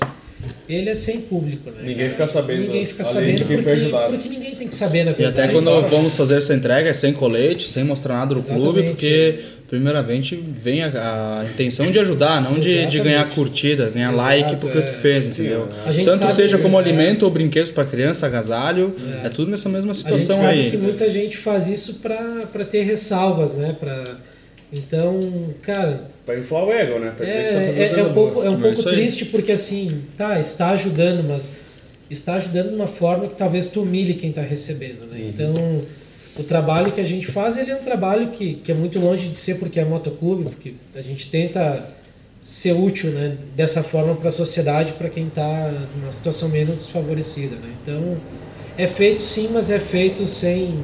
[0.69, 1.83] ele é sem público, né?
[1.83, 4.13] Ninguém fica sabendo, Ninguém fica sabendo quem foi porque, ajudado.
[4.17, 5.41] porque ninguém tem que saber, na E verdade.
[5.41, 8.65] até quando vamos fazer essa entrega é sem colete, sem mostrar nada do Exatamente.
[8.65, 9.39] clube, porque
[9.69, 14.79] primeiramente vem a, a intenção de ajudar, não de, de ganhar curtida, ganhar like porque
[14.79, 14.81] é.
[14.81, 15.69] tu fez, entendeu?
[15.87, 16.81] A gente Tanto seja que- como é.
[16.83, 19.29] alimento ou brinquedos para criança, agasalho, é.
[19.29, 20.71] tudo nessa mesma A gente situação sabe aí.
[20.71, 23.77] que muita gente faz isso pra, pra ter ressalvas, né?
[23.79, 24.03] Pra...
[24.73, 25.21] Então,
[25.63, 27.13] cara, Pra inflar o ego, né?
[27.17, 28.47] Pra dizer que tá é, é, é coisa um pouco, boa.
[28.47, 31.53] é um É pouco triste porque assim, tá, está ajudando, mas
[32.11, 35.19] está ajudando de uma forma que talvez tu humilhe quem está recebendo, né?
[35.21, 35.29] Uhum.
[35.29, 35.55] Então,
[36.39, 39.29] o trabalho que a gente faz, ele é um trabalho que, que é muito longe
[39.29, 41.91] de ser porque é motoclube, porque a gente tenta
[42.41, 47.57] ser útil, né, dessa forma para a sociedade, para quem está numa situação menos favorecida,
[47.57, 47.75] né?
[47.83, 48.17] Então,
[48.77, 50.79] é feito sim, mas é feito sem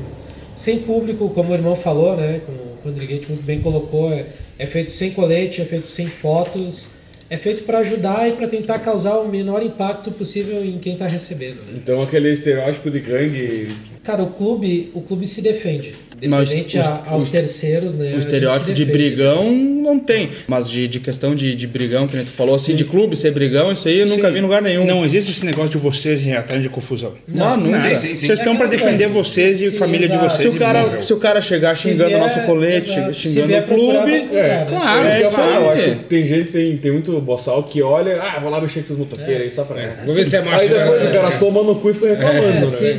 [0.57, 2.41] sem público, como o irmão falou, né?
[2.45, 4.27] Como o Rodriguete muito bem colocou, é,
[4.59, 6.91] é feito sem colete, é feito sem fotos,
[7.29, 11.07] é feito para ajudar e para tentar causar o menor impacto possível em quem está
[11.07, 11.57] recebendo.
[11.67, 11.81] Né?
[11.83, 13.69] Então aquele estereótipo de gangue.
[14.05, 15.97] Cara, o clube, o clube se defende.
[16.29, 18.07] Mas Independente o- a- aos o- terceiros, né?
[18.07, 18.93] a O gente estereótipo de defende.
[19.11, 20.29] brigão não tem.
[20.49, 23.31] Mas de, de questão de, de brigão, que nem tu falou assim, de clube ser
[23.33, 24.85] brigão, isso aí eu nunca vi em lugar nenhum.
[24.87, 27.13] Não existe esse negócio de vocês em atrás de confusão.
[27.29, 27.81] Não, nunca.
[27.81, 28.27] Sim, sim, sim.
[28.27, 30.37] Vocês estão para Aquela defender coisa, vocês e família de exato.
[30.37, 30.55] vocês.
[30.55, 33.15] Se o, cara, se o cara chegar xingando o nosso colete, exato.
[33.15, 34.65] Xingando o clube, né?
[34.69, 38.51] claro, É, é acho que tem gente, tem, tem muito boçal que olha, ah, vou
[38.51, 39.77] lá mexer com esses motoqueiros aí só pra.
[40.07, 40.61] Vou ver se é macho.
[40.61, 41.11] Aí depois né?
[41.11, 42.67] o cara toma no cu e fica reclamando, É, né?
[42.67, 42.95] se,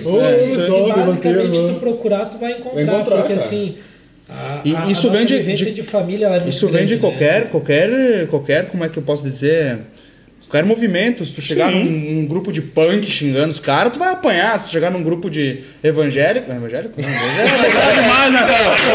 [0.96, 2.84] basicamente tu procurar, tu vai encontrar.
[3.18, 3.46] Porque cara.
[3.46, 3.76] assim,
[4.30, 6.96] a, E a, isso a vem de- de- de, família ela é Isso vem de
[6.96, 7.00] grande, né?
[7.02, 9.78] qualquer, qualquer, qualquer, como é que eu posso dizer?
[10.48, 11.26] Qualquer movimento.
[11.26, 14.60] Se tu chegar num, num grupo de punk xingando os caras, tu vai apanhar.
[14.60, 16.50] Se tu chegar num grupo de evangélico.
[16.52, 16.94] Evangélico?
[17.02, 18.40] Não, evangélico é demais, né?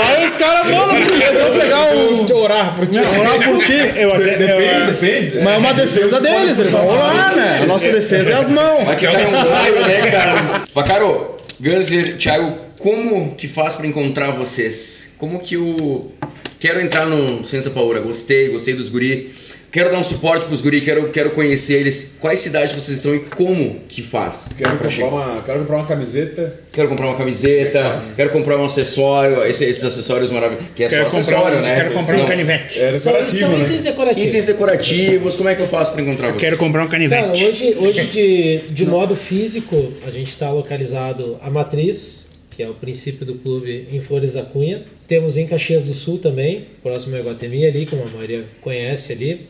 [0.07, 2.37] Aí os caras vão, eles vão pegar um.
[2.41, 2.95] Orar por ti.
[3.01, 3.73] Não, orar por ti.
[3.97, 5.43] Eu até, eu- Depende, né?
[5.43, 7.59] Mas é uma defesa deles, eles vão orar, né?
[7.63, 8.85] A nossa defesa é as mãos.
[8.85, 9.17] Vai ficar um
[9.53, 10.63] raio, né, cara?
[10.73, 15.13] Vacaro, Ganser, Thiago, como que faz pra encontrar vocês?
[15.19, 16.11] Como que o...
[16.59, 19.31] Quero entrar no Ciência Paura, gostei, gostei dos guri.
[19.73, 22.17] Quero dar um suporte pros guri, quero, quero conhecer eles.
[22.19, 24.49] Quais cidades vocês estão e como que faz?
[24.59, 25.09] Quero pra comprar, chegar?
[25.09, 26.61] uma, quero comprar uma camiseta.
[26.73, 30.71] Quero comprar uma camiseta, quero comprar um acessório, esse- esses acessórios maravilhosos.
[30.75, 31.77] Que é quero só comprar, acessório, um, né?
[31.77, 32.27] quero comprar um Não.
[32.27, 32.81] canivete.
[32.81, 33.65] É São, decorativo, são né?
[33.65, 34.29] itens decorativos.
[34.29, 36.41] Itens decorativos, como é que eu faço pra encontrar vocês?
[36.43, 37.45] Quero comprar um Cara, canivete.
[37.45, 42.27] hoje, hoje de, de modo físico, a gente está localizado a matriz,
[42.61, 44.85] que é o princípio do clube em Flores da Cunha.
[45.09, 49.47] Temos em Caxias do Sul também, próximo a Iguatemi ali, como a maioria conhece ali.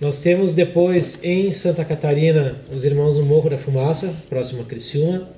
[0.00, 5.28] Nós temos depois em Santa Catarina os irmãos do Morro da Fumaça, próximo a Criciúma,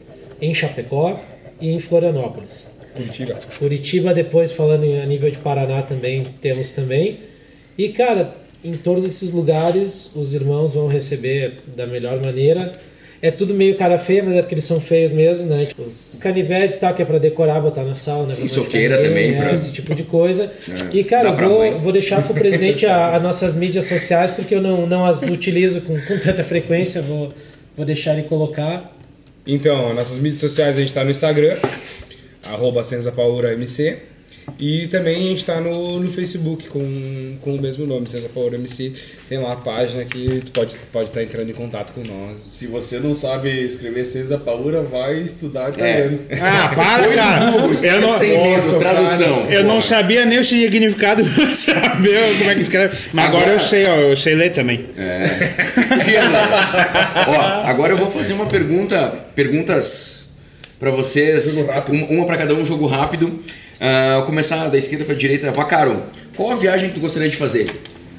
[0.41, 1.21] em Chapecó
[1.61, 2.79] e em Florianópolis.
[2.95, 3.41] Curitiba.
[3.59, 7.19] Curitiba, depois falando a nível de Paraná também temos também.
[7.77, 12.71] E cara, em todos esses lugares os irmãos vão receber da melhor maneira.
[13.23, 15.67] É tudo meio cara feia, mas é porque eles são feios mesmo, né?
[15.67, 18.35] Tipo, os canivetes e tal, que é pra decorar, botar na sala, né?
[18.35, 20.51] Sim, soqueira também, ninguém, pra- é, esse tipo de coisa.
[20.91, 21.79] E cara, vou, mãe.
[21.81, 26.01] vou deixar pro presidente as nossas mídias sociais, porque eu não, não as utilizo com,
[26.01, 27.29] com tanta frequência, vou,
[27.77, 28.97] vou deixar ele colocar.
[29.47, 31.57] Então, nossas mídias sociais a gente tá no Instagram,
[32.45, 33.97] arroba SenzaPauraMC.
[34.59, 38.57] E também a gente tá no, no Facebook com, com o mesmo nome, Senza Paura
[38.57, 38.93] MC.
[39.29, 42.39] Tem lá a página que tu pode estar pode tá entrando em contato com nós.
[42.41, 45.71] Se você não sabe escrever César Paura, vai estudar É.
[45.71, 46.19] italiano.
[46.41, 47.51] Ah, para, cara.
[47.53, 49.51] Google, Eu não, sem medo, tradução.
[49.51, 51.25] eu não sabia nem o significado
[51.55, 52.97] saber como é que escreve.
[53.13, 54.85] Mas agora, Agora- eu sei, ó, eu sei ler também.
[56.05, 56.51] Firmas.
[57.29, 60.25] Ó, agora eu vou fazer uma pergunta, perguntas
[60.79, 61.95] pra vocês, Jogo rápido.
[61.95, 63.39] uma, uma para cada um, jogo rápido.
[64.17, 65.51] Vou começar da esquerda pra direita.
[65.51, 66.03] Vacaro,
[66.37, 67.71] qual a viagem que tu gostaria de fazer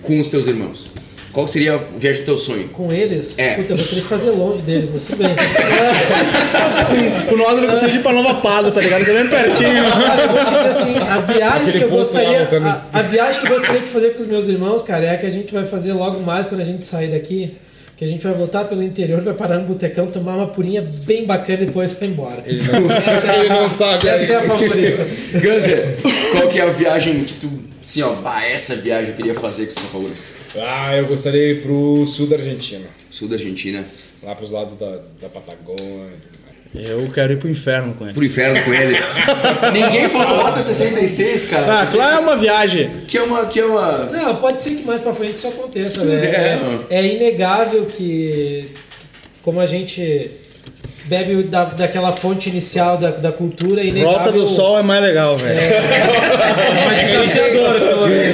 [0.02, 0.90] com os teus irmãos?
[1.32, 2.68] Qual seria a viagem do teu sonho?
[2.70, 3.54] Com eles, É.
[3.54, 5.30] puta, eu gostaria de fazer longe deles, mas tudo bem.
[7.30, 9.02] Com nós ele gostaria de ir pra Nova Pada, tá ligado?
[9.02, 9.92] Isso é bem pertinho.
[9.92, 12.48] Cara, eu vou te dizer assim, a viagem Aquele que eu gostaria.
[12.94, 15.18] A, a viagem que eu gostaria de fazer com os meus irmãos, cara, é a
[15.18, 17.56] que a gente vai fazer logo mais quando a gente sair daqui.
[18.02, 21.24] Que a gente vai voltar pelo interior, vai parar no botecão, tomar uma purinha bem
[21.24, 22.42] bacana e depois vai embora.
[22.48, 24.08] Ele não, Essa é a- ele não sabe.
[24.08, 25.08] Essa é a favorita.
[25.40, 25.98] Ganser,
[26.32, 29.68] qual que é a viagem que tu, assim, ó, bah, essa viagem eu queria fazer
[29.68, 30.10] com São Paulo?
[30.58, 32.86] Ah, eu gostaria de ir pro sul da Argentina.
[33.12, 33.86] Sul da Argentina.
[34.24, 36.41] Lá pros lados da, da Patagônia e tudo.
[36.74, 38.14] Eu quero ir pro inferno com ele.
[38.14, 39.00] Pro inferno com eles.
[39.74, 41.82] Ninguém falou Rota 66, cara.
[41.82, 42.90] Ah, lá é uma viagem.
[43.08, 43.46] Que é uma.
[43.46, 44.06] Que é uma...
[44.06, 46.26] Não, pode ser que mais pra frente isso aconteça, Sim, né?
[46.26, 46.62] é.
[46.90, 48.68] É, é inegável que,
[49.44, 50.32] como a gente
[51.12, 54.18] bebe da, daquela fonte inicial da, da cultura, é inegável...
[54.18, 55.60] Rota do Sol é mais legal, velho.
[56.82, 58.30] Uma desafiadora, pelo menos.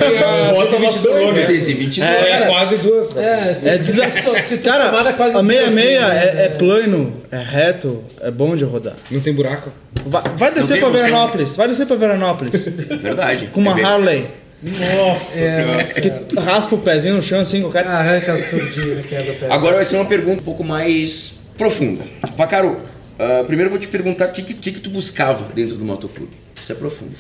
[0.52, 1.46] Bota 22, né?
[1.46, 2.08] 122.
[2.08, 3.18] É, quase duas.
[3.18, 6.08] É, se, É se, so- se tu Cara, somar, dá quase a meia duas meia
[6.08, 6.46] vezes, é, né?
[6.46, 8.94] é plano, é reto, é bom de rodar.
[9.10, 9.72] Não tem buraco.
[10.06, 12.64] Vai, vai descer pra Veranópolis, vai descer pra Veranópolis.
[13.02, 13.48] Verdade.
[13.52, 14.28] Com uma É Harley.
[14.62, 15.84] Nossa senhora.
[15.84, 17.88] Que raspa o pezinho no chão assim, qualquer.
[17.88, 19.48] Arranca a surdina, quebra o pé.
[19.50, 22.04] Agora vai ser uma pergunta um pouco mais profunda.
[22.36, 22.78] Vacaro,
[23.20, 26.32] ah, primeiro eu vou te perguntar o que, que, que tu buscava dentro do motoclube.
[26.62, 27.12] Isso é profundo.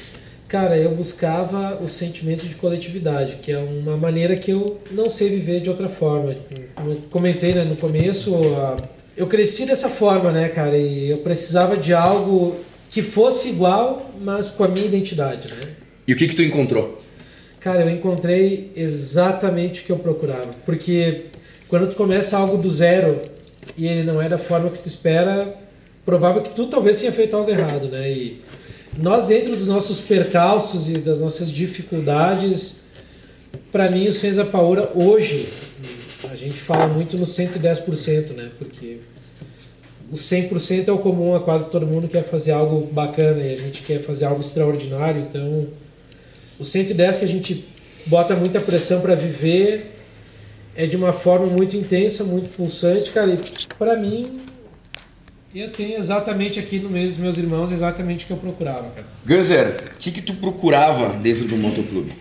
[0.47, 5.29] Cara, eu buscava o sentimento de coletividade, que é uma maneira que eu não sei
[5.29, 6.33] viver de outra forma.
[6.73, 8.77] Como eu comentei né, no começo, a-
[9.17, 10.77] eu cresci dessa forma, né, cara?
[10.77, 12.55] E eu precisava de algo
[12.87, 15.59] que fosse igual, mas com a minha identidade, né?
[16.07, 17.01] E o que que tu encontrou?
[17.59, 20.51] Cara, eu encontrei exatamente o que eu procurava.
[20.65, 21.25] Porque
[21.67, 23.19] quando tu começa algo do zero
[23.75, 25.55] e ele não é da forma que tu espera,
[26.05, 28.09] provável que tu talvez tenha feito algo errado, né?
[28.09, 28.41] E,
[28.97, 32.85] nós dentro dos nossos percalços e das nossas dificuldades,
[33.71, 35.47] para mim o Senza Paura hoje,
[36.31, 38.49] a gente fala muito no 110%, né?
[38.57, 38.97] Porque
[40.11, 43.57] o 100% é o comum a quase todo mundo quer fazer algo bacana e a
[43.57, 45.67] gente quer fazer algo extraordinário, então
[46.59, 47.65] o 110 que a gente
[48.07, 49.96] bota muita pressão para viver
[50.77, 53.39] é de uma forma muito intensa, muito pulsante, cara, e
[53.79, 54.39] para mim
[55.53, 59.07] eu tenho exatamente aqui no meio dos meus irmãos exatamente o que eu procurava, cara.
[59.25, 62.11] Ganzer, o que, que tu procurava dentro do motoclube?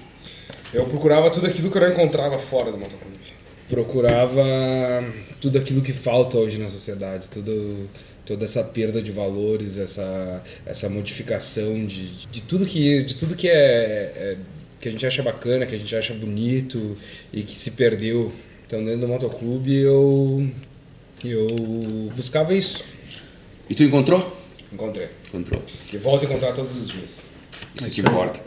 [0.72, 3.16] Eu procurava tudo aquilo que eu não encontrava fora do motoclube.
[3.68, 4.42] Procurava
[5.38, 7.90] tudo aquilo que falta hoje na sociedade, tudo,
[8.24, 13.48] toda essa perda de valores, essa, essa modificação de, de tudo que, de tudo que
[13.48, 14.36] é, é
[14.86, 16.94] que a gente acha bacana, que a gente acha bonito
[17.32, 18.32] e que se perdeu.
[18.66, 20.48] Então dentro do motoclube eu
[21.24, 21.46] eu
[22.14, 22.84] buscava isso.
[23.68, 24.36] E tu encontrou?
[24.72, 25.08] Encontrei.
[25.28, 25.60] Encontrou.
[25.92, 27.24] E volto a encontrar todos os dias.
[27.74, 28.40] Isso que importa.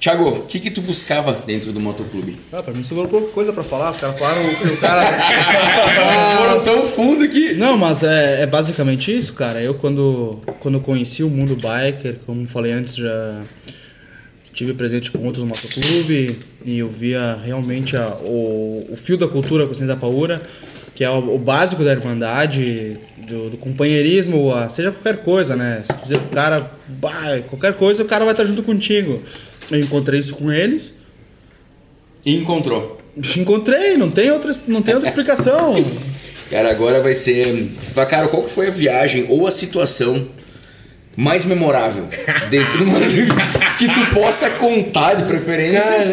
[0.00, 2.36] Thiago, o que, que tu buscava dentro do motoclube?
[2.52, 3.92] Ah, pra mim sobrou pouca coisa pra falar.
[3.92, 5.04] Os caras falaram que o cara.
[6.38, 7.52] Foram tão fundo que.
[7.54, 9.62] Não, mas é, é basicamente isso, cara.
[9.62, 13.44] Eu, quando, quando conheci o mundo biker, como falei antes, já
[14.62, 19.66] tive presente com outros motoclube e eu via realmente a, o, o fio da cultura
[19.66, 20.40] com Cinza Paura,
[20.94, 25.82] que é o, o básico da irmandade, do, do companheirismo, a- seja qualquer coisa, né?
[25.84, 29.20] Se tu dizer pro cara, "Bah, qualquer coisa, o cara vai estar junto contigo.
[29.68, 30.94] Eu encontrei isso com eles.
[32.24, 33.00] E encontrou.
[33.36, 35.74] Encontrei, não tem outra, não tem outra explicação.
[36.52, 37.68] Cara, agora vai ser.
[38.10, 40.28] Cara, qual que foi a viagem ou a situação
[41.16, 42.04] mais memorável
[42.48, 43.32] dentro do motoclube
[43.78, 45.24] que tu possa contar de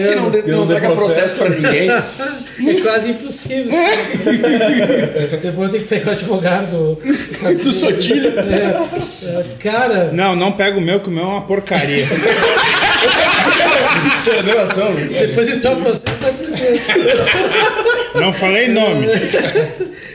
[0.10, 1.90] que não, dê- que não não dê traga processo pra ninguém.
[2.60, 3.72] É quase impossível.
[5.42, 7.54] Depois eu tenho que pegar o advogado do.
[7.54, 8.34] Do Sotilha.
[8.38, 12.04] É, é, cara, Não, não pega o meu, que o meu é uma porcaria.
[15.20, 16.04] depois ele toma processo.
[16.22, 18.20] sabe por quê?
[18.20, 19.36] não falei nomes.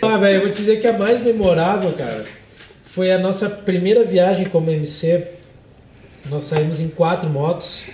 [0.03, 2.25] Ah, velho, eu vou te dizer que a mais memorável, cara,
[2.95, 5.27] foi a nossa primeira viagem como MC.
[6.27, 7.87] Nós saímos em quatro motos.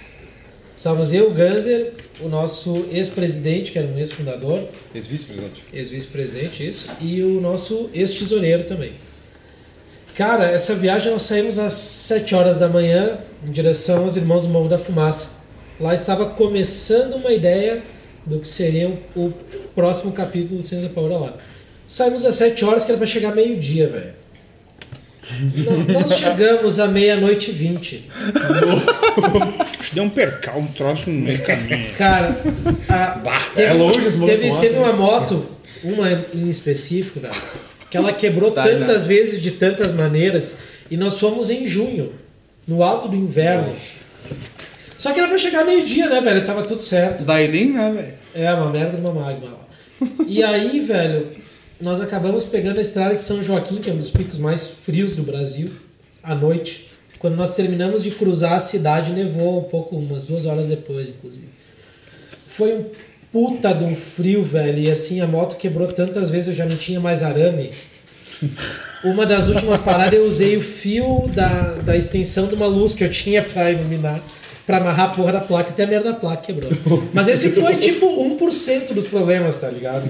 [0.77, 5.65] Estávamos eu, o Ganser, o nosso ex-presidente, que era um ex-fundador, Ex-vice-presidente.
[5.73, 8.93] ex-vice-presidente, isso, e o nosso ex-tesoureiro também.
[10.15, 14.49] Cara, essa viagem nós saímos às 7 horas da manhã em direção aos Irmãos do
[14.51, 15.41] Morro da Fumaça.
[15.81, 17.83] Lá estava começando uma ideia
[18.27, 19.33] do que seria o,
[19.75, 21.35] próximo capítulo do Ciência Paura lá.
[21.87, 24.20] Saímos às 7 horas, que era para chegar meio-dia, velho.
[25.57, 28.05] Nó- Nós chegamos à meia-noite e 20.
[29.93, 31.91] Deu um percal, um troço no meio do caminho.
[31.97, 32.41] Cara,
[32.89, 34.81] a, teve, é longe esse teve, Fumaça, teve né?
[34.81, 35.47] uma moto,
[35.83, 37.35] uma em específico, cara,
[37.91, 40.59] que ela quebrou Tá, tantas vezes de tantas maneiras
[40.91, 42.13] e nós fomos em junho,
[42.67, 43.73] no alto do inverno.
[44.99, 46.45] Só que era pra chegar meio-dia, né, velho?
[46.45, 47.25] Tava tudo certo.
[47.25, 48.15] Daí nem, né, velho?
[48.47, 50.07] É, uma merda de uma magma lá.
[50.27, 51.29] E aí, velho,
[51.81, 55.17] nós acabamos pegando a estrada de São Joaquim, que é um dos picos mais frios
[55.17, 55.71] do Brasil,
[56.23, 56.87] à noite.
[57.19, 61.49] Quando nós terminamos de cruzar a cidade, nevou um pouco, umas duas horas depois, inclusive.
[62.49, 62.85] Foi um
[63.31, 64.79] puta de um frio, velho.
[64.79, 67.71] E assim, a moto quebrou tantas vezes, eu já não tinha mais arame.
[69.05, 73.05] Uma das últimas paradas eu usei o fio da, da extensão de uma luz que
[73.05, 74.21] eu tinha pra iluminar,
[74.71, 76.71] pra amarrar a porra da placa, até a merda da placa quebrou.
[77.13, 80.09] Mas esse foi tipo 1% dos problemas, tá ligado?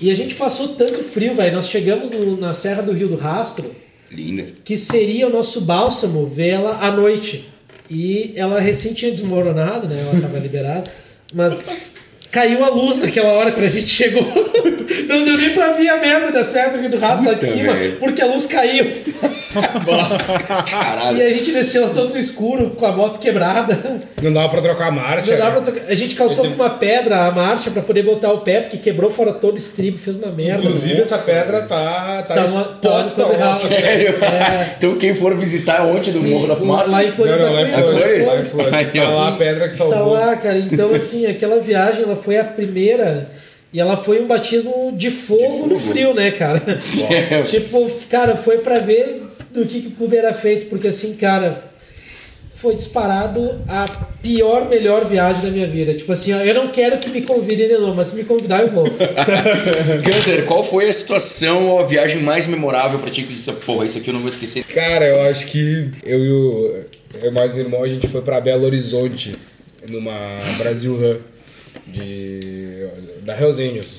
[0.00, 1.54] E a gente passou tanto frio, velho.
[1.54, 3.70] Nós chegamos no- na Serra do Rio do Rastro,
[4.10, 4.44] Linda.
[4.64, 7.48] que seria o nosso bálsamo ver ela à noite.
[7.90, 10.00] E ela recém tinha desmoronado, né?
[10.10, 10.84] Ela tava liberada.
[11.34, 11.64] Mas
[12.30, 14.22] caiu a luz naquela hora quando a gente chegou.
[15.08, 17.40] Não deu nem pra ver a merda da Serra do Rio do Rastro lá de
[17.40, 17.96] Puta cima, merda.
[17.98, 18.86] porque a luz caiu.
[20.70, 21.18] Caralho.
[21.18, 24.00] E a gente desceu todo no escuro, com a moto quebrada.
[24.22, 25.30] Não dava pra trocar a marcha.
[25.32, 25.90] Não dava pra tocar.
[25.90, 29.10] A gente calçou com uma pedra a marcha pra poder botar o pé, porque quebrou
[29.10, 30.62] fora todo o estribo, fez uma merda.
[30.64, 33.44] Inclusive, essa pedra tá, tá Tá uma- tá exposta ao errada.
[33.46, 34.08] nosso Sério?
[34.24, 34.74] É.
[34.78, 36.90] Então quem for visitar ontem do Sim, Morro da Fumaça.
[36.90, 37.90] Lá em Flores Não, não, lá em Flores.
[37.92, 38.26] Flores?
[38.26, 38.74] Lá em Flores.
[38.74, 39.02] Aí, ó.
[39.04, 40.12] Tá lá a pedra que Tá salvou.
[40.14, 40.58] lá, cara.
[40.58, 43.26] Então, assim, aquela viagem, ela foi a primeira
[43.72, 46.60] e ela foi um batismo de fogo, no frio, né, cara?
[47.10, 47.42] É.
[47.42, 49.22] tipo, cara, foi pra ver
[49.52, 51.72] do que, que o clube era feito, porque assim, cara,
[52.54, 53.88] foi disparado a
[54.22, 55.94] pior, melhor viagem da minha vida.
[55.94, 58.60] Tipo assim, ó, eu não quero que me convidem de novo, mas se me convidar,
[58.60, 58.84] eu vou.
[60.04, 63.52] Ganser, qual foi a situação ou a viagem mais memorável pra ti que tu disse,
[63.52, 64.64] porra, isso aqui eu não vou esquecer?
[64.64, 66.84] Cara, eu acho que eu e o
[67.20, 69.32] eu e mais meu irmão, a gente foi pra Belo Horizonte,
[69.90, 71.18] numa Brasil Run
[71.86, 72.86] de,
[73.22, 73.96] da Hells Angels,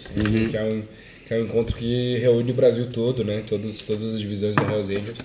[0.49, 0.81] que, é um,
[1.25, 3.43] que é um encontro que reúne o Brasil todo, né?
[3.47, 5.17] Todos, todas as divisões da Hells Angels.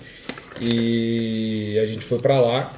[0.61, 2.73] E a gente foi pra lá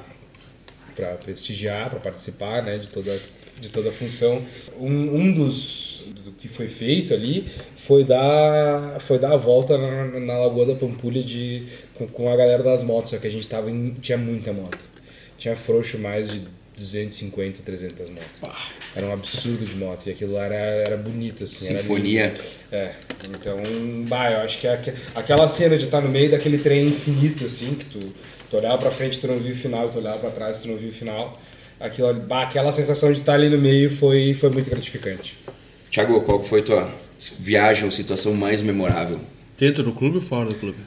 [0.94, 3.18] para prestigiar, para participar né, de, toda,
[3.60, 4.42] de toda a função.
[4.78, 10.20] Um, um dos do que foi feito ali foi dar, foi dar a volta na,
[10.20, 13.48] na Lagoa da Pampulha de, com, com a galera das motos, só que a gente
[13.48, 14.78] tava em, tinha muita moto.
[15.38, 16.42] Tinha frouxo mais de
[16.76, 18.60] 250, 300 motos.
[18.94, 20.06] Era um absurdo de moto.
[20.06, 21.70] E aquilo lá era, era bonito, assim.
[21.70, 22.26] era Sinfonia.
[22.28, 22.40] lindo.
[22.72, 22.92] é.
[23.30, 23.60] Então,
[24.08, 27.44] bah, eu acho que é aque- aquela cena de estar no meio daquele trem infinito,
[27.44, 27.98] assim, que tu,
[28.50, 30.76] tu olhava pra frente tu não via o final, tu olhava pra trás tu não
[30.76, 31.40] via o final.
[31.80, 35.36] Aquilo, bah, aquela sensação de estar ali no meio foi, foi muito gratificante.
[35.90, 36.94] Tiago, qual foi a tua
[37.38, 39.20] viagem ou situação mais memorável?
[39.58, 40.78] Dentro do clube ou fora do clube?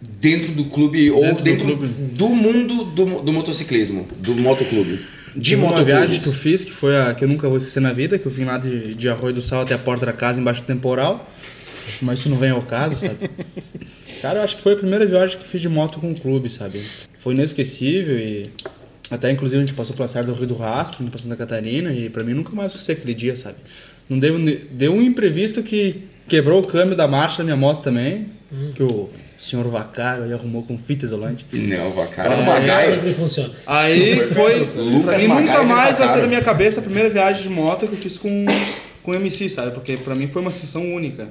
[0.00, 1.86] Dentro do clube ou Dentro do dentro clube.
[1.88, 5.04] do mundo do, do motociclismo, do motoclube.
[5.34, 7.80] De Tive uma viagem que eu fiz, que foi a que eu nunca vou esquecer
[7.80, 10.12] na vida, que eu vim lá de, de Arroio do Sal até a porta da
[10.12, 11.28] casa embaixo do temporal.
[12.00, 13.30] Mas isso não vem ao caso, sabe?
[14.20, 16.48] Cara, eu acho que foi a primeira viagem que fiz de moto com o clube,
[16.48, 16.82] sabe?
[17.18, 18.46] Foi inesquecível e
[19.10, 21.92] até inclusive a gente passou pela Serra do Rio do Rastro, indo pra Santa Catarina
[21.92, 23.56] e pra mim nunca mais esqueci aquele dia, sabe?
[24.08, 24.38] Não deu,
[24.70, 28.26] deu um imprevisto que quebrou o câmbio da marcha da minha moto também,
[28.74, 29.10] que o
[29.42, 31.44] senhor Vacário aí arrumou com fita isolante.
[31.52, 32.32] Não, Vacara.
[32.32, 32.94] É, Vagaio.
[32.94, 33.52] Sempre funciona.
[33.66, 34.60] Aí foi.
[34.60, 37.94] Lucas mim nunca mais vai ser na minha cabeça a primeira viagem de moto que
[37.94, 38.46] eu fiz com,
[39.02, 39.72] com MC, sabe?
[39.72, 41.28] Porque pra mim foi uma sessão única.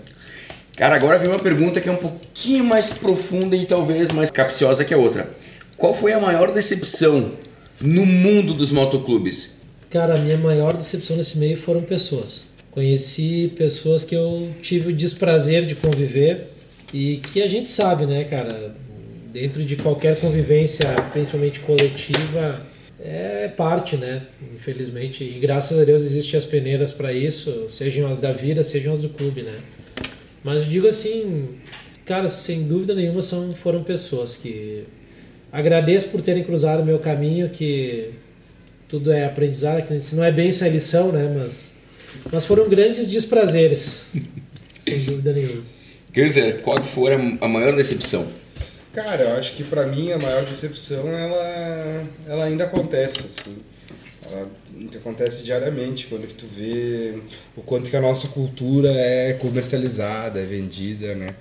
[0.75, 4.83] Cara, agora vem uma pergunta que é um pouquinho mais profunda e talvez mais capciosa
[4.83, 5.29] que a outra.
[5.77, 7.31] Qual foi a maior decepção
[7.79, 9.53] no mundo dos motoclubes?
[9.89, 12.51] Cara, a minha maior decepção nesse meio foram pessoas.
[12.71, 16.49] Conheci pessoas que eu tive o desprazer de conviver
[16.93, 18.75] e que a gente sabe, né, cara?
[19.31, 22.61] Dentro de qualquer convivência, principalmente coletiva,
[22.99, 24.23] é parte, né?
[24.53, 25.23] Infelizmente.
[25.23, 28.99] E graças a Deus existem as peneiras para isso, sejam as da vida, sejam as
[28.99, 29.53] do clube, né?
[30.43, 31.49] Mas eu digo assim,
[32.05, 34.83] cara, sem dúvida nenhuma são, foram pessoas que
[35.51, 38.11] agradeço por terem cruzado o meu caminho, que
[38.87, 41.33] tudo é aprendizado, que se não é bem isso é lição, né?
[41.37, 41.79] Mas,
[42.31, 44.11] mas foram grandes desprazeres,
[44.79, 45.63] sem dúvida nenhuma.
[46.11, 48.27] Dizer, qual foi a maior decepção?
[48.93, 53.57] Cara, eu acho que pra mim a maior decepção ela, ela ainda acontece, assim.
[54.29, 54.49] Ela
[54.97, 57.15] acontece diariamente quando que tu vê
[57.55, 61.35] o quanto que a nossa cultura é comercializada, é vendida, né?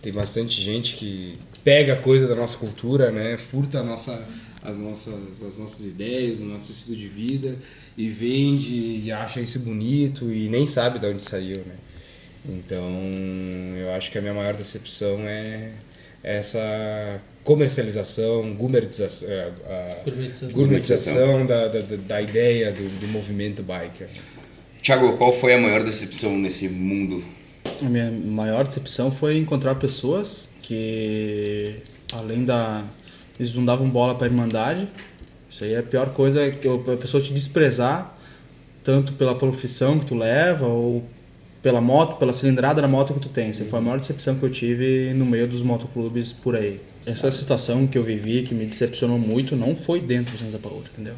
[0.00, 3.36] Tem bastante gente que pega coisa da nossa cultura, né?
[3.36, 4.26] Furta a nossa,
[4.62, 7.56] as, nossas, as nossas ideias, o nosso estilo de vida
[7.98, 11.74] e vende e acha isso bonito e nem sabe de onde saiu, né?
[12.48, 12.88] Então,
[13.76, 15.70] eu acho que a minha maior decepção é
[16.22, 20.54] essa comercialização, gourmetização, é, a Gourmetização.
[20.54, 24.08] gourmetização da, da, da- ideia do, do movimento biker.
[24.82, 27.22] Tiago, qual foi a maior decepção nesse mundo?
[27.80, 31.76] A minha maior decepção foi encontrar pessoas que,
[32.12, 32.84] além da.
[33.38, 34.88] Eles não davam bola pra Irmandade.
[35.50, 38.16] Isso aí é a pior coisa, que a pessoa te desprezar,
[38.82, 41.04] tanto pela profissão que tu leva, ou
[41.66, 43.40] pela moto, pela cilindrada da moto que tu.
[43.40, 46.80] Essa foi a maior decepção que eu tive no meio dos motoclubes por aí.
[47.04, 50.84] Essa situação que eu vivi, que me decepcionou muito, não foi dentro do Sanza Paola,
[50.92, 51.14] entendeu?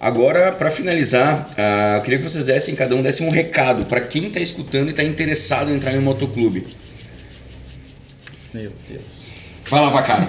[0.00, 4.00] Agora, para finalizar, ah, eu queria que vocês dessem, cada um desse um recado para
[4.00, 6.66] quem está escutando e está interessado em entrar em um motoclube.
[8.52, 9.02] Meu Deus.
[9.70, 10.26] Vai lá, Vacaro.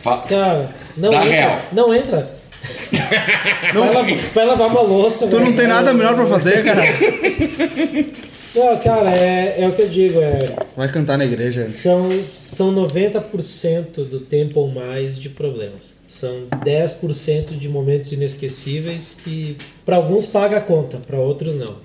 [0.00, 1.30] Fa- Cara, não Dá entra.
[1.30, 1.62] real.
[1.72, 2.34] Não entra.
[3.74, 5.26] vai, lavar, vai lavar uma louça.
[5.28, 6.80] Tu não vai- tem nada melhor pra fazer, cara.
[8.56, 10.18] Não, cara, é, é o que eu digo.
[10.18, 11.68] É, Vai cantar na igreja.
[11.68, 15.94] São, são 90% do tempo ou mais de problemas.
[16.08, 21.76] São 10% de momentos inesquecíveis que para alguns paga a conta, para outros não.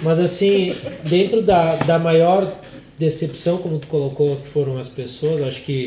[0.00, 0.74] Mas assim,
[1.04, 2.50] dentro da, da maior
[2.98, 5.84] decepção, como tu colocou, que foram as pessoas, acho que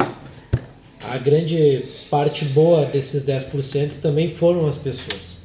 [1.02, 5.43] a grande parte boa desses 10% também foram as pessoas.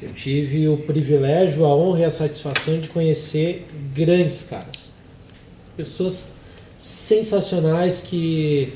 [0.00, 4.96] Eu tive o privilégio, a honra e a satisfação de conhecer grandes caras
[5.76, 6.32] pessoas
[6.78, 8.72] sensacionais que,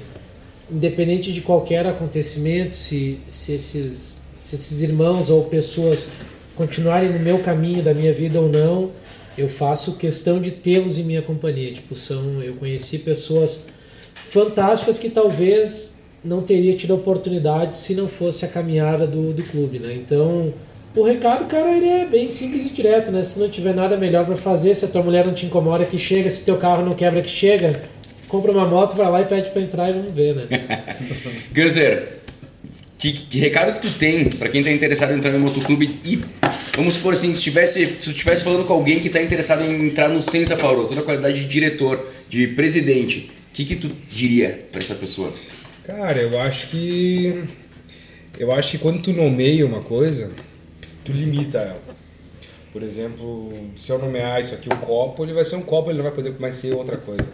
[0.71, 6.13] independente de qualquer acontecimento, se, se, esses, se esses irmãos ou pessoas
[6.55, 8.91] continuarem no meu caminho da minha vida ou não,
[9.39, 11.73] eu faço questão de tê-los em minha companhia.
[11.73, 13.67] Tipo, são, eu conheci pessoas
[14.15, 19.43] fantásticas que talvez não teria tido a oportunidade se não fosse a caminhada do, do
[19.43, 19.95] clube, né?
[19.95, 20.53] Então,
[20.97, 23.23] o recado, cara, ele é bem simples e direto, né?
[23.23, 25.99] Se não tiver nada melhor para fazer, se a tua mulher não te incomoda que
[25.99, 27.73] chega, se teu carro não quebra que chega,
[28.29, 30.47] compra uma moto, vai lá e pede para entrar e vamos ver, né?
[31.53, 32.21] Dizer,
[32.99, 36.23] que, que recado que tu tem para quem tá interessado em entrar no motoclube e
[36.77, 39.87] vamos supor assim, se tivesse, se tu estivesse falando com alguém que tá interessado em
[39.87, 43.91] entrar no Senza Paulo, toda a qualidade de diretor, de presidente, o que que tu
[44.09, 45.33] diria para essa pessoa?
[45.85, 47.43] Cara, eu acho que
[48.39, 50.31] Eu acho que quando tu nomeia uma coisa,
[51.11, 51.81] tu limita ela.
[52.73, 55.99] Por exemplo, se eu nomear isso aqui um copo, ele vai ser um copo, ele
[55.99, 57.29] não vai poder mais ser outra coisa.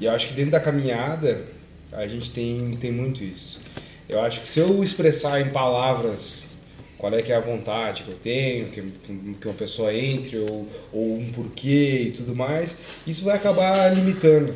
[0.00, 1.44] E eu acho que dentro da caminhada,
[1.92, 3.60] a gente tem, tem muito isso.
[4.08, 6.52] Eu acho que se eu expressar em palavras
[6.96, 10.68] qual é que é a vontade que eu tenho, que, que uma pessoa entre, ou,
[10.92, 14.54] ou um porquê e tudo mais, isso vai acabar limitando.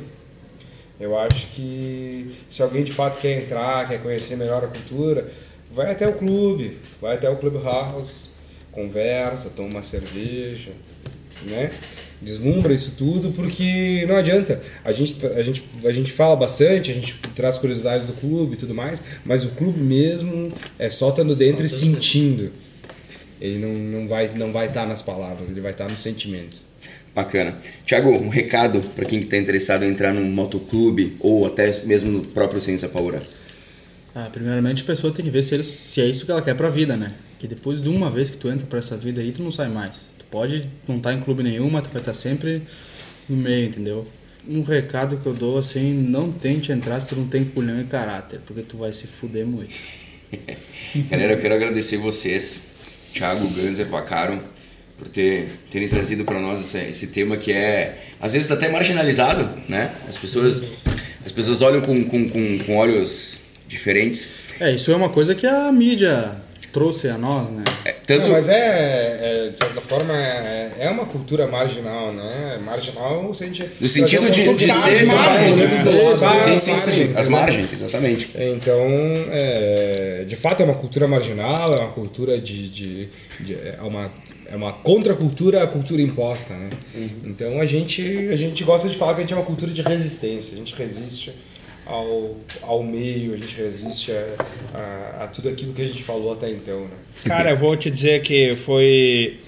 [0.99, 5.31] Eu acho que se alguém de fato quer entrar, quer conhecer melhor a cultura,
[5.71, 8.36] vai até o clube, vai até o Clubhouse,
[8.77, 10.71] conversa, toma uma cerveja,
[11.45, 11.73] né?
[12.21, 14.61] Deslumbra isso tudo porque não adianta.
[14.85, 18.57] A gente, a, gente, a gente fala bastante, a gente traz curiosidades do clube e
[18.57, 22.53] tudo mais, mas o clube mesmo é só estando dentro e sentindo.
[23.41, 26.63] Ele não, não vai não vai estar nas palavras, ele vai estar no sentimento.
[27.15, 27.57] Bacana.
[27.87, 32.27] Tiago, um recado para quem está interessado em entrar num motoclube ou até mesmo no
[32.27, 33.23] próprio Ciência Paura.
[34.15, 36.55] Ah, primeiramente a pessoa tem que ver se, ele, se é isso que ela quer
[36.55, 37.13] pra vida, né?
[37.39, 39.69] Que depois de uma vez que tu entra pra essa vida aí, tu não sai
[39.69, 39.97] mais.
[40.19, 42.63] Tu pode não estar em clube nenhum, mas tu vai estar sempre
[43.29, 44.07] no meio, entendeu?
[44.49, 47.85] Um recado que eu dou assim, não tente entrar se tu não tem culhão e
[47.85, 49.75] caráter, porque tu vai se fuder muito.
[51.11, 52.61] Galera, eu quero agradecer vocês,
[53.13, 54.41] Thiago, Ganser, Vacaro,
[54.97, 59.49] por ter, terem trazido para nós esse, esse, tema que é, às vezes, até marginalizado,
[59.69, 59.95] né?
[60.09, 60.63] As pessoas,
[61.25, 63.39] as pessoas olham com, com, com, com olhos
[63.69, 64.29] diferentes.
[64.61, 66.41] É, isso é uma coisa que a mídia
[66.77, 67.65] trouxe a nós, né?
[67.87, 68.27] É, tanto...
[68.27, 72.61] Não, mas é, é, de certa forma, é, é uma cultura marginal, né?
[72.63, 73.67] Marginal, se a gente...
[73.81, 75.09] No sentido de, de ser...
[76.45, 77.19] Sim, sim, sim.
[77.19, 78.31] As margens, exatamente.
[78.35, 78.85] Então,
[79.31, 82.69] é, de fato, é uma cultura marginal, é uma cultura de...
[82.69, 83.09] de,
[83.41, 84.11] de é uma
[84.49, 86.71] é uma contracultura à cultura imposta, né?
[86.95, 87.09] Uhum.
[87.25, 88.01] Então a gente
[88.31, 90.73] a gente gosta de falar que a gente é uma cultura de resistência, a gente
[90.73, 91.35] resiste
[91.87, 94.25] ao, ao meio, a gente resiste a,
[94.75, 96.81] a, a, tudo aquilo que a gente falou até então.
[96.81, 96.91] Né?
[97.25, 99.39] Cara, eu vou te dizer que foi.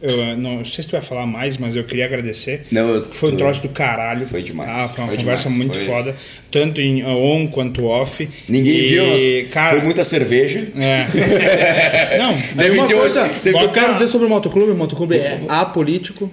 [0.00, 2.66] Eu não sei se tu vai falar mais, mas eu queria agradecer.
[2.72, 4.26] Não, eu, foi um troço do caralho.
[4.26, 4.68] Foi demais.
[4.68, 4.88] Tá?
[4.88, 5.68] Foi uma foi conversa demais.
[5.68, 5.86] muito foi...
[5.86, 6.16] foda,
[6.50, 8.28] tanto em on quanto off.
[8.48, 10.68] Ninguém e, viu, mas cara, foi muita cerveja.
[10.76, 12.18] É.
[12.18, 15.40] não, Deve uma ter coisa deve eu quero dizer sobre o motoclube, o motoclube é
[15.48, 16.30] apolítico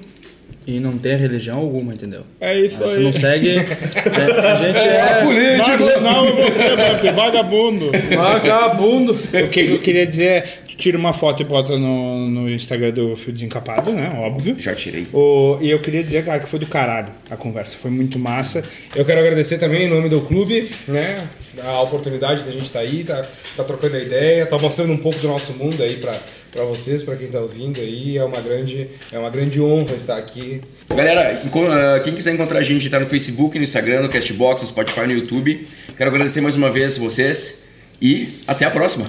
[0.70, 2.22] e não tem religião alguma, entendeu?
[2.40, 3.04] É isso Mas tu aí.
[3.04, 3.50] não segue.
[3.58, 5.24] é, a gente é.
[5.24, 6.02] Político.
[6.02, 7.92] Não, você, Bump, vagabundo.
[8.16, 9.14] Vagabundo!
[9.14, 12.92] O que eu queria dizer é, tu tira uma foto e bota no, no Instagram
[12.92, 14.12] do Fio Desencapado, né?
[14.16, 14.56] Óbvio.
[14.60, 15.08] Já tirei.
[15.12, 17.76] O, e eu queria dizer, cara, que foi do caralho a conversa.
[17.80, 18.64] Foi muito massa.
[18.96, 21.28] Eu quero agradecer também em nome do clube, né?
[21.64, 23.26] A oportunidade da gente estar aí, tá,
[23.58, 26.14] tá trocando a ideia, tá mostrando um pouco do nosso mundo aí pra,
[26.52, 28.18] pra vocês, pra quem tá ouvindo aí.
[28.18, 30.62] É uma grande, é uma grande honra estar aqui.
[30.90, 34.68] Galera, ah, quem quiser encontrar a gente, tá no Facebook, no Instagram, no Castbox, no
[34.68, 35.68] Spotify, no YouTube.
[35.98, 37.64] Quero agradecer mais uma vez vocês
[38.02, 39.06] e até a próxima.